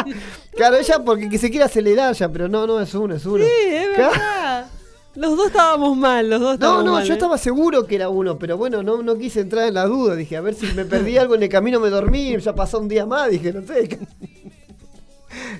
claro, 0.54 0.76
ella 0.76 1.02
porque 1.02 1.30
que 1.30 1.38
se 1.38 1.48
quiere 1.48 1.64
acelerar 1.64 2.14
ya, 2.14 2.28
pero 2.30 2.46
no, 2.46 2.66
no, 2.66 2.78
es 2.78 2.92
uno, 2.94 3.14
es 3.14 3.24
uno. 3.24 3.42
Sí, 3.42 3.50
es 3.68 3.96
verdad. 3.96 4.10
Los 5.16 5.36
dos 5.36 5.46
estábamos 5.48 5.96
mal, 5.96 6.28
los 6.28 6.40
dos 6.40 6.48
No, 6.50 6.54
estábamos 6.54 6.84
no, 6.84 6.92
mal. 6.92 7.04
yo 7.04 7.12
¿eh? 7.12 7.16
estaba 7.16 7.38
seguro 7.38 7.86
que 7.86 7.94
era 7.96 8.08
uno, 8.08 8.38
pero 8.38 8.56
bueno, 8.58 8.82
no, 8.82 9.02
no 9.02 9.16
quise 9.16 9.40
entrar 9.40 9.66
en 9.66 9.74
la 9.74 9.86
duda. 9.86 10.14
Dije, 10.14 10.36
a 10.36 10.40
ver 10.42 10.54
si 10.54 10.66
me 10.74 10.84
perdí 10.84 11.16
algo 11.18 11.34
en 11.34 11.42
el 11.42 11.48
camino, 11.48 11.80
me 11.80 11.88
dormí, 11.90 12.36
ya 12.38 12.54
pasó 12.54 12.78
un 12.80 12.88
día 12.88 13.06
más, 13.06 13.30
dije, 13.30 13.52
no 13.52 13.66
sé. 13.66 13.98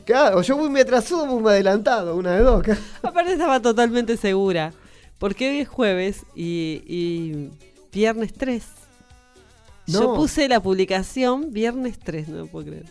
Claro, 0.04 0.40
yo 0.42 0.56
muy 0.56 0.70
me 0.70 0.80
atrasado, 0.80 1.26
muy 1.26 1.42
me 1.42 1.50
adelantado, 1.50 2.16
una 2.16 2.32
de 2.36 2.42
dos. 2.42 2.64
Aparte 3.02 3.32
estaba 3.32 3.60
totalmente 3.60 4.16
segura. 4.16 4.72
Porque 5.18 5.48
hoy 5.50 5.58
es 5.60 5.68
jueves 5.68 6.24
y, 6.34 6.82
y 6.86 7.50
viernes 7.92 8.32
3. 8.34 8.64
Yo 9.88 10.00
No. 10.00 10.14
puse 10.14 10.48
la 10.48 10.60
publicación 10.60 11.52
viernes 11.52 11.98
3, 11.98 12.28
no 12.28 12.44
me 12.44 12.48
puedo 12.50 12.66
creer. 12.66 12.86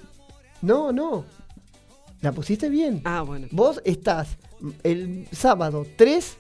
No, 0.62 0.92
no. 0.92 1.26
La 2.22 2.32
pusiste 2.32 2.70
bien. 2.70 3.02
Ah, 3.06 3.22
bueno. 3.22 3.48
Vos 3.52 3.82
estás 3.86 4.30
el 4.84 5.28
sábado 5.32 5.86
3, 5.98 6.38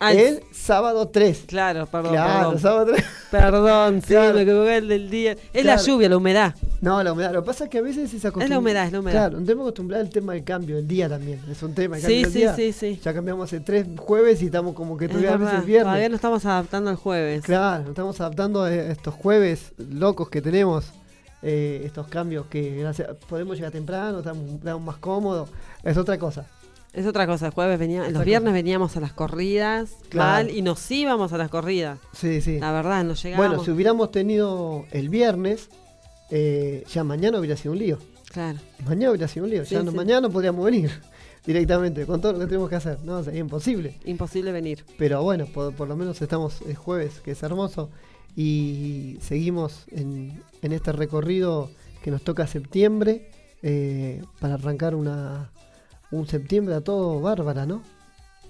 El 0.00 0.42
sábado 0.52 1.08
3. 1.08 1.44
Claro, 1.46 1.86
perdón, 1.86 2.12
Claro, 2.12 2.38
perdón. 2.50 2.58
sábado 2.60 2.86
3. 2.92 3.04
Perdón, 3.30 4.00
sí, 4.02 4.08
Claro. 4.08 4.34
me 4.34 4.42
equivoqué 4.42 4.76
el 4.76 4.88
del 4.88 5.10
día. 5.10 5.36
Es 5.52 5.64
la 5.64 5.76
lluvia, 5.76 6.08
la 6.08 6.16
humedad. 6.16 6.54
No, 6.80 7.02
la 7.02 7.12
humedad. 7.12 7.32
Lo 7.32 7.42
que 7.42 7.46
pasa 7.46 7.64
es 7.64 7.70
que 7.70 7.78
a 7.78 7.82
veces 7.82 8.08
se 8.10 8.16
acostumbra. 8.18 8.44
Es 8.44 8.50
la 8.50 8.58
humedad, 8.58 8.86
es 8.86 8.92
la 8.92 9.00
humedad. 9.00 9.18
Claro, 9.18 9.40
no 9.40 9.44
tenemos 9.46 9.64
acostumbrado 9.64 10.04
al 10.04 10.10
tema 10.10 10.32
del 10.34 10.44
cambio, 10.44 10.78
el 10.78 10.86
día 10.86 11.08
también. 11.08 11.40
Es 11.50 11.62
un 11.62 11.74
tema, 11.74 11.96
el 11.96 12.02
Sí, 12.02 12.24
sí, 12.26 12.30
día. 12.38 12.54
sí, 12.54 12.72
sí. 12.72 13.00
Ya 13.02 13.12
cambiamos 13.12 13.44
hace 13.52 13.60
tres 13.60 13.86
jueves 13.98 14.40
y 14.42 14.46
estamos 14.46 14.74
como 14.74 14.96
que 14.96 15.06
Es 15.06 15.10
todavía 15.10 15.34
a 15.34 15.36
veces 15.38 15.64
viernes. 15.66 15.84
Todavía 15.86 16.08
no 16.08 16.14
estamos 16.14 16.44
adaptando 16.46 16.90
al 16.90 16.96
jueves. 16.96 17.42
Claro, 17.44 17.80
nos 17.80 17.88
estamos 17.90 18.20
adaptando 18.20 18.62
a 18.62 18.72
estos 18.74 19.14
jueves 19.14 19.72
locos 19.76 20.30
que 20.30 20.40
tenemos, 20.40 20.92
eh, 21.42 21.82
estos 21.84 22.06
cambios 22.08 22.46
que 22.46 22.76
gracias, 22.76 23.08
podemos 23.28 23.56
llegar 23.56 23.72
temprano, 23.72 24.18
estamos, 24.18 24.44
estamos 24.52 24.82
más 24.82 24.96
cómodos, 24.98 25.48
es 25.82 25.96
otra 25.96 26.16
cosa. 26.18 26.46
Es 26.96 27.06
otra 27.06 27.26
cosa, 27.26 27.46
el 27.46 27.52
jueves 27.52 27.78
venía, 27.78 28.08
los 28.10 28.24
viernes 28.24 28.52
veníamos 28.54 28.96
a 28.96 29.00
las 29.00 29.12
corridas, 29.12 29.96
Claro. 30.08 30.30
mal, 30.46 30.50
y 30.50 30.62
nos 30.62 30.90
íbamos 30.90 31.32
a 31.32 31.38
las 31.38 31.50
corridas. 31.50 31.98
Sí, 32.12 32.40
sí. 32.40 32.58
La 32.58 32.72
verdad, 32.72 33.04
nos 33.04 33.22
llegábamos. 33.22 33.48
Bueno, 33.50 33.64
si 33.64 33.70
hubiéramos 33.70 34.10
tenido 34.10 34.86
el 34.92 35.08
viernes, 35.10 35.68
eh, 36.30 36.84
ya 36.92 37.04
mañana 37.04 37.38
hubiera 37.38 37.56
sido 37.56 37.72
un 37.72 37.78
lío. 37.80 37.98
Claro. 38.32 38.58
Mañana 38.86 39.10
hubiera 39.10 39.28
sido 39.28 39.44
un 39.44 39.50
lío, 39.50 39.64
Sí, 39.66 39.74
ya 39.74 39.82
no, 39.82 39.90
sí. 39.90 39.96
mañana 39.96 40.22
no 40.22 40.30
podríamos 40.30 40.64
venir 40.64 40.90
directamente 41.46 42.06
con 42.06 42.20
todo 42.22 42.32
lo 42.32 42.38
que 42.38 42.46
tenemos 42.46 42.68
que 42.70 42.76
hacer. 42.76 42.98
No, 43.04 43.22
sería 43.22 43.40
imposible. 43.40 43.94
Imposible 44.06 44.50
venir. 44.50 44.84
Pero 44.98 45.22
bueno, 45.22 45.44
por, 45.46 45.74
por 45.74 45.86
lo 45.88 45.96
menos 45.96 46.20
estamos 46.22 46.62
el 46.62 46.76
jueves, 46.76 47.20
que 47.20 47.32
es 47.32 47.42
hermoso, 47.42 47.90
y 48.34 49.18
seguimos 49.20 49.84
en, 49.90 50.42
en 50.62 50.72
este 50.72 50.92
recorrido 50.92 51.70
que 52.02 52.10
nos 52.10 52.22
toca 52.22 52.46
septiembre, 52.46 53.30
eh, 53.62 54.22
para 54.40 54.54
arrancar 54.54 54.94
una, 54.94 55.50
un 56.10 56.26
septiembre 56.26 56.74
a 56.74 56.80
todo 56.80 57.20
bárbara, 57.20 57.66
¿no? 57.66 57.82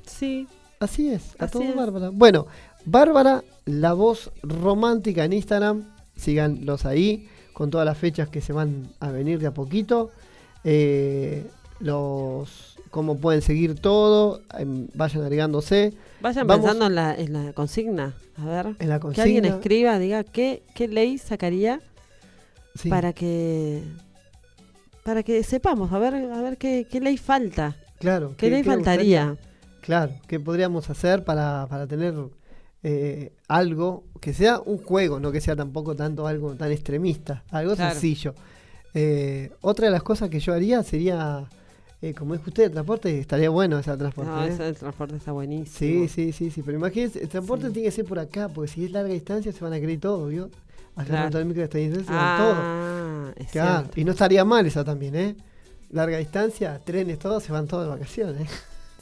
Sí. 0.07 0.46
Así 0.80 1.09
es, 1.11 1.34
a 1.38 1.44
Así 1.44 1.52
todo 1.54 1.62
es. 1.64 1.74
bárbara. 1.76 2.11
Bueno, 2.11 2.46
Bárbara, 2.88 3.42
la 3.64 3.94
voz 3.94 4.30
romántica 4.44 5.24
en 5.24 5.32
Instagram, 5.32 5.84
síganlos 6.14 6.86
ahí, 6.86 7.28
con 7.52 7.70
todas 7.70 7.84
las 7.84 7.98
fechas 7.98 8.28
que 8.28 8.40
se 8.40 8.52
van 8.52 8.86
a 9.00 9.11
venir 9.11 9.40
de 9.40 9.48
a 9.48 9.54
poquito. 9.54 10.11
Eh, 10.62 11.44
los 11.80 12.76
cómo 12.90 13.18
pueden 13.18 13.42
seguir 13.42 13.74
todo, 13.80 14.42
em, 14.59 14.86
vayan 14.94 15.22
agregándose. 15.22 15.94
Vayan 16.20 16.46
Vamos- 16.46 16.64
pensando 16.64 16.86
en 16.86 16.94
la, 16.94 17.14
en 17.14 17.32
la 17.32 17.52
consigna. 17.54 18.14
A 18.36 18.44
ver. 18.44 18.66
En 18.78 18.88
la 18.88 19.00
Que 19.00 19.07
alguien 19.20 19.42
consigna. 19.42 19.48
escriba, 19.48 19.98
diga 19.98 20.22
qué, 20.24 20.62
qué 20.74 20.86
ley 20.88 21.18
sacaría 21.18 21.80
Sí. 22.76 22.88
para 22.88 23.12
que 23.12 23.82
para 25.07 25.22
que 25.22 25.44
sepamos, 25.44 25.92
a 25.92 26.00
ver, 26.00 26.14
a 26.16 26.42
ver 26.42 26.59
qué, 26.59 26.84
qué 26.90 26.98
ley 26.98 27.16
falta. 27.16 27.76
Claro. 28.00 28.34
¿Qué, 28.36 28.50
ley 28.50 28.64
le 28.64 28.74
gustaría? 28.74 29.26
faltaría? 29.26 29.50
Claro, 29.80 30.12
¿qué 30.26 30.40
podríamos 30.40 30.90
hacer 30.90 31.22
para, 31.24 31.68
para 31.70 31.86
tener 31.86 32.12
eh, 32.82 33.32
algo 33.46 34.02
que 34.20 34.34
sea 34.34 34.59
un 34.59 34.78
juego, 34.78 35.20
no 35.20 35.30
que 35.30 35.40
sea 35.40 35.54
tampoco 35.54 35.94
tanto 35.94 36.26
algo 36.26 36.57
tan 36.57 36.72
extremista, 36.72 37.44
algo 37.52 37.76
Claro. 37.76 37.92
sencillo? 37.92 38.34
Eh, 38.94 39.52
otra 39.61 39.86
de 39.86 39.92
las 39.92 40.02
cosas 40.02 40.28
que 40.28 40.40
yo 40.40 40.52
haría 40.52 40.82
sería, 40.82 41.44
eh, 42.02 42.12
como 42.12 42.34
es 42.34 42.44
usted, 42.44 42.64
el 42.64 42.72
transporte, 42.72 43.20
estaría 43.20 43.48
bueno 43.48 43.78
ese 43.78 43.96
transporte. 43.96 44.28
No, 44.32 44.44
¿eh? 44.44 44.48
eso 44.48 44.64
del 44.64 44.74
transporte 44.74 45.14
está 45.18 45.30
buenísimo. 45.30 45.68
Sí, 45.78 46.09
sí, 46.09 46.32
sí, 46.32 46.50
sí, 46.50 46.62
pero 46.62 46.78
imagínense, 46.78 47.22
el 47.22 47.28
transporte 47.28 47.68
Sí. 47.68 47.74
tiene 47.74 47.88
que 47.90 47.92
ser 47.92 48.07
por 48.07 48.18
acá, 48.18 48.48
porque 48.48 48.72
si 48.72 48.84
es 48.86 48.90
larga 48.90 49.12
distancia 49.12 49.52
se 49.52 49.62
van 49.62 49.72
a 49.72 49.78
creer 49.78 50.00
todo, 50.00 50.26
¿vio? 50.26 50.50
Acá 50.97 51.05
Claro. 51.07 51.22
con 51.24 51.30
todo 51.32 51.42
el 51.42 51.47
micro 51.49 51.61
de 51.61 51.64
esta 51.66 51.78
distancia 51.78 52.07
se 52.07 52.12
van 52.18 52.38
todo. 52.38 52.55
Ah, 52.57 53.32
es 53.36 53.51
Claro, 53.51 53.88
y 53.94 54.05
no 54.05 54.12
estaría 54.12 54.44
mal 54.44 54.66
esa 54.66 54.82
también, 54.84 55.14
¿eh? 55.14 55.36
Larga 55.90 56.18
distancia, 56.18 56.80
trenes, 56.84 57.18
todos 57.18 57.42
se 57.42 57.53
van 57.53 57.66
todos 57.68 57.84
de 57.84 57.90
vacaciones. 57.90 58.51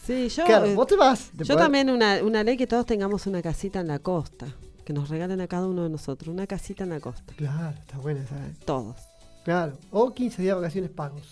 Sí, 0.04 0.28
yo, 0.28 0.44
claro, 0.44 0.66
eh, 0.66 0.74
vos 0.74 0.86
te 0.86 0.96
vas. 0.96 1.30
te 1.36 1.44
yo 1.44 1.54
podés- 1.54 1.58
también 1.58 1.88
una, 1.88 2.22
una 2.22 2.44
ley 2.44 2.56
que 2.58 2.66
todos 2.66 2.84
tengamos 2.84 3.26
una 3.26 3.40
casita 3.40 3.80
en 3.80 3.86
la 3.88 3.98
costa. 4.00 4.46
Que 4.84 4.92
nos 4.92 5.08
regalen 5.08 5.40
a 5.40 5.46
cada 5.46 5.66
uno 5.66 5.82
de 5.84 5.88
nosotros. 5.88 6.28
Una 6.28 6.46
casita 6.46 6.84
en 6.84 6.90
la 6.90 7.00
costa. 7.00 7.32
Claro, 7.36 7.74
está 7.78 7.96
buena 7.96 8.20
esa, 8.22 8.36
¿eh? 8.36 8.52
Todos. 8.66 8.96
Claro, 9.42 9.78
o 9.90 10.12
15 10.12 10.42
días 10.42 10.54
de 10.56 10.60
vacaciones 10.60 10.90
pagos. 10.90 11.22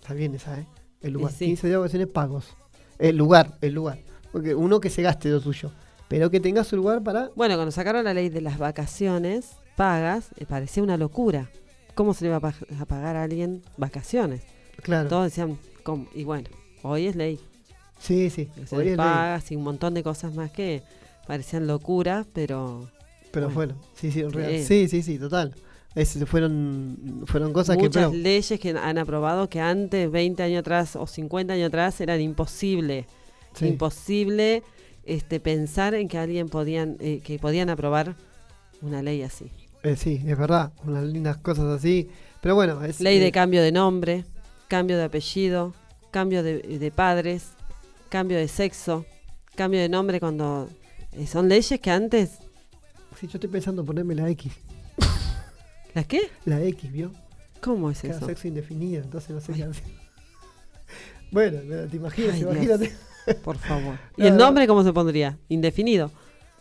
Está 0.00 0.14
bien 0.14 0.34
esa, 0.34 0.58
¿eh? 0.58 0.66
El 1.02 1.12
lugar, 1.12 1.30
sí. 1.32 1.44
15 1.44 1.66
días 1.66 1.74
de 1.74 1.78
vacaciones 1.78 2.08
pagos. 2.08 2.46
El 2.98 3.16
lugar, 3.18 3.58
el 3.60 3.74
lugar. 3.74 3.98
Porque 4.32 4.54
uno 4.54 4.80
que 4.80 4.88
se 4.88 5.02
gaste 5.02 5.28
lo 5.28 5.40
suyo, 5.40 5.70
pero 6.08 6.30
que 6.30 6.40
tenga 6.40 6.64
su 6.64 6.76
lugar 6.76 7.02
para... 7.02 7.30
Bueno, 7.36 7.54
cuando 7.56 7.70
sacaron 7.70 8.04
la 8.04 8.14
ley 8.14 8.28
de 8.28 8.40
las 8.40 8.58
vacaciones 8.58 9.50
pagas, 9.76 10.30
eh, 10.38 10.46
parecía 10.46 10.82
una 10.82 10.96
locura. 10.96 11.50
¿Cómo 11.94 12.14
se 12.14 12.24
le 12.24 12.30
va 12.30 12.36
a, 12.36 12.40
pa- 12.40 12.54
a 12.80 12.84
pagar 12.86 13.16
a 13.16 13.22
alguien 13.24 13.62
vacaciones? 13.76 14.42
Claro. 14.82 15.08
Todos 15.08 15.24
decían, 15.24 15.58
¿cómo? 15.82 16.06
Y 16.14 16.24
bueno, 16.24 16.48
hoy 16.82 17.06
es 17.08 17.16
ley. 17.16 17.40
Sí, 18.00 18.30
sí. 18.30 18.48
Hoy 18.70 18.80
es 18.80 18.86
ley, 18.86 18.96
pagas 18.96 19.50
y 19.50 19.56
un 19.56 19.64
montón 19.64 19.94
de 19.94 20.02
cosas 20.02 20.32
más 20.34 20.50
que 20.52 20.82
parecían 21.26 21.66
locuras, 21.66 22.26
pero 22.32 22.88
pero 23.32 23.50
bueno. 23.50 23.74
fueron. 23.74 23.78
Sí, 23.94 24.10
sí, 24.12 24.20
en 24.20 24.32
real. 24.32 24.50
Sí. 24.58 24.64
Sí, 24.64 24.88
sí, 24.88 25.02
sí, 25.02 25.18
total. 25.18 25.54
Es- 25.94 26.16
fueron, 26.26 27.24
fueron 27.26 27.52
cosas 27.52 27.76
que... 27.76 27.82
muchas 27.84 28.08
pero- 28.10 28.22
leyes 28.22 28.58
que 28.60 28.70
han 28.70 28.98
aprobado 28.98 29.48
que 29.50 29.60
antes, 29.60 30.10
20 30.10 30.42
años 30.42 30.60
atrás 30.60 30.94
o 30.96 31.06
50 31.06 31.52
años 31.54 31.68
atrás, 31.68 32.00
eran 32.00 32.20
imposible. 32.20 33.06
sí. 33.54 33.66
Imposible 33.66 34.62
este, 35.08 35.40
pensar 35.40 35.94
en 35.94 36.08
que 36.08 36.18
alguien 36.18 36.48
podían, 36.48 36.96
eh, 37.00 37.20
que 37.24 37.38
podían 37.38 37.70
aprobar 37.70 38.14
una 38.82 39.02
ley 39.02 39.22
así. 39.22 39.50
Eh, 39.82 39.96
sí, 39.96 40.22
es 40.26 40.38
verdad. 40.38 40.72
Unas 40.84 41.04
lindas 41.04 41.36
cosas 41.38 41.66
así. 41.66 42.08
Pero 42.40 42.54
bueno, 42.54 42.84
es... 42.84 43.00
Ley 43.00 43.18
eh, 43.18 43.20
de 43.20 43.32
cambio 43.32 43.62
de 43.62 43.72
nombre, 43.72 44.24
cambio 44.68 44.96
de 44.96 45.04
apellido, 45.04 45.74
cambio 46.10 46.42
de, 46.42 46.58
de 46.58 46.90
padres, 46.90 47.50
cambio 48.08 48.36
de 48.38 48.48
sexo, 48.48 49.04
cambio 49.54 49.80
de 49.80 49.88
nombre 49.88 50.20
cuando 50.20 50.68
eh, 51.12 51.26
son 51.26 51.48
leyes 51.48 51.80
que 51.80 51.90
antes 51.90 52.38
Sí, 53.18 53.26
yo 53.26 53.32
estoy 53.34 53.50
pensando 53.50 53.82
en 53.82 53.86
ponerme 53.86 54.14
la 54.14 54.30
X. 54.30 54.52
¿las 55.94 56.06
qué? 56.06 56.30
La 56.44 56.62
X, 56.62 56.92
¿vio? 56.92 57.10
¿Cómo 57.60 57.90
es 57.90 58.02
Cada 58.02 58.16
eso? 58.16 58.26
sexo 58.26 58.46
indefinido, 58.46 59.02
entonces 59.02 59.30
no 59.30 59.40
sé 59.40 59.52
Ay. 59.52 59.58
qué 59.58 59.64
hacer. 59.64 59.84
Bueno, 61.30 61.58
te 61.90 61.96
imaginas, 61.96 62.36
Ay, 62.36 62.66
Dios. 62.66 62.80
Por 63.36 63.58
favor. 63.58 63.98
¿Y 64.16 64.26
el 64.26 64.36
no. 64.36 64.44
nombre 64.46 64.66
cómo 64.66 64.84
se 64.84 64.92
pondría? 64.92 65.38
Indefinido. 65.48 66.10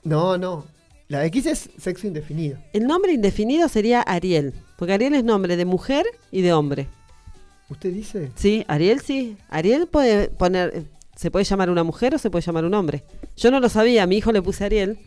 No, 0.03 0.37
no. 0.37 0.65
La 1.07 1.25
X 1.25 1.45
es 1.45 1.69
sexo 1.77 2.07
indefinido. 2.07 2.57
El 2.73 2.85
nombre 2.85 3.13
indefinido 3.13 3.69
sería 3.69 4.01
Ariel, 4.01 4.53
porque 4.77 4.93
Ariel 4.93 5.13
es 5.13 5.23
nombre 5.23 5.55
de 5.55 5.65
mujer 5.65 6.05
y 6.31 6.41
de 6.41 6.51
hombre. 6.53 6.89
¿Usted 7.69 7.93
dice? 7.93 8.31
Sí, 8.35 8.65
Ariel 8.67 9.01
sí. 9.01 9.37
Ariel 9.49 9.87
puede 9.87 10.29
poner, 10.29 10.71
eh, 10.75 10.83
se 11.15 11.31
puede 11.31 11.45
llamar 11.45 11.69
una 11.69 11.83
mujer 11.83 12.15
o 12.15 12.17
se 12.17 12.29
puede 12.29 12.45
llamar 12.45 12.65
un 12.65 12.73
hombre. 12.73 13.03
Yo 13.35 13.51
no 13.51 13.59
lo 13.59 13.69
sabía, 13.69 14.03
a 14.03 14.07
mi 14.07 14.17
hijo 14.17 14.31
le 14.31 14.41
puse 14.41 14.65
Ariel. 14.65 14.97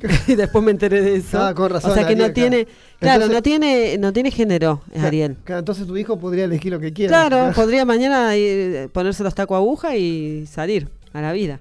y 0.26 0.34
después 0.34 0.64
me 0.64 0.70
enteré 0.70 1.00
de 1.02 1.16
eso. 1.16 1.40
Ah, 1.40 1.54
con 1.54 1.70
razón, 1.70 1.90
O 1.90 1.94
sea 1.94 2.06
que 2.06 2.16
no 2.16 2.30
tiene, 2.32 2.66
claro. 2.98 3.24
Entonces- 3.24 3.30
no 3.36 3.42
tiene, 3.42 3.98
no 3.98 4.12
tiene 4.12 4.30
género, 4.30 4.82
es 4.92 5.02
Ariel. 5.02 5.36
claro, 5.44 5.60
entonces 5.60 5.86
tu 5.86 5.96
hijo 5.96 6.18
podría 6.18 6.44
elegir 6.44 6.72
lo 6.72 6.80
que 6.80 6.92
quiera. 6.92 7.28
Claro, 7.28 7.52
podría 7.54 7.84
mañana 7.84 8.36
ir, 8.36 8.90
ponerse 8.90 9.22
los 9.22 9.34
tacos 9.34 9.56
aguja 9.56 9.96
y 9.96 10.46
salir 10.46 10.88
a 11.12 11.20
la 11.20 11.32
vida. 11.32 11.60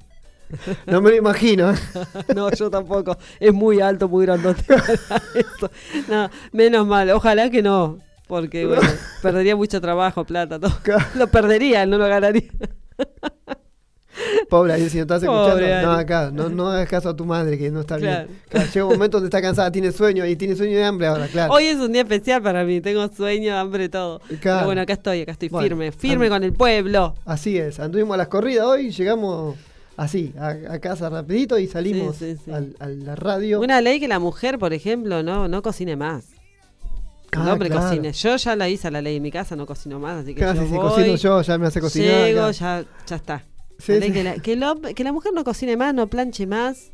No 0.86 1.02
me 1.02 1.10
lo 1.10 1.16
imagino. 1.18 1.72
¿eh? 1.72 1.76
No, 2.36 2.50
yo 2.52 2.70
tampoco. 2.70 3.18
Es 3.40 3.54
muy 3.54 3.82
alto, 3.82 4.08
muy 4.08 4.26
grandote. 4.26 4.64
No, 6.08 6.30
menos 6.54 6.88
mal. 6.88 7.10
Ojalá 7.12 7.50
que 7.50 7.62
no. 7.62 8.00
Porque, 8.28 8.66
bueno, 8.66 8.82
perdería 9.22 9.56
mucho 9.56 9.80
trabajo, 9.80 10.26
plata, 10.26 10.60
todo. 10.60 10.74
Lo 11.16 11.28
perdería, 11.28 11.86
no 11.86 11.98
lo 11.98 12.08
ganaría. 12.08 12.44
Pobre 14.50 14.74
ahí, 14.74 14.90
si 14.90 14.98
no 14.98 15.04
estás 15.04 15.24
Pobre 15.24 15.38
escuchando. 15.50 15.76
Ari. 15.78 15.86
No, 15.86 15.92
acá, 15.94 16.32
no, 16.34 16.50
no 16.50 16.70
hagas 16.70 16.88
caso 16.90 17.10
a 17.10 17.16
tu 17.16 17.26
madre 17.26 17.58
que 17.58 17.70
no 17.72 17.82
está 17.82 17.98
Claro. 17.98 18.28
bien. 18.28 18.40
Claro, 18.50 18.68
llega 18.74 18.86
un 18.86 18.94
momento 18.94 19.18
donde 19.18 19.28
está 19.28 19.42
cansada, 19.42 19.72
tiene 19.72 19.92
sueño 19.92 20.26
y 20.26 20.36
tiene 20.36 20.56
sueño 20.56 20.78
de 20.78 20.84
hambre 20.84 21.08
ahora, 21.08 21.28
claro. 21.28 21.54
Hoy 21.54 21.66
es 21.66 21.78
un 21.78 21.92
día 21.92 22.02
especial 22.02 22.42
para 22.42 22.64
mí, 22.64 22.82
tengo 22.82 23.08
sueño, 23.10 23.56
hambre, 23.58 23.90
todo. 23.90 24.20
Claro. 24.20 24.40
Pero 24.42 24.66
bueno, 24.66 24.82
acá 24.82 24.94
estoy, 24.94 25.22
acá 25.22 25.32
estoy 25.34 25.50
Bueno, 25.50 25.68
firme, 25.68 25.92
firme 25.92 26.30
con 26.30 26.44
el 26.44 26.54
pueblo. 26.54 27.16
Así 27.26 27.58
es, 27.58 27.80
anduvimos 27.80 28.14
a 28.16 28.18
las 28.18 28.28
corridas 28.28 28.66
hoy, 28.66 28.92
llegamos 28.92 29.56
así, 29.98 30.34
a, 30.40 30.50
a 30.74 30.80
casa 30.80 31.10
rapidito 31.10 31.58
y 31.58 31.68
salimos 31.68 32.16
Sí, 32.18 32.36
sí, 32.36 32.42
sí. 32.46 32.52
al- 32.52 32.76
a 32.80 32.88
la 32.88 33.16
radio. 33.16 33.60
Una 33.62 33.82
ley 33.82 34.00
que 34.00 34.08
la 34.08 34.20
mujer, 34.20 34.60
por 34.60 34.74
ejemplo, 34.74 35.24
no, 35.24 35.48
no 35.48 35.62
cocine 35.62 35.96
más. 35.96 36.26
Que 37.30 37.40
el 37.42 37.48
Ah, 37.50 37.54
hombre 37.54 37.70
claro. 37.70 37.88
cocine. 37.90 38.14
Yo 38.14 38.36
ya 38.38 38.56
la 38.56 38.70
hice 38.70 38.90
la 38.90 39.02
ley 39.02 39.18
en 39.18 39.24
mi 39.24 39.32
casa, 39.32 39.56
no 39.58 39.66
cocino 39.66 40.00
más, 40.00 40.24
así 40.24 40.34
que 40.34 40.40
Casi 40.40 40.60
yo 40.60 40.66
si 40.66 40.72
voy, 40.72 40.80
cocino 40.80 41.16
yo, 41.16 41.42
ya 41.42 41.58
me 41.58 41.68
hace 41.68 41.82
cocinar. 41.82 42.26
llego, 42.26 42.52
ya, 42.52 42.86
ya 43.06 43.16
está. 43.18 43.44
Sí, 43.80 44.00
sí. 44.02 44.12
Que, 44.12 44.24
la, 44.56 44.74
que, 44.94 45.04
la 45.04 45.12
mujer 45.14 45.34
no 45.34 45.44
cocine 45.44 45.78
más, 45.78 45.94
no 45.94 46.08
planche 46.08 46.46
más, 46.48 46.92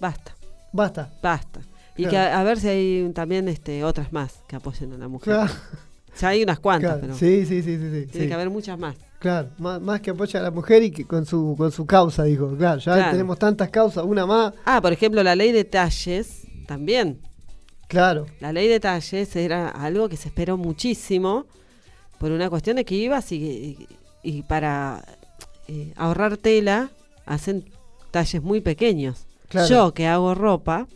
basta, 0.00 0.34
Basta. 0.72 1.10
basta. 1.22 1.60
Y 1.96 2.04
Claro. 2.04 2.10
que 2.10 2.16
a, 2.18 2.40
a 2.40 2.44
ver 2.44 2.58
si 2.60 2.68
hay 2.68 3.10
también 3.14 3.48
este, 3.48 3.84
otras 3.84 4.12
más 4.12 4.40
que 4.48 4.56
apoyen 4.56 4.92
a 4.92 4.98
la 4.98 5.08
mujer. 5.08 5.34
Claro, 5.34 5.52
Ya 6.20 6.28
hay 6.28 6.42
unas 6.42 6.58
cuantas, 6.58 6.90
claro. 6.98 7.00
pero 7.02 7.14
Sí, 7.14 7.46
sí, 7.46 7.62
sí, 7.62 7.76
sí. 7.78 7.90
sí, 8.02 8.06
tiene 8.10 8.26
que 8.28 8.34
haber 8.34 8.50
muchas 8.50 8.78
más. 8.78 8.96
Claro, 9.20 9.50
más, 9.58 9.80
más 9.80 10.00
que 10.00 10.10
apoya 10.10 10.40
a 10.40 10.42
la 10.42 10.50
mujer 10.50 10.82
y 10.82 10.90
que 10.90 11.04
con 11.06 11.24
su 11.26 11.54
con 11.56 11.70
su 11.72 11.86
causa, 11.86 12.24
dijo. 12.24 12.48
Claro, 12.56 12.80
ya 12.80 12.94
Claro. 12.94 13.10
tenemos 13.12 13.38
tantas 13.38 13.68
causas, 13.70 14.04
una 14.04 14.26
más. 14.26 14.54
Ah, 14.64 14.80
por 14.80 14.92
ejemplo, 14.92 15.22
la 15.22 15.34
ley 15.36 15.52
de 15.52 15.64
talles 15.64 16.46
también. 16.66 17.20
Claro, 17.86 18.26
La 18.40 18.52
ley 18.52 18.68
de 18.68 18.78
talles 18.80 19.34
era 19.36 19.68
algo 19.68 20.08
que 20.08 20.16
se 20.16 20.28
esperó 20.28 20.56
muchísimo 20.56 21.46
por 22.18 22.30
una 22.30 22.48
cuestión 22.48 22.76
de 22.76 22.84
que 22.84 22.94
ibas 22.94 23.30
y, 23.32 23.88
y 24.22 24.42
para 24.42 25.02
eh, 25.72 25.92
ahorrar 25.94 26.36
tela 26.36 26.90
hacen 27.26 27.64
talles 28.10 28.42
muy 28.42 28.60
pequeños. 28.60 29.26
Claro. 29.48 29.68
Yo 29.68 29.94
que 29.94 30.08
hago 30.08 30.34
ropa, 30.34 30.88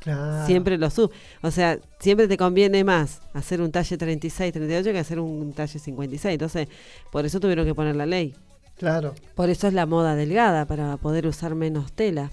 claro. 0.00 0.44
siempre 0.44 0.76
lo 0.76 0.90
subo. 0.90 1.10
O 1.40 1.50
sea, 1.50 1.78
siempre 1.98 2.28
te 2.28 2.36
conviene 2.36 2.84
más 2.84 3.22
hacer 3.32 3.62
un 3.62 3.72
talle 3.72 3.96
36, 3.96 4.52
38 4.52 4.92
que 4.92 4.98
hacer 4.98 5.18
un 5.18 5.50
talle 5.54 5.78
56. 5.78 6.34
Entonces, 6.34 6.68
por 7.10 7.24
eso 7.24 7.40
tuvieron 7.40 7.64
que 7.64 7.74
poner 7.74 7.96
la 7.96 8.04
ley. 8.04 8.34
Claro, 8.76 9.14
Por 9.34 9.48
eso 9.48 9.66
es 9.66 9.72
la 9.72 9.86
moda 9.86 10.14
delgada, 10.14 10.66
para 10.66 10.98
poder 10.98 11.26
usar 11.26 11.54
menos 11.54 11.92
tela, 11.92 12.30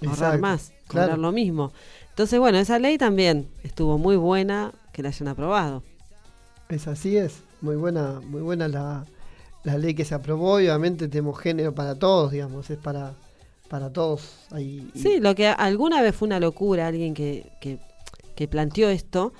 ahorrar 0.00 0.34
Exacto, 0.34 0.40
más, 0.40 0.72
claro. 0.88 1.06
cobrar 1.06 1.18
lo 1.20 1.30
mismo. 1.30 1.72
Entonces, 2.08 2.40
bueno, 2.40 2.58
esa 2.58 2.80
ley 2.80 2.98
también 2.98 3.48
estuvo 3.62 3.96
muy 3.96 4.16
buena 4.16 4.72
que 4.92 5.04
la 5.04 5.10
hayan 5.10 5.28
aprobado. 5.28 5.84
es 6.68 6.88
así 6.88 7.16
es. 7.16 7.42
Muy 7.60 7.76
buena, 7.76 8.20
muy 8.24 8.42
buena 8.42 8.66
la, 8.66 9.06
la 9.66 9.76
ley 9.78 9.94
que 9.94 10.04
se 10.04 10.14
aprobó. 10.14 10.60
Y 10.60 10.68
obviamente 10.68 11.08
tenemos 11.08 11.38
género 11.38 11.74
para 11.74 11.94
todos, 11.98 12.32
digamos, 12.32 12.70
es 12.70 12.78
para, 12.78 13.14
para 13.68 13.92
todos. 13.92 14.46
Ahí, 14.52 14.88
y- 14.94 14.98
Sí, 14.98 15.20
lo 15.20 15.34
que 15.34 15.48
alguna 15.48 16.00
vez 16.02 16.14
fue 16.16 16.26
una 16.26 16.40
locura, 16.40 16.86
alguien 16.86 17.12
que, 17.14 17.50
que, 17.60 17.78
que 18.34 18.48
planteó 18.48 18.88
esto, 18.88 19.32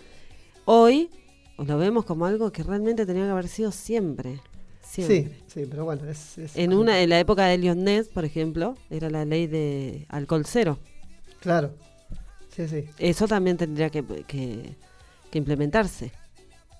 hoy 0.64 1.10
lo 1.58 1.78
vemos 1.78 2.04
como 2.04 2.26
algo 2.26 2.52
que 2.52 2.62
realmente 2.62 3.06
tenía 3.06 3.24
que 3.24 3.30
haber 3.30 3.48
sido 3.48 3.70
siempre. 3.72 4.40
Siempre. 4.82 5.36
sí, 5.46 5.60
sí, 5.62 5.66
pero 5.70 5.84
bueno, 5.84 6.08
es. 6.08 6.38
es- 6.38 6.56
En, 6.56 6.72
una, 6.72 7.00
en 7.00 7.08
la 7.10 7.18
época 7.18 7.46
de 7.46 7.58
Leon 7.58 7.82
Ness, 7.84 8.08
por 8.08 8.24
ejemplo, 8.24 8.74
era 8.90 9.10
la 9.10 9.24
ley 9.24 9.46
de 9.46 10.06
alcohol 10.08 10.44
cero. 10.46 10.78
Claro, 11.40 11.72
sí, 12.54 12.66
sí. 12.68 12.84
Eso 12.98 13.26
también 13.28 13.56
tendría 13.56 13.90
que, 13.90 14.04
que, 14.26 14.76
que 15.30 15.38
implementarse. 15.38 16.12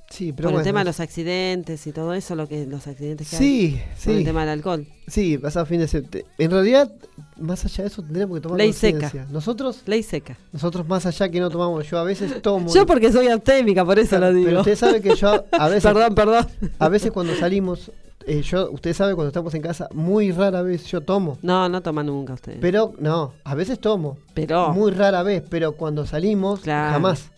Sí, 0.08 0.28
Por 0.32 0.36
pero 0.36 0.48
el 0.50 0.54
bueno, 0.54 0.64
tema 0.64 0.80
de 0.80 0.84
los 0.84 1.00
accidentes 1.00 1.84
y 1.86 1.92
todo 1.92 2.14
eso, 2.14 2.36
lo 2.36 2.46
que 2.48 2.64
los 2.66 2.86
accidentes 2.86 3.28
que 3.28 3.36
hay. 3.36 3.42
Sí, 3.42 3.82
Por 4.04 4.12
el 4.12 4.18
sí. 4.20 4.24
tema 4.24 4.40
del 4.42 4.50
alcohol. 4.50 4.86
Sí, 5.08 5.36
pasado 5.36 5.66
fin 5.66 5.80
de 5.80 5.88
semana. 5.88 6.10
En 6.38 6.50
realidad, 6.50 6.92
más 7.38 7.64
allá 7.64 7.82
de 7.84 7.88
eso, 7.88 8.02
tendríamos 8.02 8.36
que 8.36 8.40
tomar 8.40 8.58
Ley 8.58 8.72
seca. 8.72 9.26
Nosotros, 9.30 9.82
Ley 9.86 10.02
seca. 10.04 10.36
nosotros 10.52 10.86
más 10.86 11.06
allá 11.06 11.28
que 11.28 11.40
no 11.40 11.50
tomamos, 11.50 11.88
yo 11.90 11.98
a 11.98 12.04
veces 12.04 12.40
tomo. 12.40 12.72
Yo 12.72 12.86
porque 12.86 13.10
soy 13.12 13.26
abstémica, 13.28 13.84
por 13.84 13.98
eso 13.98 14.18
lo 14.18 14.32
digo. 14.32 14.46
Pero 14.46 14.60
usted 14.60 14.76
sabe 14.76 15.00
que 15.00 15.14
yo 15.16 15.44
a 15.50 15.68
veces, 15.68 15.82
perdón, 15.82 16.14
perdón. 16.14 16.46
a 16.78 16.88
veces 16.88 17.10
cuando 17.10 17.34
salimos, 17.34 17.90
eh, 18.28 18.42
yo, 18.42 18.70
usted 18.70 18.92
sabe 18.94 19.14
cuando 19.14 19.28
estamos 19.28 19.54
en 19.54 19.62
casa, 19.62 19.88
muy 19.92 20.30
rara 20.30 20.62
vez 20.62 20.84
yo 20.86 21.00
tomo. 21.00 21.36
No, 21.42 21.68
no 21.68 21.80
toma 21.82 22.02
nunca 22.04 22.34
usted. 22.34 22.58
Pero 22.60 22.92
no, 23.00 23.34
a 23.44 23.54
veces 23.56 23.80
tomo. 23.80 24.18
Pero, 24.34 24.72
Muy 24.72 24.92
rara 24.92 25.22
vez, 25.24 25.42
pero 25.48 25.72
cuando 25.72 26.06
salimos, 26.06 26.60
Claro. 26.60 26.92
jamás. 26.92 27.30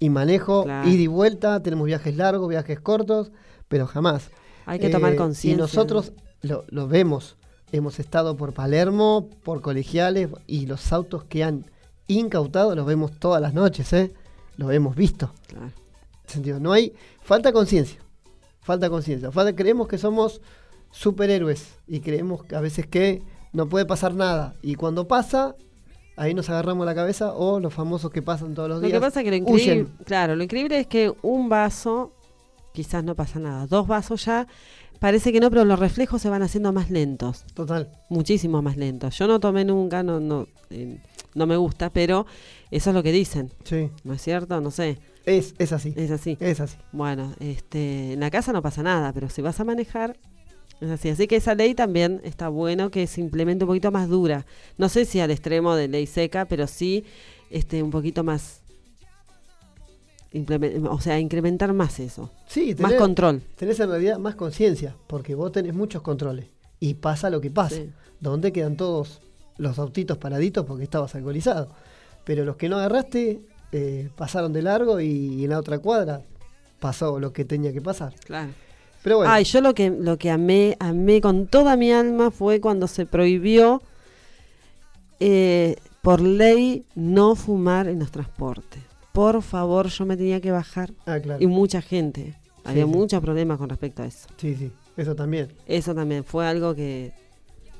Y 0.00 0.10
manejo 0.10 0.64
Claro. 0.64 0.88
ida 0.88 1.02
y 1.02 1.06
vuelta, 1.06 1.62
tenemos 1.62 1.86
viajes 1.86 2.16
largos, 2.16 2.48
viajes 2.48 2.80
cortos, 2.80 3.30
pero 3.68 3.86
jamás. 3.86 4.30
hay 4.66 4.78
que 4.80 4.88
tomar 4.90 5.12
Eh, 5.12 5.16
conciencia. 5.16 5.52
Y 5.52 5.56
nosotros 5.56 6.12
lo, 6.42 6.64
lo 6.68 6.88
vemos. 6.88 7.36
Hemos 7.72 8.00
estado 8.00 8.36
por 8.36 8.52
Palermo, 8.52 9.28
por 9.44 9.60
colegiales, 9.62 10.28
y 10.46 10.66
los 10.66 10.92
autos 10.92 11.22
que 11.24 11.44
han 11.44 11.66
incautado 12.08 12.74
los 12.74 12.84
vemos 12.86 13.12
todas 13.18 13.40
las 13.40 13.54
noches, 13.54 13.92
¿eh? 13.92 14.12
Los 14.56 14.72
hemos 14.72 14.96
visto. 14.96 15.32
Claro. 15.46 15.70
Sentido, 16.26 16.58
no 16.60 16.72
hay. 16.72 16.92
Falta 17.22 17.52
conciencia. 17.52 18.00
Falta 18.60 18.88
conciencia. 18.90 19.30
Falta, 19.32 19.54
creemos 19.54 19.86
que 19.88 19.98
somos 19.98 20.40
superhéroes 20.90 21.78
y 21.86 22.00
creemos 22.00 22.44
que 22.44 22.56
a 22.56 22.60
veces 22.60 22.86
que 22.86 23.22
no 23.52 23.68
puede 23.68 23.86
pasar 23.86 24.14
nada. 24.14 24.54
Y 24.62 24.74
cuando 24.74 25.06
pasa, 25.08 25.56
ahí 26.20 26.34
nos 26.34 26.48
agarramos 26.50 26.84
la 26.86 26.94
cabeza 26.94 27.32
o 27.34 27.60
los 27.60 27.72
famosos 27.72 28.10
que 28.10 28.20
pasan 28.22 28.54
todos 28.54 28.68
los 28.68 28.80
Lo 28.80 28.86
días. 28.86 28.98
que 28.98 29.00
pasa 29.00 29.20
es 29.20 29.24
que 29.24 29.30
lo 29.30 29.36
increíble, 29.36 29.72
huyen. 29.72 29.86
claro, 30.04 30.36
lo 30.36 30.42
increíble 30.44 30.78
es 30.78 30.86
que 30.86 31.12
un 31.22 31.48
vaso, 31.48 32.12
quizás 32.72 33.02
no 33.02 33.14
pasa 33.14 33.38
nada. 33.38 33.66
Dos 33.66 33.86
vasos 33.86 34.24
ya, 34.26 34.46
parece 34.98 35.32
que 35.32 35.40
no, 35.40 35.48
pero 35.50 35.64
los 35.64 35.78
reflejos 35.78 36.20
se 36.20 36.28
van 36.28 36.42
haciendo 36.42 36.72
más 36.72 36.90
lentos. 36.90 37.44
Total. 37.54 37.90
Muchísimo 38.10 38.60
más 38.62 38.76
lentos. 38.76 39.16
Yo 39.18 39.26
no 39.26 39.40
tomé 39.40 39.64
nunca, 39.64 40.02
no, 40.02 40.20
no, 40.20 40.46
eh, 40.68 40.98
no 41.34 41.46
me 41.46 41.56
gusta, 41.56 41.90
pero 41.90 42.26
eso 42.70 42.90
es 42.90 42.94
lo 42.94 43.02
que 43.02 43.12
dicen. 43.12 43.52
Sí. 43.64 43.90
¿No 44.04 44.12
es 44.14 44.20
cierto? 44.22 44.60
No 44.60 44.70
sé. 44.70 44.98
Es, 45.24 45.54
es 45.58 45.72
así. 45.72 45.94
Es 45.96 46.10
así. 46.10 46.36
Es 46.40 46.60
así. 46.60 46.76
Bueno, 46.92 47.34
este, 47.40 48.12
en 48.14 48.20
la 48.20 48.30
casa 48.30 48.52
no 48.52 48.62
pasa 48.62 48.82
nada, 48.82 49.12
pero 49.12 49.28
si 49.30 49.42
vas 49.42 49.58
a 49.60 49.64
manejar, 49.64 50.16
es 50.80 50.90
así. 50.90 51.08
Así 51.10 51.26
que 51.26 51.36
esa 51.36 51.54
ley 51.54 51.74
también 51.74 52.20
está 52.24 52.48
bueno 52.48 52.90
que 52.90 53.06
se 53.06 53.20
implemente 53.20 53.64
un 53.64 53.68
poquito 53.68 53.90
más 53.90 54.08
dura. 54.08 54.46
No 54.78 54.88
sé 54.88 55.04
si 55.04 55.20
al 55.20 55.30
extremo 55.30 55.74
de 55.74 55.88
ley 55.88 56.06
seca, 56.06 56.46
pero 56.46 56.66
sí 56.66 57.04
este, 57.50 57.82
un 57.82 57.90
poquito 57.90 58.24
más. 58.24 58.62
o 60.88 61.00
sea, 61.00 61.18
incrementar 61.18 61.72
más 61.72 61.98
eso. 62.00 62.30
Sí, 62.46 62.74
Más 62.78 62.90
tenés, 62.90 62.98
control. 63.00 63.42
tenés 63.56 63.80
en 63.80 63.90
realidad 63.90 64.18
más 64.18 64.36
conciencia, 64.36 64.96
porque 65.06 65.34
vos 65.34 65.52
tenés 65.52 65.74
muchos 65.74 66.02
controles. 66.02 66.46
Y 66.78 66.94
pasa 66.94 67.28
lo 67.30 67.40
que 67.40 67.50
pasa. 67.50 67.76
Sí. 67.76 67.90
Donde 68.20 68.52
quedan 68.52 68.76
todos 68.76 69.20
los 69.58 69.78
autitos 69.78 70.16
paraditos 70.18 70.64
porque 70.64 70.84
estabas 70.84 71.14
alcoholizado. 71.14 71.68
Pero 72.24 72.44
los 72.44 72.56
que 72.56 72.68
no 72.68 72.76
agarraste 72.76 73.40
eh, 73.72 74.08
pasaron 74.16 74.52
de 74.52 74.62
largo 74.62 75.00
y 75.00 75.44
en 75.44 75.50
la 75.50 75.58
otra 75.58 75.78
cuadra 75.78 76.22
pasó 76.78 77.20
lo 77.20 77.32
que 77.32 77.44
tenía 77.44 77.72
que 77.72 77.82
pasar. 77.82 78.14
Claro. 78.24 78.52
Pero 79.02 79.18
bueno, 79.18 79.32
Ay, 79.32 79.44
yo 79.44 79.60
lo 79.60 79.74
que, 79.74 79.90
lo 79.90 80.18
que 80.18 80.30
amé, 80.30 80.76
amé 80.78 81.20
con 81.20 81.46
toda 81.46 81.76
mi 81.76 81.90
alma 81.90 82.30
fue 82.30 82.60
cuando 82.60 82.86
se 82.86 83.06
prohibió 83.06 83.82
eh, 85.20 85.76
por 86.02 86.20
ley 86.20 86.84
no 86.94 87.34
fumar 87.34 87.88
en 87.88 87.98
los 87.98 88.10
transportes. 88.10 88.82
Por 89.12 89.42
favor, 89.42 89.88
yo 89.88 90.06
me 90.06 90.16
tenía 90.16 90.40
que 90.40 90.50
bajar 90.50 90.92
ah, 91.06 91.18
claro. 91.18 91.42
y 91.42 91.46
mucha 91.46 91.82
gente. 91.82 92.36
Había 92.64 92.84
sí. 92.84 92.90
muchos 92.90 93.20
problemas 93.22 93.58
con 93.58 93.68
respecto 93.68 94.02
a 94.02 94.06
eso. 94.06 94.28
Sí, 94.36 94.54
sí, 94.54 94.70
eso 94.96 95.14
también. 95.16 95.48
Eso 95.66 95.94
también 95.94 96.24
fue 96.24 96.46
algo 96.46 96.74
que... 96.74 97.12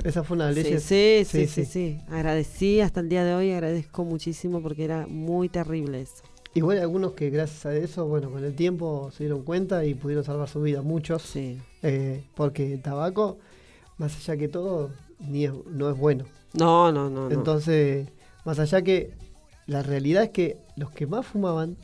Esa 0.03 0.25
fue 0.25 0.37
una 0.37 0.53
Sí, 0.55 0.63
ley. 0.63 0.81
sí, 0.81 1.23
sí, 1.27 1.47
sí, 1.47 1.65
sí. 1.67 1.99
Agradecí 2.11 2.81
hasta 2.81 3.01
el 3.01 3.11
día 3.11 3.23
de 3.23 3.35
hoy, 3.35 3.53
agradezco 3.53 4.05
muchísimo 4.05 4.63
porque 4.63 4.85
era 4.85 5.07
muy 5.07 5.51
terrible 5.51 6.01
eso. 6.01 6.23
Igual 6.55 6.79
hay 6.79 6.83
algunos 6.83 7.13
que 7.13 7.31
gracias 7.31 7.67
a 7.67 7.75
eso, 7.75 8.07
bueno, 8.07 8.31
con 8.31 8.45
el 8.45 8.55
tiempo 8.55 9.11
se 9.13 9.25
dieron 9.25 9.43
cuenta 9.43 9.85
y 9.85 9.95
pudieron 9.95 10.25
salvar 10.25 10.49
su 10.49 10.61
vida, 10.61 10.83
muchos. 10.83 11.23
Sí. 11.23 11.59
eh, 11.83 12.25
porque 12.35 12.75
el 12.75 12.83
tabaco, 12.83 13.39
más 13.99 14.17
allá 14.17 14.37
que 14.37 14.49
todo, 14.49 14.91
ni 15.21 15.45
es- 15.45 15.53
no 15.67 15.89
es 15.91 15.97
bueno. 15.97 16.25
No, 16.55 16.91
no, 16.93 17.09
no. 17.09 17.29
no. 17.29 17.35
Entonces, 17.35 18.09
más 18.45 18.59
allá 18.59 18.83
que 18.83 19.13
la 19.67 19.83
realidad 19.83 20.25
es 20.25 20.31
que 20.31 20.59
los 20.77 20.91
que 20.91 21.07
más 21.07 21.25
fumaban 21.27 21.77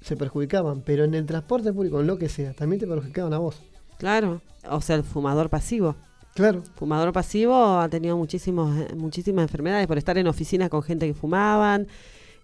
se 0.00 0.16
perjudicaban, 0.16 0.82
pero 0.82 1.04
en 1.04 1.14
el 1.14 1.24
transporte 1.26 1.72
público, 1.72 2.00
en 2.00 2.08
lo 2.08 2.18
que 2.18 2.28
sea, 2.28 2.52
también 2.54 2.80
te 2.80 2.86
perjudicaban 2.88 3.32
a 3.32 3.38
vos. 3.38 3.62
Claro. 3.98 4.42
O 4.68 4.80
sea, 4.80 4.96
el 4.96 5.04
fumador 5.04 5.48
pasivo. 5.48 5.94
Claro. 6.34 6.62
Fumador 6.74 7.12
pasivo 7.12 7.54
ha 7.78 7.88
tenido 7.88 8.16
muchísimos, 8.16 8.74
muchísimas 8.96 9.42
enfermedades 9.44 9.86
por 9.86 9.98
estar 9.98 10.18
en 10.18 10.26
oficinas 10.26 10.68
con 10.70 10.82
gente 10.82 11.06
que 11.06 11.14
fumaban, 11.14 11.86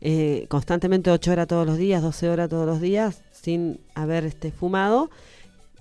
eh, 0.01 0.47
constantemente 0.49 1.11
8 1.11 1.33
horas 1.33 1.47
todos 1.49 1.67
los 1.67 1.77
días, 1.77 2.03
12 2.03 2.29
horas 2.29 2.49
todos 2.49 2.67
los 2.67 2.81
días, 2.81 3.23
sin 3.33 3.81
haber 3.95 4.25
este, 4.25 4.53
fumado 4.53 5.11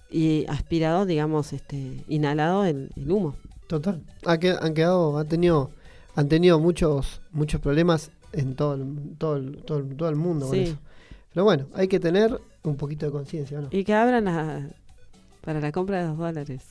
y 0.09 0.45
aspirado, 0.47 1.05
digamos, 1.05 1.53
este, 1.53 2.03
inhalado 2.07 2.65
el, 2.65 2.89
el 2.95 3.11
humo. 3.11 3.35
Total. 3.67 4.01
Ha 4.25 4.33
han 4.61 4.73
quedado, 4.73 5.17
han 5.17 5.27
tenido, 5.27 5.71
han 6.15 6.29
tenido 6.29 6.59
muchos, 6.59 7.21
muchos 7.31 7.59
problemas 7.61 8.11
en 8.33 8.55
todo 8.55 8.75
el, 8.75 9.15
todo 9.17 9.35
el, 9.35 9.57
todo 9.63 9.77
el, 9.79 9.95
todo 9.95 10.09
el 10.09 10.15
mundo 10.15 10.47
con 10.47 10.55
Sí. 10.55 10.61
eso. 10.63 10.77
Pero 11.33 11.43
bueno, 11.43 11.67
hay 11.73 11.87
que 11.87 11.99
tener 11.99 12.39
un 12.63 12.75
poquito 12.77 13.05
de 13.05 13.11
conciencia, 13.11 13.59
¿no? 13.61 13.67
Y 13.71 13.83
que 13.83 13.93
abran 13.93 14.25
la- 14.25 14.67
para 15.41 15.59
la 15.59 15.71
compra 15.71 16.01
de 16.01 16.07
los 16.07 16.17
dólares. 16.17 16.61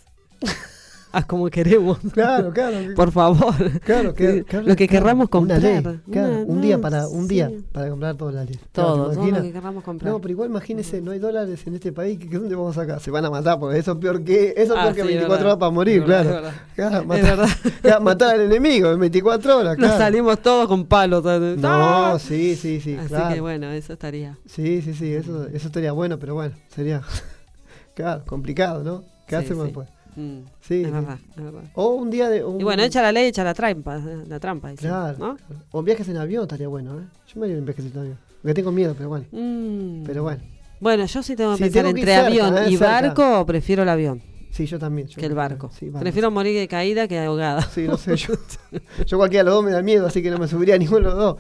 haz 1.13 1.25
como 1.27 1.47
queremos. 1.49 1.99
Claro, 2.13 2.53
claro. 2.53 2.77
Por 2.97 3.11
favor. 3.13 3.55
Claro, 3.81 4.13
que, 4.15 4.45
claro, 4.45 4.67
lo 4.67 4.77
que 4.77 4.87
querramos 4.89 5.25
una 5.25 5.31
comprar. 5.31 5.63
ley, 5.63 5.83
claro, 6.11 6.33
Una- 6.33 6.45
un 6.45 6.61
día 6.61 6.81
para 6.81 7.09
un 7.09 7.23
sí. 7.23 7.35
día 7.35 7.51
para 7.73 7.89
comprar 7.91 8.17
dólares. 8.17 8.59
Claro, 8.73 8.89
Todo, 8.95 9.09
¿te 9.11 9.17
todo 9.17 9.27
lo 9.31 9.43
que 9.43 9.53
queramos 9.53 9.85
comprar. 9.85 10.13
No, 10.13 10.21
pero 10.21 10.33
igual 10.33 10.51
imagínese, 10.51 11.01
no 11.01 11.11
hay 11.13 11.19
dólares 11.19 11.67
en 11.67 11.75
este 11.75 11.93
país, 11.93 12.19
¿qué, 12.19 12.29
dónde 12.39 12.55
vamos 12.55 12.77
a 12.77 12.81
sacar? 12.83 13.01
Se 13.01 13.11
van 13.11 13.25
a 13.25 13.31
matar, 13.31 13.59
porque 13.59 13.79
eso 13.79 13.93
es 13.93 13.99
peor 13.99 14.23
que, 14.23 14.55
eso 14.57 14.75
es 14.75 14.79
Ah, 14.79 14.83
peor 14.83 14.95
que 14.95 15.03
sí, 15.03 15.07
24 15.09 15.29
verdad. 15.31 15.47
horas 15.47 15.57
para 15.59 15.71
morir, 15.71 16.01
verdad, 16.05 16.41
claro. 16.41 16.57
Claro, 16.75 17.05
matar, 17.07 17.49
claro, 17.83 18.01
matar 18.03 18.35
al 18.35 18.41
enemigo 18.43 18.91
en 18.93 19.01
24 19.01 19.59
horas, 19.59 19.79
Nos 19.79 19.91
salimos 19.97 20.39
todos 20.41 20.69
con 20.69 20.85
palos. 20.87 21.25
No, 21.25 21.69
¡Ah! 21.69 22.19
sí, 22.19 22.57
sí, 22.57 22.81
sí, 22.81 22.95
Así 22.97 23.09
claro. 23.09 23.35
que 23.35 23.41
bueno, 23.41 23.71
eso 23.71 23.93
estaría. 23.95 24.37
Sí, 24.47 24.83
sí, 24.83 24.93
sí, 24.95 25.13
eso, 25.15 25.47
eso 25.47 25.67
estaría 25.69 25.93
bueno, 25.93 26.19
pero 26.19 26.35
bueno, 26.35 26.55
sería, 26.69 27.01
claro, 27.95 28.23
complicado, 28.27 28.83
¿no? 28.85 29.05
¿Qué 29.27 29.37
Sí, 29.39 29.45
hacemos 29.45 29.69
sí. 29.69 29.73
Mm, 30.17 30.39
Sí, 30.61 30.83
es 30.83 30.91
verdad, 30.91 31.19
es 31.37 31.45
verdad. 31.45 31.63
O 31.75 31.91
un 31.95 32.11
día 32.11 32.29
de... 32.31 32.43
un- 32.45 32.61
Y 32.61 32.65
bueno, 32.65 32.83
echa 32.83 33.03
la 33.03 33.13
ley, 33.13 33.29
echa 33.29 33.45
la 33.45 33.55
trampa, 33.55 33.99
eh, 33.99 34.25
la 34.27 34.41
trampa, 34.41 34.71
dicen, 34.71 34.89
Claro. 34.89 35.19
¿no? 35.19 35.37
O 35.73 35.83
viajes 35.83 36.09
en 36.09 36.17
avión 36.17 36.43
estaría 36.43 36.69
bueno, 36.69 36.99
¿eh? 36.99 37.05
Yo 37.33 37.41
me 37.41 37.47
haría 37.47 37.59
un 37.59 37.65
viajecito 37.67 37.99
en 37.99 38.05
avión. 38.07 38.19
Porque 38.43 38.55
tengo 38.55 38.73
miedo, 38.73 38.95
pero 38.97 39.09
bueno. 39.11 39.27
Mm. 39.31 40.05
Pero 40.05 40.23
bueno. 40.23 40.43
Bueno, 40.81 41.05
yo 41.07 41.23
sí 41.23 41.37
tengo 41.37 41.53
que 41.53 41.57
Sí, 41.57 41.63
pensar 41.65 41.83
tengo 41.85 41.95
que 41.95 42.01
ir 42.01 42.09
entre 42.09 42.15
cerca, 42.23 42.47
avión 42.47 42.59
eh, 42.65 42.71
y 42.71 42.77
cerca. 42.77 42.93
barco, 43.01 43.47
prefiero 43.47 43.83
el 43.83 43.89
avión 43.89 44.23
Sí, 44.51 44.65
yo 44.67 44.79
también. 44.79 45.07
yo 45.09 45.21
que 45.21 45.27
el 45.27 45.35
barco. 45.35 45.71
Sí, 45.79 45.91
prefiero 45.91 46.31
morir 46.31 46.59
de 46.59 46.67
caída 46.67 47.07
que 47.09 47.19
ahogada. 47.19 47.61
Sí, 47.63 47.87
no 47.87 47.99
sé, 47.99 48.17
yo, 48.17 48.35
yo 49.07 49.19
cualquiera 49.19 49.43
de 49.45 49.51
los 49.51 49.55
dos 49.57 49.65
me 49.65 49.71
da 49.71 49.83
miedo, 49.83 50.07
así 50.07 50.23
que 50.23 50.31
no 50.31 50.39
me 50.39 50.49
subiría 50.49 50.77
a 50.77 50.79
ninguno 50.79 50.99
de 51.11 51.15
los 51.15 51.15
dos. 51.15 51.37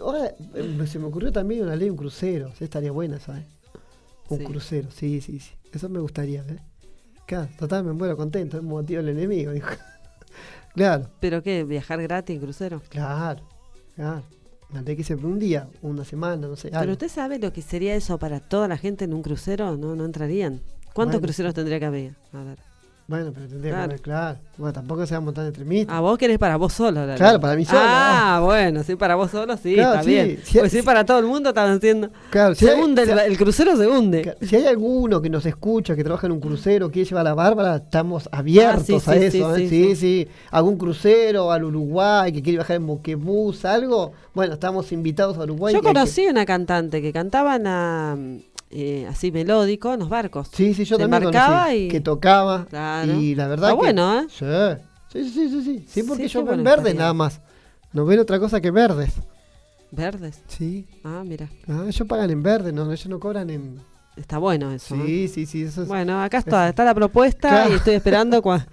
Ahora, 0.00 0.34
eh, 0.54 0.86
se 0.88 0.98
me 0.98 1.04
ocurrió 1.06 1.30
también 1.30 1.62
una 1.62 1.76
ley, 1.76 1.88
un 1.88 1.96
crucero. 1.96 2.50
Sí, 2.58 2.64
estaría 2.64 2.90
buena, 2.90 3.20
¿sabes? 3.20 3.44
Un 4.28 4.38
Sí. 4.38 4.44
crucero, 4.44 4.88
sí, 4.90 5.20
sí, 5.20 5.38
sí. 5.38 5.52
Eso 5.72 5.88
me 5.88 6.00
gustaría, 6.00 6.42
¿eh? 6.48 6.58
Claro, 7.28 7.48
total, 7.58 7.84
me 7.84 7.92
muero 7.92 8.16
contento, 8.16 8.56
es 8.56 8.62
motivo 8.62 9.02
del 9.02 9.10
enemigo, 9.18 9.52
dijo. 9.52 9.68
claro, 10.74 11.10
¿Pero 11.20 11.42
qué? 11.42 11.62
¿Viajar 11.62 12.00
gratis 12.02 12.34
en 12.34 12.40
crucero? 12.40 12.80
claro, 12.88 13.42
claro. 13.94 14.22
Me 14.70 14.96
que 14.96 15.04
por 15.16 15.26
un 15.26 15.38
día, 15.38 15.68
una 15.82 16.06
semana, 16.06 16.48
no 16.48 16.56
sé. 16.56 16.68
¿Pero 16.68 16.80
algo. 16.80 16.92
usted 16.92 17.08
sabe 17.08 17.38
lo 17.38 17.52
que 17.52 17.60
sería 17.60 17.94
eso 17.94 18.18
para 18.18 18.40
toda 18.40 18.66
la 18.66 18.78
gente 18.78 19.04
en 19.04 19.12
un 19.12 19.20
crucero? 19.22 19.76
No, 19.76 19.94
no 19.94 20.06
entrarían. 20.06 20.62
¿Cuántos 20.94 21.16
Bueno. 21.20 21.26
cruceros 21.26 21.52
tendría 21.52 21.78
que 21.78 21.84
haber? 21.84 22.14
A 22.32 22.44
ver. 22.44 22.58
Bueno, 23.08 23.32
pero 23.34 23.48
tendría 23.48 23.72
Claro. 24.02 24.36
que. 24.36 24.40
Bueno, 24.58 24.72
tampoco 24.74 25.06
seamos 25.06 25.32
tan 25.32 25.46
extremistas. 25.46 25.96
Ah, 25.96 26.00
vos 26.00 26.18
querés 26.18 26.36
para 26.38 26.56
vos 26.56 26.74
solo. 26.74 27.06
la 27.06 27.14
Claro, 27.14 27.40
para 27.40 27.56
mí 27.56 27.64
solo, 27.64 27.80
Ah, 27.82 28.42
bueno, 28.44 28.82
sí, 28.84 28.96
para 28.96 29.14
vos 29.14 29.30
solo, 29.30 29.56
sí, 29.56 29.74
Claro, 29.74 29.92
está 29.92 30.02
sí, 30.02 30.10
bien. 30.10 30.40
si- 30.44 30.58
Porque 30.58 30.68
si 30.70 30.82
para 30.82 31.06
todo 31.06 31.18
el 31.20 31.24
mundo 31.24 31.48
están 31.48 31.70
haciendo... 31.70 32.10
Claro, 32.28 32.54
se 32.54 32.74
hunde, 32.74 33.06
si 33.06 33.10
el, 33.12 33.38
crucero 33.38 33.76
se 33.78 33.86
hunde. 33.86 34.22
Claro, 34.22 34.38
Si 34.42 34.56
hay 34.56 34.66
alguno 34.66 35.22
que 35.22 35.30
nos 35.30 35.46
escucha, 35.46 35.96
que 35.96 36.04
trabaja 36.04 36.26
en 36.26 36.32
un 36.34 36.40
crucero, 36.40 36.90
quiere 36.90 37.08
llevar 37.08 37.22
a 37.26 37.30
la 37.30 37.34
Bárbara, 37.34 37.76
estamos 37.76 38.28
abiertos 38.30 39.08
Ah, 39.08 39.14
sí, 39.14 39.24
a 39.26 39.30
sí, 39.30 39.38
eso. 39.38 39.56
sí, 39.56 39.62
¿eh? 39.62 39.68
sí, 39.70 39.78
Sí, 39.78 39.84
sí. 39.94 39.96
sí, 39.96 40.28
Algún 40.50 40.76
crucero 40.76 41.50
al 41.50 41.64
Uruguay 41.64 42.30
que 42.30 42.42
quiere 42.42 42.58
viajar 42.58 42.76
en 42.76 42.86
buquebús, 42.86 43.64
algo. 43.64 44.12
Bueno, 44.34 44.52
estamos 44.54 44.92
invitados 44.92 45.38
a 45.38 45.44
Uruguay. 45.44 45.72
Yo 45.72 45.80
que 45.80 45.88
hay 45.88 45.94
que- 45.94 45.98
conocí 46.00 46.26
una 46.28 46.44
cantante 46.44 47.00
que 47.00 47.10
cantaba 47.12 47.56
en 47.56 47.64
la, 47.64 48.18
eh, 48.70 49.06
así 49.08 49.30
melódico 49.32 49.92
en 49.94 50.00
los 50.00 50.08
barcos. 50.08 50.48
Sí, 50.52 50.74
sí, 50.74 50.84
yo 50.84 50.96
se 50.96 51.02
también 51.08 51.24
conocí, 51.32 51.74
y- 51.76 51.88
que 51.88 52.00
tocaba. 52.00 52.66
Claro. 52.68 53.12
Y 53.14 53.34
la 53.34 53.48
verdad 53.48 53.70
Está 53.70 53.80
que... 53.80 53.84
bueno, 53.92 54.20
¿eh? 54.20 54.26
Sí, 55.12 55.24
sí, 55.24 55.30
sí, 55.30 55.48
sí, 55.48 55.62
sí. 55.62 55.84
Sí, 55.88 56.02
porque 56.02 56.24
Sí, 56.28 56.34
yo 56.34 56.44
ven 56.44 56.62
verdes 56.62 56.94
nada 56.94 57.14
más. 57.14 57.40
No 57.92 58.04
ven 58.04 58.18
otra 58.20 58.38
cosa 58.38 58.60
que 58.60 58.70
verdes. 58.70 59.14
Verdes. 59.90 60.42
Sí. 60.48 60.86
Ah, 61.02 61.22
mira. 61.24 61.48
Ah, 61.66 61.84
ellos 61.88 62.06
pagan 62.06 62.30
en 62.30 62.42
verde, 62.42 62.72
no, 62.72 62.84
ellos 62.92 63.06
no 63.06 63.18
cobran 63.18 63.48
en... 63.48 63.80
Está 64.16 64.36
bueno 64.38 64.70
eso. 64.72 64.94
¿eh? 64.96 65.02
Sí, 65.06 65.28
sí, 65.28 65.46
sí, 65.46 65.62
eso 65.62 65.82
es... 65.82 65.88
Bueno, 65.88 66.20
acá 66.22 66.38
está, 66.38 66.68
está 66.68 66.84
la 66.84 66.92
propuesta 66.94 67.48
Claro. 67.48 67.70
y 67.72 67.76
estoy 67.76 67.94
esperando 67.94 68.42
cua- 68.42 68.66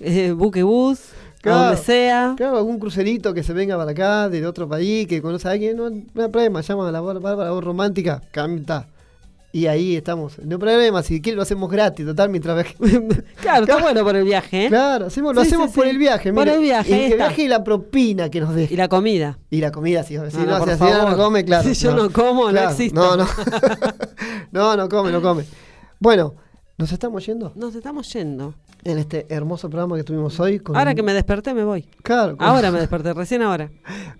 eh, 0.00 0.32
buque 0.32 0.62
bus, 0.64 0.98
a 1.44 1.48
donde 1.50 1.76
sea. 1.76 2.34
Claro, 2.36 2.56
algún 2.56 2.78
crucerito 2.80 3.34
que 3.34 3.42
se 3.44 3.52
venga 3.52 3.76
para 3.76 3.90
acá, 3.92 4.28
de 4.28 4.44
otro 4.46 4.68
país, 4.68 5.06
que 5.06 5.20
conoce 5.22 5.46
a 5.46 5.52
alguien, 5.52 5.76
no, 5.76 5.90
no 5.90 6.22
hay 6.24 6.28
problema, 6.30 6.60
llama 6.62 6.88
a 6.88 6.92
la 6.92 7.00
Bár- 7.00 7.20
Bárbara 7.20 7.50
voz 7.52 7.62
romántica, 7.62 8.20
canta. 8.32 8.88
Y 9.54 9.66
ahí 9.66 9.96
estamos. 9.96 10.38
No 10.38 10.54
hay 10.56 10.58
problema, 10.60 11.02
si 11.02 11.20
quiere 11.20 11.36
lo 11.36 11.42
hacemos 11.42 11.70
gratis, 11.70 12.06
total, 12.06 12.30
mientras. 12.30 12.64
Claro, 13.42 13.64
está 13.64 13.76
bueno 13.82 14.02
por 14.02 14.16
el 14.16 14.24
viaje. 14.24 14.64
¿eh? 14.64 14.68
Claro, 14.68 15.06
hacemos, 15.06 15.34
lo 15.34 15.42
Sí, 15.42 15.48
hacemos 15.48 15.70
sí, 15.70 15.76
por 15.76 15.84
sí. 15.84 15.90
el 15.90 15.98
viaje, 15.98 16.32
Por 16.32 16.44
mire. 16.44 16.56
el 16.56 16.62
viaje, 16.62 16.90
Y 16.90 16.94
el 16.94 17.00
está. 17.12 17.16
viaje 17.16 17.42
y 17.42 17.48
la 17.48 17.62
propina 17.62 18.30
que 18.30 18.40
nos 18.40 18.52
Y 18.52 18.60
deje. 18.60 18.76
la 18.76 18.88
comida. 18.88 19.38
Y 19.50 19.60
la 19.60 19.70
comida, 19.70 20.04
si, 20.04 20.14
si 20.14 20.20
No, 20.20 20.22
no, 20.22 20.30
no, 20.30 20.54
si 20.64 20.64
por 20.70 20.78
señora 20.78 20.98
no 20.98 21.02
favor. 21.10 21.16
come, 21.24 21.44
claro. 21.44 21.68
Si 21.68 21.74
yo 21.74 21.94
no 21.94 22.10
como, 22.10 22.50
no 22.50 22.60
existo. 22.60 22.94
No, 22.98 23.16
no. 23.16 23.26
no, 24.52 24.76
no 24.76 24.88
come, 24.88 25.12
no 25.12 25.20
come. 25.20 25.44
Bueno, 25.98 26.34
nos 26.78 26.90
estamos 26.92 27.24
yendo 27.26 27.52
Nos 27.54 27.74
estamos 27.74 28.10
yendo. 28.12 28.54
en 28.84 28.98
este 28.98 29.26
hermoso 29.28 29.68
programa 29.68 29.96
que 29.96 30.04
tuvimos 30.04 30.38
hoy. 30.40 30.58
Con 30.60 30.76
Ahora 30.76 30.94
que 30.94 31.02
me 31.02 31.12
desperté 31.12 31.52
me 31.54 31.64
voy. 31.64 31.82
Claro, 32.02 32.36
con- 32.36 32.46
Ahora 32.46 32.70
me 32.70 32.80
desperté, 32.80 33.12
recién 33.12 33.42
ahora. 33.42 33.70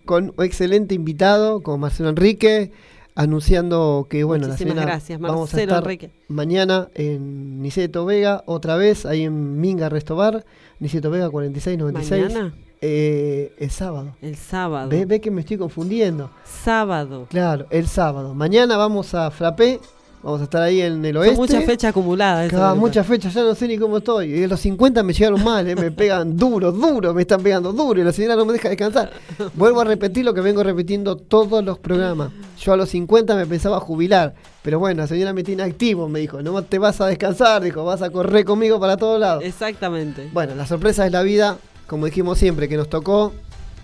con 0.05 0.33
un 0.37 0.45
excelente 0.45 0.95
invitado, 0.95 1.63
con 1.63 1.81
Marcelo 1.81 2.11
Enrique, 2.11 2.71
anunciando 3.15 4.07
que, 4.09 4.25
bueno, 4.25 4.47
Muchísimas 4.47 4.75
la 4.77 4.83
cena 4.83 4.91
gracias, 4.93 5.21
vamos 5.21 5.37
a 5.37 5.41
Marcelo 5.41 5.63
estar 5.63 5.83
Enrique. 5.85 6.11
mañana 6.29 6.89
en 6.95 7.61
Niceto 7.63 8.05
Vega, 8.07 8.43
otra 8.47 8.77
vez, 8.77 9.07
ahí 9.07 9.23
en 9.25 9.61
Minga 9.61 9.89
Restobar, 9.89 10.45
Niceto 10.81 11.11
Vega 11.11 11.29
4696. 11.31 12.23
¿Mañana? 12.35 12.55
Eh, 12.81 13.55
el 13.59 13.71
sábado. 13.71 14.17
El 14.21 14.37
sábado. 14.37 14.89
Ve, 14.89 15.07
ve 15.07 15.21
que 15.21 15.31
me 15.31 15.43
estoy 15.43 15.57
confundiendo. 15.57 16.31
Sábado. 16.45 17.27
Claro, 17.31 17.67
el 17.71 17.87
sábado. 17.87 18.35
Mañana 18.35 18.77
vamos 18.77 19.15
a 19.15 19.31
Frappé, 19.31 19.79
vamos 20.23 20.41
a 20.41 20.45
estar 20.45 20.63
ahí 20.63 20.81
en 20.81 21.05
el 21.05 21.15
Son 21.15 21.23
oeste. 21.23 21.37
muchas 21.37 21.65
fechas 21.65 21.91
acumuladas. 21.91 22.51
Cada 22.51 22.75
muchas 22.75 23.07
fechas, 23.07 23.35
ya 23.35 23.43
no 23.43 23.55
sé 23.55 23.67
ni 23.69 23.79
cómo 23.79 23.99
estoy. 23.99 24.33
Y 24.33 24.47
los 24.47 24.61
50 24.61 25.03
me 25.03 25.13
llegaron 25.13 25.43
mal, 25.43 25.69
eh, 25.69 25.75
me 25.75 25.91
pegan 25.93 26.37
duro, 26.37 26.73
duro, 26.73 27.13
me 27.13 27.23
están 27.23 27.43
pegando 27.43 27.73
duro 27.73 28.01
y 28.01 28.05
la 28.05 28.13
señora 28.13 28.37
no 28.37 28.45
me 28.45 28.53
deja 28.53 28.69
descansar. 28.69 29.11
Vuelvo 29.55 29.81
a 29.81 29.85
repetir 29.85 30.25
lo 30.25 30.33
que 30.35 30.41
vengo 30.41 30.63
repitiendo 30.63 31.17
todos 31.17 31.65
los 31.65 31.79
programas. 31.79 32.31
Yo 32.61 32.73
a 32.73 32.77
los 32.77 32.89
50 32.91 33.35
me 33.35 33.47
pensaba 33.47 33.81
jubilar, 33.81 34.35
pero 34.63 34.79
bueno, 34.79 35.03
la 35.03 35.09
señora 35.09 35.33
me 35.33 35.43
tiene 35.43 35.65
activo, 35.65 36.09
me 36.09 36.21
dijo, 36.21 36.43
no 36.43 36.63
te 36.63 36.79
vas 36.79 37.01
a 37.01 37.07
descansar, 37.07 37.63
dijo, 37.63 37.85
vas 37.85 38.03
a 38.03 38.11
correr 38.11 38.45
conmigo 38.45 38.79
para 38.79 38.97
todos 38.97 39.19
lados. 39.19 39.43
Exactamente. 39.45 40.29
Bueno, 40.33 40.55
la 40.55 40.67
sorpresa 40.67 41.05
es 41.05 41.13
la 41.13 41.23
vida, 41.23 41.59
como 41.87 42.07
dijimos 42.07 42.39
siempre, 42.39 42.69
que 42.69 42.77
nos 42.77 42.89
tocó 42.89 43.33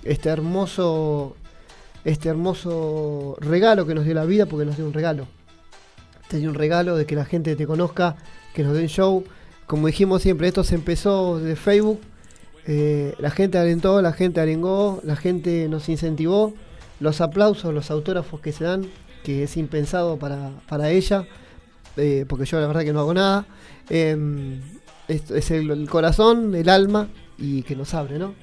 este 0.05 0.29
hermoso, 0.29 1.35
este 2.05 2.29
hermoso 2.29 3.37
regalo 3.41 3.87
que 3.87 3.95
nos 3.95 4.05
dio 4.05 4.15
la 4.15 4.25
vida, 4.25 4.47
porque 4.47 4.65
nos 4.65 4.77
dio 4.77 4.87
un 4.87 4.93
regalo. 4.93 5.27
Te 6.29 6.39
dio 6.39 6.49
un 6.51 6.55
regalo 6.55 6.97
de 6.97 7.07
que 7.07 7.15
la 7.17 7.25
gente 7.25 7.57
te 7.57 7.67
conozca, 7.67 8.17
que 8.55 8.63
nos 8.63 8.75
dé 8.75 8.83
un 8.83 8.89
show. 8.89 9.25
Como 9.67 9.87
dijimos 9.87 10.23
siempre, 10.23 10.49
esto 10.49 10.65
se 10.65 10.75
empezó 10.75 11.39
de 11.39 11.57
Facebook. 11.57 12.01
eh, 12.67 13.15
la 13.19 13.31
gente 13.31 13.57
alentó, 13.57 14.03
la 14.03 14.13
gente 14.13 14.41
arengó, 14.41 15.01
la 15.03 15.17
gente 15.17 15.69
nos 15.69 15.89
incentivó. 15.89 16.53
Los 17.01 17.21
aplausos, 17.21 17.73
los 17.73 17.91
autógrafos 17.91 18.41
que 18.41 18.53
se 18.53 18.65
dan, 18.65 18.87
que 19.25 19.45
es 19.45 19.57
impensado 19.57 20.19
para, 20.19 20.51
para 20.69 20.91
ella, 20.91 21.27
eh, 21.97 22.25
porque 22.29 22.45
yo 22.45 22.61
la 22.61 22.67
verdad 22.67 22.83
que 22.83 22.93
no 22.93 23.01
hago 23.01 23.15
nada. 23.15 23.47
Em, 23.89 24.61
es, 25.07 25.31
es 25.31 25.51
el, 25.51 25.71
el 25.71 25.89
corazón, 25.89 26.55
el 26.55 26.69
alma 26.69 27.09
y 27.39 27.63
que 27.63 27.75
nos 27.77 27.95
abre, 27.95 28.19
¿no? 28.19 28.35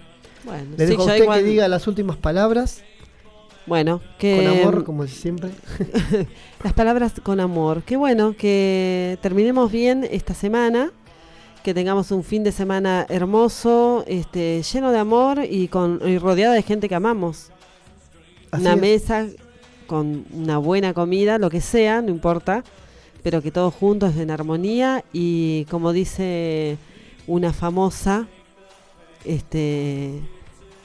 Bueno, 0.43 0.69
Le 0.77 0.86
sí, 0.86 0.91
dejo 0.91 1.03
a 1.03 1.05
usted 1.05 1.23
igual- 1.23 1.39
que 1.39 1.45
diga 1.45 1.67
las 1.67 1.86
últimas 1.88 2.17
palabras, 2.17 2.81
Bueno, 3.68 4.01
que. 4.20 4.38
con 4.38 4.47
amor, 4.47 4.84
como 4.84 5.07
siempre. 5.07 5.49
Las 6.63 6.74
palabras 6.74 7.13
con 7.24 7.39
amor. 7.39 7.84
Qué 7.84 7.97
bueno 7.97 8.36
que 8.38 9.18
terminemos 9.22 9.72
bien 9.72 10.07
esta 10.09 10.34
semana, 10.34 10.91
que 11.63 11.74
tengamos 11.74 12.11
un 12.11 12.24
fin 12.24 12.43
de 12.43 12.51
semana 12.51 13.05
hermoso, 13.09 14.03
este, 14.07 14.61
lleno 14.61 14.91
de 14.91 14.99
amor 14.99 15.41
y 15.49 15.68
con 15.68 15.99
y 16.05 16.20
rodeado 16.20 16.53
de 16.53 16.61
gente 16.61 16.88
que 16.88 16.95
amamos. 16.95 17.49
Así 18.51 18.61
una 18.61 18.74
es. 18.74 18.82
mesa 18.82 19.28
con 19.88 20.26
una 20.32 20.57
buena 20.57 20.93
comida, 20.93 21.38
lo 21.38 21.49
que 21.49 21.61
sea, 21.61 22.01
no 22.01 22.09
importa, 22.09 22.63
pero 23.24 23.41
que 23.41 23.51
todos 23.51 23.74
juntos 23.74 24.16
en 24.18 24.30
armonía 24.30 25.03
y 25.11 25.66
como 25.66 25.91
dice 25.91 26.78
una 27.28 27.53
famosa, 27.53 28.28
este, 29.24 30.22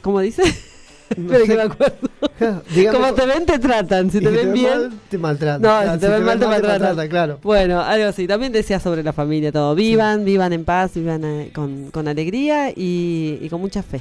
¿cómo 0.03 0.21
dice? 0.21 0.43
No 1.17 1.33
Espera 1.35 1.41
que 1.41 1.47
sé. 1.47 1.57
me 1.57 1.63
acuerdo. 1.63 2.63
Dígame 2.75 2.97
Como 2.99 3.09
co- 3.11 3.15
te 3.15 3.27
ven, 3.27 3.47
te 3.47 3.59
tratan. 3.59 4.11
Si 4.11 4.21
te 4.21 4.31
ven 4.31 4.53
bien, 4.53 4.71
mal, 4.81 4.93
te 5.09 5.19
maltratan. 5.19 5.63
No, 5.63 5.71
Ah, 5.71 5.95
si 5.95 6.01
te 6.01 6.09
ven 6.09 6.25
mal, 6.25 6.39
te 6.39 6.47
maltratan. 6.47 7.09
claro. 7.09 7.39
Bueno, 7.43 7.81
algo 7.81 8.07
así. 8.09 8.27
También 8.27 8.53
decía 8.53 8.79
sobre 8.81 9.03
la 9.03 9.13
familia 9.13 9.51
todo. 9.53 9.75
Vivan, 9.75 10.25
vivan 10.25 10.53
en 10.53 10.65
paz, 10.65 10.93
vivan 10.95 11.25
eh, 11.25 11.51
con, 11.55 11.91
con 11.91 12.07
alegría 12.09 12.71
y, 12.71 13.39
y 13.41 13.49
con 13.49 13.61
mucha 13.61 13.83
fe. 13.83 13.99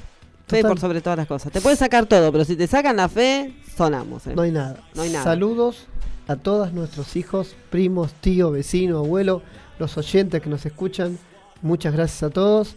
Fe 0.47 0.57
Total. 0.57 0.71
por 0.71 0.79
sobre 0.79 1.01
todas 1.01 1.17
las 1.17 1.27
cosas. 1.27 1.51
Te 1.51 1.61
puedes 1.61 1.79
sacar 1.79 2.05
todo, 2.05 2.31
pero 2.31 2.43
si 2.45 2.55
te 2.55 2.65
sacan 2.67 2.95
la 2.95 3.07
fe, 3.09 3.53
sonamos. 3.75 4.25
eh. 4.27 4.33
No 4.35 4.41
hay 4.43 4.51
nada. 4.51 4.77
No 4.95 5.01
hay 5.03 5.09
nada. 5.11 5.23
Saludos 5.23 5.85
a 6.27 6.35
todos 6.35 6.73
nuestros 6.73 7.15
hijos, 7.15 7.55
primos, 7.71 8.13
tío, 8.13 8.51
vecino, 8.51 8.99
abuelo, 8.99 9.41
los 9.79 9.97
oyentes 9.97 10.41
que 10.41 10.49
nos 10.49 10.65
escuchan. 10.65 11.17
Muchas 11.61 11.93
gracias 11.93 12.23
a 12.23 12.29
todos. 12.29 12.75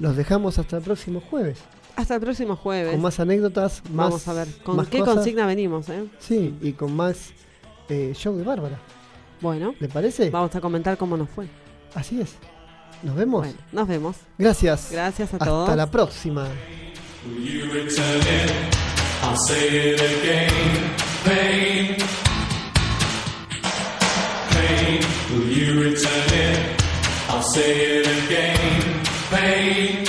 Los 0.00 0.16
dejamos 0.16 0.58
hasta 0.58 0.78
el 0.78 0.82
próximo 0.82 1.20
jueves. 1.20 1.58
Hasta 1.96 2.14
el 2.16 2.20
próximo 2.20 2.56
jueves. 2.56 2.92
Con 2.92 3.02
más 3.02 3.20
anécdotas, 3.20 3.82
Vamos 3.90 4.26
más, 4.26 4.28
a 4.28 4.32
ver 4.34 4.48
con 4.64 4.76
más 4.76 4.88
qué 4.88 4.98
cosas. 4.98 5.14
consigna 5.16 5.46
venimos. 5.46 5.88
eh? 5.88 6.04
Sí, 6.18 6.54
y 6.60 6.72
con 6.72 6.94
más 6.94 7.30
eh, 7.88 8.12
show 8.14 8.36
de 8.36 8.42
Bárbara. 8.42 8.78
Bueno, 9.40 9.74
¿Le 9.78 9.88
parece? 9.88 10.30
vamos 10.30 10.54
a 10.56 10.60
comentar 10.60 10.96
cómo 10.96 11.16
nos 11.16 11.28
fue. 11.30 11.46
Así 11.94 12.20
es. 12.20 12.34
Nos 13.02 13.14
vemos. 13.14 13.42
Bueno, 13.44 13.58
nos 13.72 13.86
vemos. 13.88 14.16
Gracias. 14.38 14.88
Gracias 14.90 15.32
a 15.32 15.36
Hasta 15.36 15.44
todos. 15.44 15.76
la 15.76 15.90
próxima. 15.90 16.48
Will 17.26 17.44
you 17.44 17.64
return 17.72 18.20
it? 18.20 18.50
I'll 19.22 19.36
say 19.36 19.92
it 19.92 20.00
again. 20.00 20.50
Pain. 21.24 21.96
Pain. 24.50 25.00
Will 25.32 25.48
you 25.50 25.82
return 25.82 26.32
it? 26.32 26.80
I'll 27.30 27.42
say 27.42 28.00
it 28.00 28.06
again. 28.06 29.02
Pain. 29.30 30.03